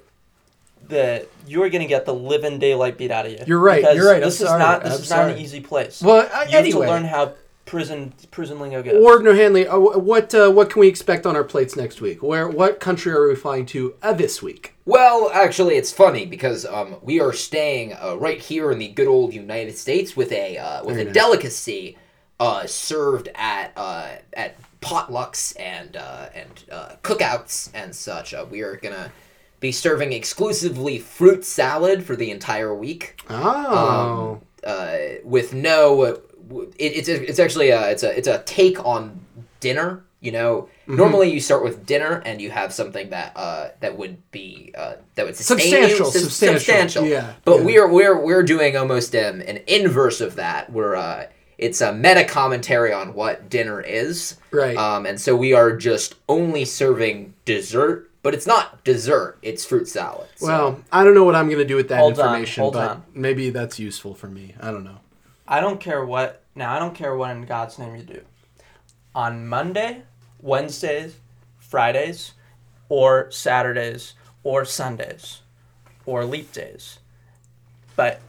the 0.87 1.27
you 1.47 1.63
are 1.63 1.69
gonna 1.69 1.87
get 1.87 2.05
the 2.05 2.13
living 2.13 2.59
daylight 2.59 2.97
beat 2.97 3.11
out 3.11 3.25
of 3.25 3.31
you. 3.31 3.39
You're 3.45 3.59
right, 3.59 3.81
Because 3.81 3.95
you're 3.97 4.07
right, 4.07 4.17
I'm 4.17 4.21
This 4.21 4.41
is 4.41 4.47
sorry, 4.47 4.59
not 4.59 4.83
this 4.83 4.93
I'm 4.95 5.01
is 5.01 5.09
not 5.09 5.29
an 5.31 5.37
easy 5.37 5.59
place. 5.61 6.01
Well, 6.01 6.29
uh, 6.33 6.41
you 6.43 6.51
have 6.51 6.53
anyway. 6.65 6.85
to 6.85 6.91
learn 6.91 7.03
how 7.05 7.33
prison 7.65 8.13
prison 8.31 8.59
lingo 8.59 8.81
goes. 8.81 9.01
Warden 9.01 9.35
Handley, 9.35 9.67
uh, 9.67 9.77
what 9.77 10.33
uh, 10.33 10.49
what 10.49 10.69
can 10.69 10.79
we 10.79 10.87
expect 10.87 11.25
on 11.25 11.35
our 11.35 11.43
plates 11.43 11.75
next 11.75 11.99
week? 12.01 12.23
Where 12.23 12.47
what 12.47 12.79
country 12.79 13.11
are 13.11 13.27
we 13.27 13.35
flying 13.35 13.65
to 13.67 13.95
uh, 14.01 14.13
this 14.13 14.41
week? 14.41 14.73
Well, 14.85 15.29
actually, 15.33 15.75
it's 15.75 15.91
funny 15.91 16.25
because 16.25 16.65
um, 16.65 16.95
we 17.01 17.19
are 17.19 17.33
staying 17.33 17.93
uh, 17.93 18.15
right 18.17 18.39
here 18.39 18.71
in 18.71 18.79
the 18.79 18.87
good 18.87 19.07
old 19.07 19.33
United 19.33 19.77
States 19.77 20.15
with 20.15 20.31
a 20.31 20.57
uh, 20.57 20.83
with 20.85 20.95
Very 20.95 21.01
a 21.01 21.05
nice. 21.05 21.13
delicacy 21.13 21.97
uh, 22.39 22.65
served 22.65 23.29
at 23.35 23.73
uh, 23.75 24.09
at 24.33 24.55
potlucks 24.79 25.59
and 25.59 25.97
uh, 25.97 26.29
and 26.33 26.63
uh, 26.71 26.91
cookouts 27.03 27.69
and 27.73 27.93
such. 27.93 28.33
Uh, 28.33 28.45
we 28.49 28.61
are 28.61 28.77
gonna 28.77 29.11
be 29.59 29.71
serving 29.71 30.13
exclusively 30.13 30.99
fruit 30.99 31.43
salad 31.45 32.03
for 32.03 32.15
the 32.15 32.31
entire 32.31 32.73
week. 32.73 33.19
Oh, 33.29 34.41
uh, 34.63 34.97
with 35.23 35.53
no, 35.53 36.03
it, 36.03 36.19
it's 36.77 37.07
it's 37.09 37.39
actually 37.39 37.69
a 37.69 37.89
it's 37.89 38.03
a 38.03 38.17
it's 38.17 38.27
a 38.27 38.43
take 38.43 38.83
on 38.85 39.19
dinner. 39.59 40.03
You 40.19 40.31
know, 40.31 40.69
Mm-hmm. 40.87 40.95
normally 40.95 41.29
you 41.29 41.41
start 41.41 41.63
with 41.65 41.85
dinner 41.85 42.21
and 42.25 42.39
you 42.41 42.49
have 42.49 42.71
something 42.73 43.09
that 43.09 43.33
uh, 43.35 43.69
that 43.81 43.97
would 43.97 44.31
be 44.31 44.71
uh, 44.77 44.93
that 45.15 45.25
would 45.25 45.35
Substantial, 45.35 46.05
you, 46.07 46.11
sus- 46.13 46.33
substantial, 46.33 47.05
yeah, 47.05 47.33
But 47.43 47.57
yeah. 47.59 47.65
we're 47.65 47.87
we're 47.91 48.17
we're 48.25 48.43
doing 48.43 48.77
almost 48.77 49.13
um, 49.13 49.41
an 49.41 49.59
inverse 49.67 50.21
of 50.21 50.35
that. 50.35 50.71
We're 50.71 50.95
uh, 50.95 51.25
it's 51.57 51.81
a 51.81 51.91
meta 51.91 52.23
commentary 52.23 52.93
on 52.93 53.13
what 53.15 53.49
dinner 53.49 53.81
is. 53.81 54.37
Right. 54.49 54.77
Um, 54.77 55.05
and 55.05 55.19
so 55.19 55.35
we 55.35 55.51
are 55.51 55.75
just 55.75 56.15
only 56.29 56.63
serving 56.63 57.33
dessert, 57.43 58.06
but 58.23 58.33
it's 58.33 58.47
not 58.47 58.83
dessert. 58.83 59.37
It's 59.41 59.63
fruit 59.65 59.87
salad. 59.87 60.27
So- 60.35 60.47
well, 60.47 60.81
I 60.91 61.03
don't 61.03 61.13
know 61.13 61.23
what 61.23 61.35
I'm 61.35 61.47
going 61.47 61.59
to 61.59 61.65
do 61.65 61.75
with 61.75 61.89
that 61.89 61.99
Hold 61.99 62.19
on, 62.19 62.25
information, 62.27 62.61
hold 62.61 62.73
but 62.73 62.89
on. 62.91 63.03
maybe 63.13 63.49
that's 63.49 63.79
useful 63.79 64.13
for 64.13 64.27
me. 64.27 64.55
I 64.59 64.71
don't 64.71 64.83
know. 64.83 64.99
I 65.47 65.59
don't 65.61 65.79
care 65.79 66.05
what 66.05 66.43
now. 66.55 66.73
I 66.75 66.79
don't 66.79 66.93
care 66.93 67.15
what 67.15 67.31
in 67.31 67.45
God's 67.45 67.79
name 67.79 67.95
you 67.95 68.03
do. 68.03 68.21
On 69.15 69.47
Monday, 69.47 70.03
Wednesdays, 70.41 71.15
Fridays, 71.57 72.33
or 72.89 73.31
Saturdays, 73.31 74.13
or 74.43 74.65
Sundays, 74.65 75.41
or 76.05 76.23
leap 76.25 76.51
days. 76.51 76.99
But, 77.95 78.21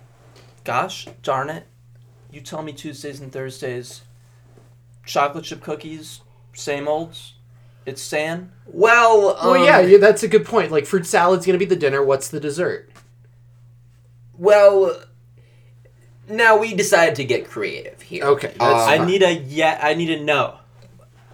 gosh 0.64 1.06
darn 1.22 1.50
it, 1.50 1.66
you 2.30 2.40
tell 2.40 2.62
me 2.62 2.72
Tuesdays 2.72 3.20
and 3.20 3.32
Thursdays, 3.32 4.02
chocolate 5.04 5.44
chip 5.44 5.60
cookies, 5.60 6.20
same 6.54 6.88
olds. 6.88 7.34
It's 7.86 8.02
saying 8.02 8.50
well, 8.66 9.36
um, 9.38 9.50
well, 9.52 9.64
yeah, 9.64 9.80
yeah, 9.80 9.98
that's 9.98 10.22
a 10.22 10.28
good 10.28 10.44
point. 10.44 10.70
Like 10.70 10.84
fruit 10.84 11.06
salad's 11.06 11.46
going 11.46 11.58
to 11.58 11.64
be 11.64 11.68
the 11.68 11.80
dinner. 11.80 12.02
What's 12.04 12.28
the 12.28 12.38
dessert? 12.40 12.90
Well, 14.36 15.02
now 16.28 16.58
we 16.58 16.74
decided 16.74 17.14
to 17.16 17.24
get 17.24 17.48
creative 17.48 18.02
here. 18.02 18.24
Okay, 18.24 18.54
that's 18.58 18.60
Um, 18.60 19.02
I 19.02 19.04
need 19.04 19.22
a 19.22 19.32
yeah. 19.32 19.78
I 19.82 19.94
need 19.94 20.10
a 20.10 20.22
no. 20.22 20.58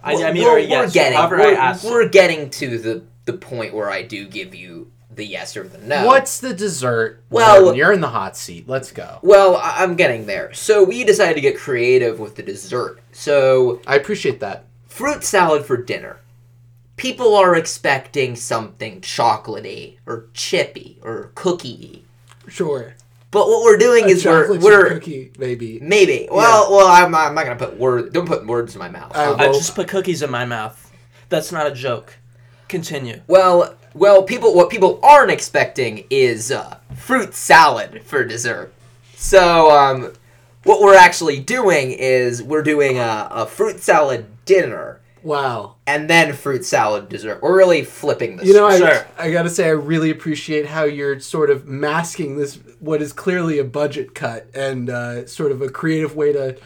I, 0.03 0.13
I 0.23 0.31
mean, 0.31 0.43
we're, 0.43 0.59
or 0.59 0.69
we're 0.69 0.89
getting 0.91 1.17
we're, 1.17 1.41
I 1.41 1.53
asked. 1.53 1.83
we're 1.83 2.07
getting 2.07 2.49
to 2.51 2.77
the 2.77 3.03
the 3.25 3.33
point 3.33 3.73
where 3.73 3.89
I 3.89 4.03
do 4.03 4.27
give 4.27 4.53
you 4.53 4.91
the 5.13 5.25
yes 5.25 5.57
or 5.57 5.67
the 5.67 5.79
no. 5.79 6.05
What's 6.05 6.39
the 6.39 6.53
dessert? 6.53 7.23
Well- 7.29 7.61
Gordon, 7.61 7.77
you're 7.77 7.91
in 7.91 8.01
the 8.01 8.09
hot 8.09 8.37
seat. 8.37 8.67
Let's 8.67 8.91
go. 8.91 9.19
Well, 9.23 9.59
I'm 9.61 9.95
getting 9.95 10.25
there. 10.25 10.53
So 10.53 10.83
we 10.83 11.03
decided 11.03 11.35
to 11.35 11.41
get 11.41 11.57
creative 11.57 12.19
with 12.19 12.35
the 12.35 12.43
dessert. 12.43 13.01
So 13.11 13.81
I 13.87 13.95
appreciate 13.95 14.39
that. 14.41 14.65
fruit 14.87 15.23
salad 15.23 15.65
for 15.65 15.75
dinner. 15.77 16.19
People 16.97 17.35
are 17.35 17.55
expecting 17.55 18.35
something 18.35 19.01
chocolatey 19.01 19.97
or 20.05 20.27
chippy 20.33 20.97
or 21.01 21.31
cookie. 21.35 22.05
Sure. 22.47 22.95
But 23.31 23.47
what 23.47 23.63
we're 23.63 23.77
doing 23.77 24.07
is 24.07 24.23
we're 24.23 24.57
we're 24.59 24.89
cookie, 24.91 25.31
maybe. 25.37 25.79
maybe. 25.81 26.29
Well, 26.31 26.71
well, 26.71 26.87
I'm, 26.87 27.13
I'm 27.13 27.35
not 27.35 27.43
gonna 27.43 27.57
put 27.57 27.77
words 27.77 28.13
Don't 28.13 28.25
put 28.25 28.47
words 28.47 28.75
in 28.75 28.79
my 28.79 28.87
mouth. 28.87 29.11
I 29.13 29.33
I 29.33 29.47
just 29.47 29.75
put 29.75 29.89
cookies 29.89 30.21
in 30.21 30.31
my 30.31 30.45
mouth. 30.45 30.89
That's 31.27 31.51
not 31.51 31.67
a 31.67 31.71
joke. 31.71 32.17
Continue. 32.69 33.21
Well, 33.27 33.75
well, 33.93 34.23
people. 34.23 34.55
What 34.55 34.69
people 34.69 35.01
aren't 35.03 35.31
expecting 35.31 36.05
is 36.09 36.49
uh, 36.49 36.77
fruit 36.95 37.33
salad 37.33 38.03
for 38.03 38.23
dessert. 38.23 38.73
So, 39.15 39.69
um, 39.69 40.13
what 40.63 40.81
we're 40.81 40.97
actually 40.97 41.39
doing 41.41 41.91
is 41.91 42.41
we're 42.41 42.63
doing 42.63 42.97
a, 42.99 43.27
a 43.31 43.45
fruit 43.45 43.81
salad 43.81 44.27
dinner 44.45 45.01
Wow. 45.25 45.77
and 45.87 46.07
then 46.07 46.33
fruit 46.33 46.63
salad 46.63 47.09
dessert. 47.09 47.41
We're 47.41 47.57
really 47.57 47.83
flipping 47.83 48.37
this. 48.37 48.47
You 48.47 48.53
know, 48.53 48.67
I, 48.67 48.77
Sure. 48.77 49.07
I 49.17 49.31
gotta 49.31 49.49
say, 49.49 49.65
I 49.65 49.71
really 49.71 50.11
appreciate 50.11 50.67
how 50.67 50.83
you're 50.83 51.19
sort 51.19 51.49
of 51.49 51.67
masking 51.67 52.37
this, 52.37 52.59
what 52.79 53.01
is 53.01 53.11
clearly 53.11 53.57
a 53.57 53.63
budget 53.63 54.13
cut 54.13 54.49
and 54.53 54.89
uh, 54.89 55.25
sort 55.25 55.51
of 55.51 55.61
a 55.63 55.69
creative 55.69 56.15
way 56.15 56.31
to 56.31 56.57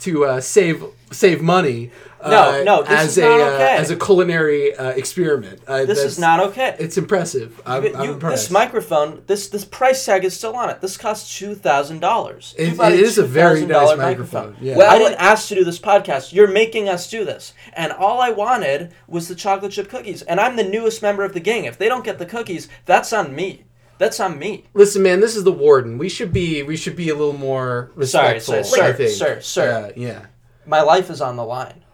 to 0.00 0.24
uh, 0.24 0.40
save 0.40 0.84
save 1.10 1.40
money. 1.42 1.90
No, 2.24 2.60
uh, 2.60 2.62
no, 2.64 2.82
this 2.82 2.90
as 2.90 3.08
is 3.10 3.18
a 3.18 3.20
not 3.28 3.40
uh, 3.40 3.44
okay. 3.54 3.76
as 3.76 3.90
a 3.90 3.96
culinary 3.96 4.74
uh, 4.74 4.88
experiment. 4.90 5.60
Uh, 5.68 5.84
This 5.84 6.02
is 6.02 6.18
not 6.18 6.40
okay. 6.40 6.74
It's 6.80 6.96
impressive. 6.98 7.60
I'm, 7.64 7.84
You- 7.84 7.94
I'm 7.94 8.10
impressed. 8.10 8.44
this 8.46 8.50
microphone, 8.50 9.22
this 9.28 9.48
this 9.48 9.64
price 9.64 10.04
tag 10.04 10.24
is 10.24 10.34
still 10.34 10.56
on 10.56 10.68
it. 10.70 10.80
This 10.80 10.96
costs 10.96 11.38
two 11.38 11.54
thousand 11.54 12.00
dollars. 12.00 12.54
It- 12.58 12.80
it 12.80 13.00
is 13.00 13.18
a 13.18 13.22
very 13.24 13.64
nice 13.64 13.96
microphone, 13.96 14.56
yeah. 14.60 14.76
Well, 14.76 14.90
I 14.92 14.98
didn't 14.98 15.20
ask 15.20 15.48
to 15.48 15.54
do 15.54 15.62
this 15.64 15.78
podcast. 15.78 16.32
You're 16.32 16.48
making 16.50 16.88
us 16.88 17.08
do 17.08 17.24
this, 17.24 17.52
and 17.74 17.92
all 17.92 18.20
I 18.20 18.30
wanted 18.30 18.92
was 19.06 19.28
the 19.28 19.36
chocolate 19.36 19.72
chip 19.72 19.88
cookies. 19.88 20.22
And 20.22 20.40
I'm 20.40 20.56
the 20.56 20.64
newest 20.64 21.02
member 21.02 21.22
of 21.22 21.32
the 21.32 21.40
gang. 21.40 21.64
If 21.66 21.78
they 21.78 21.88
don't 21.88 22.04
get 22.04 22.18
the 22.18 22.26
cookies, 22.26 22.68
that's 22.86 23.12
on 23.12 23.36
me. 23.36 23.66
That's 23.98 24.20
on 24.20 24.38
me. 24.38 24.64
Listen, 24.74 25.02
man, 25.02 25.20
this 25.20 25.36
is 25.36 25.44
the 25.44 25.52
warden. 25.52 25.98
We 25.98 26.08
should 26.08 26.32
be 26.32 26.62
we 26.62 26.76
should 26.76 26.96
be 26.96 27.08
a 27.08 27.14
little 27.14 27.36
more 27.36 27.90
respectful. 27.94 28.62
Sorry, 28.64 28.92
sir, 28.92 29.08
sir, 29.08 29.08
sir, 29.08 29.40
sir. 29.40 29.92
Yeah, 29.96 30.08
yeah. 30.08 30.26
My 30.66 30.82
life 30.82 31.10
is 31.10 31.20
on 31.20 31.36
the 31.36 31.44
line, 31.44 31.84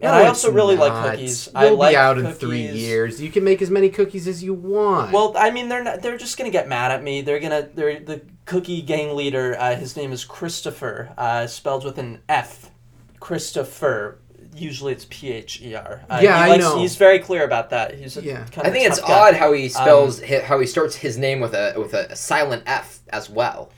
and 0.00 0.12
No, 0.12 0.12
I 0.12 0.26
also 0.26 0.52
really 0.52 0.76
like 0.76 0.92
cookies. 0.92 1.46
You'll 1.46 1.56
I 1.56 1.70
like 1.70 1.92
be 1.92 1.96
out 1.96 2.18
in 2.18 2.32
three 2.32 2.66
years. 2.68 3.20
You 3.20 3.30
can 3.30 3.44
make 3.44 3.62
as 3.62 3.70
many 3.70 3.88
cookies 3.88 4.28
as 4.28 4.44
you 4.44 4.54
want. 4.54 5.12
Well, 5.12 5.34
I 5.36 5.50
mean, 5.50 5.68
they're 5.68 5.82
not. 5.82 6.02
They're 6.02 6.18
just 6.18 6.36
gonna 6.38 6.50
get 6.50 6.68
mad 6.68 6.92
at 6.92 7.02
me. 7.02 7.22
They're 7.22 7.40
gonna. 7.40 7.68
They're 7.74 7.98
the 8.00 8.22
cookie 8.44 8.82
gang 8.82 9.16
leader. 9.16 9.56
Uh, 9.58 9.76
his 9.76 9.96
name 9.96 10.12
is 10.12 10.24
Christopher, 10.24 11.12
uh, 11.16 11.46
spelled 11.46 11.84
with 11.84 11.98
an 11.98 12.20
F. 12.28 12.70
Christopher. 13.18 14.18
Usually 14.54 14.92
it's 14.92 15.06
P 15.08 15.32
H 15.32 15.60
E 15.62 15.74
R. 15.74 16.02
Uh, 16.10 16.20
Yeah, 16.22 16.44
he 16.46 16.52
I 16.52 16.56
know. 16.56 16.78
He's 16.78 16.96
very 16.96 17.18
clear 17.20 17.44
about 17.44 17.70
that. 17.70 17.94
He's 17.94 18.16
a 18.16 18.22
Yeah. 18.22 18.44
kind 18.52 18.66
I 18.66 18.70
think 18.70 18.86
it's 18.88 19.00
guy. 19.00 19.28
odd 19.28 19.34
how 19.34 19.52
he 19.52 19.68
spells 19.68 20.20
Um, 20.20 20.28
hi 20.28 20.38
how 20.40 20.58
he 20.58 20.66
starts 20.66 20.96
his 20.96 21.16
name 21.16 21.40
with 21.40 21.54
a 21.54 21.74
with 21.76 21.94
a 21.94 22.14
silent 22.16 22.64
F 22.66 22.98
as 23.10 23.30
well. 23.30 23.70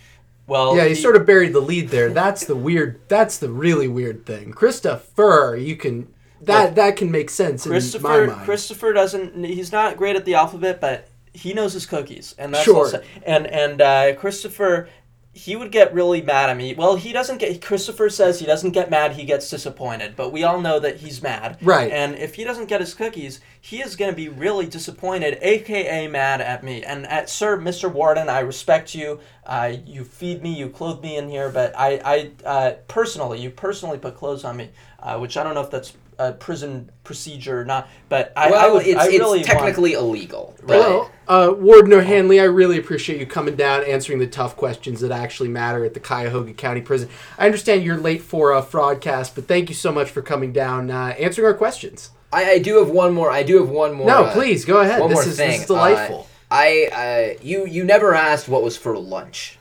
Well, 0.46 0.76
yeah, 0.76 0.84
he 0.86 0.94
sort 0.94 1.14
of 1.16 1.24
buried 1.26 1.52
the 1.52 1.60
lead 1.60 1.90
there. 1.90 2.10
That's 2.10 2.44
the 2.46 2.56
weird. 2.56 3.00
That's 3.08 3.38
the 3.38 3.48
really 3.50 3.86
weird 3.86 4.26
thing. 4.26 4.52
Christopher, 4.52 5.56
you 5.56 5.76
can 5.76 6.08
that 6.40 6.64
Look, 6.64 6.74
that 6.74 6.96
can 6.96 7.10
make 7.10 7.30
sense 7.30 7.64
in 7.66 7.70
my 7.70 7.74
Christopher. 7.76 8.26
mind. 8.26 8.44
Christopher 8.44 8.92
doesn't. 8.92 9.44
He's 9.44 9.70
not 9.72 9.96
great 9.96 10.16
at 10.16 10.24
the 10.24 10.34
alphabet, 10.34 10.80
but 10.80 11.06
he 11.32 11.52
knows 11.52 11.72
his 11.74 11.86
cookies, 11.86 12.34
and 12.38 12.52
that's 12.52 12.64
Sure. 12.64 12.76
also, 12.78 13.02
and 13.24 13.46
and 13.46 13.80
uh, 13.80 14.14
Christopher. 14.14 14.88
He 15.34 15.56
would 15.56 15.72
get 15.72 15.94
really 15.94 16.20
mad 16.20 16.50
at 16.50 16.56
me. 16.58 16.74
Well, 16.74 16.96
he 16.96 17.10
doesn't 17.10 17.38
get. 17.38 17.62
Christopher 17.62 18.10
says 18.10 18.38
he 18.38 18.44
doesn't 18.44 18.72
get 18.72 18.90
mad. 18.90 19.12
He 19.12 19.24
gets 19.24 19.48
disappointed. 19.48 20.14
But 20.14 20.30
we 20.30 20.44
all 20.44 20.60
know 20.60 20.78
that 20.78 20.98
he's 20.98 21.22
mad. 21.22 21.56
Right. 21.62 21.90
And 21.90 22.16
if 22.16 22.34
he 22.34 22.44
doesn't 22.44 22.66
get 22.66 22.80
his 22.80 22.92
cookies, 22.92 23.40
he 23.58 23.80
is 23.80 23.96
going 23.96 24.10
to 24.10 24.16
be 24.16 24.28
really 24.28 24.66
disappointed, 24.66 25.38
aka 25.40 26.06
mad 26.06 26.42
at 26.42 26.62
me. 26.62 26.84
And 26.84 27.06
at 27.06 27.30
Sir, 27.30 27.56
Mr. 27.56 27.90
Warden, 27.90 28.28
I 28.28 28.40
respect 28.40 28.94
you. 28.94 29.20
Uh, 29.46 29.76
you 29.86 30.04
feed 30.04 30.42
me, 30.42 30.52
you 30.52 30.68
clothe 30.68 31.02
me 31.02 31.16
in 31.16 31.30
here. 31.30 31.48
But 31.48 31.72
I, 31.78 32.00
I 32.04 32.30
uh, 32.46 32.72
personally, 32.86 33.40
you 33.40 33.48
personally 33.48 33.98
put 33.98 34.16
clothes 34.16 34.44
on 34.44 34.58
me, 34.58 34.70
uh, 34.98 35.18
which 35.18 35.38
I 35.38 35.42
don't 35.42 35.54
know 35.54 35.62
if 35.62 35.70
that's 35.70 35.94
a 36.28 36.32
prison 36.32 36.90
procedure 37.04 37.64
not. 37.64 37.88
But 38.08 38.32
I, 38.36 38.50
well, 38.50 38.64
I 38.70 38.72
would. 38.72 38.86
it's, 38.86 38.98
I 38.98 39.06
it's 39.08 39.18
really 39.18 39.38
want- 39.38 39.46
technically 39.46 39.92
illegal. 39.94 40.54
Right? 40.62 40.78
Well, 40.78 41.10
uh, 41.28 41.52
Warden 41.56 41.92
O'Handley, 41.92 42.40
I 42.40 42.44
really 42.44 42.78
appreciate 42.78 43.18
you 43.20 43.26
coming 43.26 43.56
down, 43.56 43.84
answering 43.84 44.18
the 44.18 44.26
tough 44.26 44.56
questions 44.56 45.00
that 45.00 45.10
actually 45.12 45.48
matter 45.48 45.84
at 45.84 45.94
the 45.94 46.00
Cuyahoga 46.00 46.52
County 46.52 46.80
Prison. 46.80 47.08
I 47.38 47.46
understand 47.46 47.84
you're 47.84 47.96
late 47.96 48.22
for 48.22 48.52
a 48.52 48.62
fraudcast, 48.62 49.34
but 49.34 49.46
thank 49.48 49.68
you 49.68 49.74
so 49.74 49.92
much 49.92 50.10
for 50.10 50.22
coming 50.22 50.52
down, 50.52 50.90
uh, 50.90 51.14
answering 51.18 51.46
our 51.46 51.54
questions. 51.54 52.10
I, 52.32 52.52
I 52.52 52.58
do 52.58 52.78
have 52.78 52.90
one 52.90 53.12
more. 53.12 53.30
I 53.30 53.42
do 53.42 53.58
have 53.58 53.68
one 53.68 53.92
more. 53.92 54.06
no, 54.06 54.24
uh, 54.24 54.32
please 54.32 54.64
go 54.64 54.80
ahead. 54.80 55.00
One 55.00 55.10
This 55.10 55.16
more 55.16 55.28
is 55.28 55.36
thing. 55.36 55.50
this 55.50 55.60
is 55.60 55.66
delightful. 55.66 56.20
Uh, 56.20 56.54
I 56.54 57.34
uh, 57.38 57.38
you 57.42 57.66
you 57.66 57.84
never 57.84 58.14
asked 58.14 58.48
what 58.48 58.62
was 58.62 58.76
for 58.76 58.96
lunch. 58.98 59.58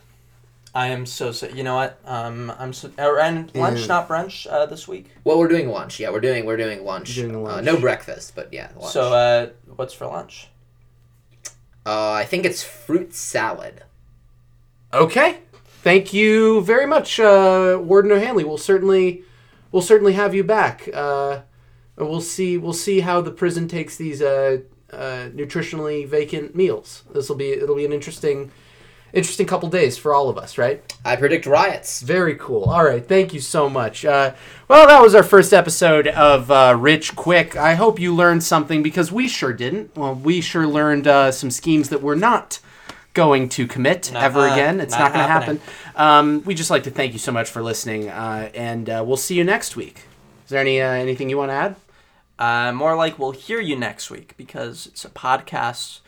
I 0.73 0.87
am 0.87 1.05
so 1.05 1.31
sick. 1.33 1.53
You 1.53 1.63
know 1.63 1.75
what? 1.75 1.99
Um, 2.05 2.51
I'm 2.57 2.71
so. 2.71 2.89
uh, 2.97 3.15
And 3.17 3.53
lunch, 3.55 3.81
Yeah. 3.81 3.85
not 3.87 4.07
brunch, 4.07 4.47
uh, 4.49 4.65
this 4.67 4.87
week. 4.87 5.07
Well, 5.25 5.37
we're 5.37 5.49
doing 5.49 5.67
lunch. 5.69 5.99
Yeah, 5.99 6.11
we're 6.11 6.21
doing 6.21 6.45
we're 6.45 6.55
doing 6.57 6.85
lunch. 6.85 7.17
You're 7.17 7.29
doing 7.29 7.45
Uh, 7.47 7.59
no 7.61 7.77
breakfast, 7.77 8.33
but 8.35 8.53
yeah, 8.53 8.69
lunch. 8.79 8.93
So, 8.93 9.11
uh, 9.13 9.49
what's 9.75 9.93
for 9.93 10.05
lunch? 10.07 10.47
uh, 11.85 12.11
I 12.11 12.25
think 12.25 12.45
it's 12.45 12.63
fruit 12.63 13.13
salad. 13.13 13.83
Okay. 14.93 15.39
Thank 15.83 16.13
you 16.13 16.61
very 16.61 16.85
much, 16.85 17.19
uh, 17.19 17.79
Warden 17.81 18.11
O'Handley. 18.11 18.43
We'll 18.43 18.57
certainly, 18.59 19.23
we'll 19.71 19.81
certainly 19.81 20.13
have 20.13 20.35
you 20.35 20.43
back. 20.43 20.87
Uh, 20.93 21.39
we'll 21.97 22.21
see. 22.21 22.57
We'll 22.57 22.73
see 22.73 22.99
how 22.99 23.19
the 23.21 23.31
prison 23.31 23.67
takes 23.67 23.97
these 23.97 24.21
uh, 24.21 24.59
uh, 24.93 25.29
nutritionally 25.33 26.07
vacant 26.07 26.55
meals. 26.55 27.03
This 27.11 27.29
will 27.29 27.35
be. 27.35 27.49
It'll 27.51 27.75
be 27.75 27.85
an 27.85 27.93
interesting, 27.93 28.51
interesting 29.13 29.45
couple 29.45 29.69
days 29.69 29.97
for 29.97 30.13
all 30.13 30.29
of 30.29 30.37
us, 30.37 30.57
right? 30.57 30.81
I 31.03 31.15
predict 31.15 31.45
riots. 31.45 32.01
Very 32.01 32.35
cool. 32.35 32.65
All 32.65 32.83
right. 32.83 33.05
Thank 33.05 33.33
you 33.33 33.39
so 33.39 33.69
much. 33.69 34.05
Uh, 34.05 34.33
well, 34.67 34.87
that 34.87 35.01
was 35.01 35.15
our 35.15 35.23
first 35.23 35.53
episode 35.53 36.07
of 36.07 36.49
uh, 36.51 36.75
Rich 36.79 37.15
Quick. 37.15 37.55
I 37.55 37.75
hope 37.75 37.99
you 37.99 38.13
learned 38.15 38.43
something 38.43 38.81
because 38.83 39.11
we 39.11 39.27
sure 39.27 39.53
didn't. 39.53 39.95
Well, 39.95 40.15
we 40.15 40.41
sure 40.41 40.67
learned 40.67 41.07
uh, 41.07 41.31
some 41.31 41.51
schemes 41.51 41.89
that 41.89 42.01
we're 42.01 42.15
not 42.15 42.59
going 43.13 43.49
to 43.49 43.67
commit 43.67 44.11
Nuh-uh. 44.13 44.23
ever 44.23 44.47
again. 44.47 44.79
It's 44.79 44.93
not, 44.93 44.99
Not 44.99 45.13
going 45.13 45.25
to 45.25 45.31
happen. 45.31 45.61
Um, 45.95 46.43
we 46.45 46.55
just 46.55 46.69
like 46.69 46.83
to 46.83 46.91
thank 46.91 47.13
you 47.13 47.19
so 47.19 47.31
much 47.31 47.49
for 47.49 47.61
listening, 47.61 48.09
uh, 48.09 48.49
and 48.53 48.89
uh, 48.89 49.03
we'll 49.05 49.17
see 49.17 49.35
you 49.35 49.43
next 49.43 49.75
week. 49.75 50.03
Is 50.45 50.49
there 50.49 50.61
any 50.61 50.81
uh, 50.81 50.89
anything 50.89 51.29
you 51.29 51.37
want 51.37 51.49
to 51.49 51.55
add? 51.55 51.75
Uh, 52.39 52.71
more 52.71 52.95
like 52.95 53.19
we'll 53.19 53.31
hear 53.31 53.59
you 53.59 53.75
next 53.75 54.09
week 54.09 54.33
because 54.37 54.87
it's 54.87 55.05
a 55.05 55.09
podcast. 55.09 55.99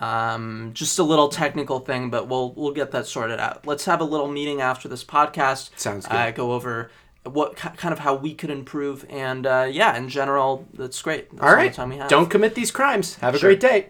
Um, 0.00 0.70
just 0.74 0.98
a 0.98 1.02
little 1.02 1.28
technical 1.28 1.80
thing, 1.80 2.10
but 2.10 2.28
we'll 2.28 2.52
we'll 2.52 2.72
get 2.72 2.90
that 2.90 3.06
sorted 3.06 3.40
out. 3.40 3.66
Let's 3.66 3.84
have 3.86 4.00
a 4.00 4.04
little 4.04 4.28
meeting 4.28 4.60
after 4.60 4.88
this 4.88 5.04
podcast. 5.04 5.70
Sounds 5.78 6.06
good. 6.06 6.14
Uh, 6.16 6.30
go 6.32 6.52
over 6.52 6.90
what 7.24 7.56
kind 7.56 7.92
of 7.92 7.98
how 8.00 8.14
we 8.14 8.34
could 8.34 8.50
improve, 8.50 9.04
and 9.10 9.46
uh, 9.46 9.66
yeah, 9.70 9.96
in 9.96 10.08
general, 10.08 10.66
that's 10.74 11.00
great. 11.02 11.30
That's 11.30 11.42
All 11.42 11.54
right. 11.54 11.70
the 11.72 11.76
time 11.76 11.88
we 11.88 11.96
have. 11.96 12.08
Don't 12.08 12.30
commit 12.30 12.54
these 12.54 12.70
crimes. 12.70 13.16
Have 13.16 13.34
a 13.34 13.38
Sure. 13.38 13.50
great 13.50 13.60
day. 13.60 13.88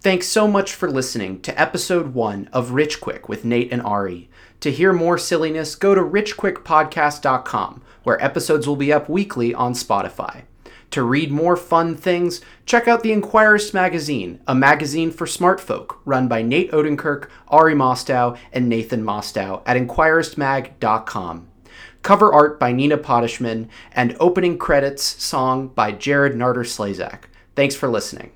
Thanks 0.00 0.26
so 0.26 0.48
much 0.48 0.74
for 0.74 0.90
listening 0.90 1.40
to 1.42 1.60
episode 1.60 2.12
one 2.12 2.48
of 2.52 2.72
Rich 2.72 3.00
Quick 3.00 3.28
with 3.28 3.44
Nate 3.44 3.72
and 3.72 3.80
Ari. 3.82 4.28
To 4.60 4.72
hear 4.72 4.92
more 4.92 5.16
silliness, 5.16 5.76
go 5.76 5.94
to 5.94 6.00
richquickpodcast.com, 6.00 7.82
where 8.02 8.24
episodes 8.24 8.66
will 8.66 8.74
be 8.76 8.92
up 8.92 9.08
weekly 9.08 9.54
on 9.54 9.74
Spotify. 9.74 10.42
To 10.92 11.02
read 11.02 11.30
more 11.30 11.56
fun 11.56 11.96
things, 11.96 12.42
check 12.66 12.86
out 12.86 13.02
the 13.02 13.12
Inquirist 13.12 13.72
magazine, 13.72 14.40
a 14.46 14.54
magazine 14.54 15.10
for 15.10 15.26
smart 15.26 15.58
folk 15.58 15.98
run 16.04 16.28
by 16.28 16.42
Nate 16.42 16.70
Odenkirk, 16.70 17.30
Ari 17.48 17.74
Mostow, 17.74 18.36
and 18.52 18.68
Nathan 18.68 19.02
Mostow 19.02 19.62
at 19.64 19.78
inquiristmag.com. 19.78 21.48
Cover 22.02 22.32
art 22.32 22.60
by 22.60 22.72
Nina 22.72 22.98
Potishman, 22.98 23.68
and 23.92 24.14
opening 24.20 24.58
credits 24.58 25.02
song 25.02 25.68
by 25.68 25.92
Jared 25.92 26.34
Narder 26.34 26.66
Slazak. 26.66 27.24
Thanks 27.56 27.74
for 27.74 27.88
listening. 27.88 28.32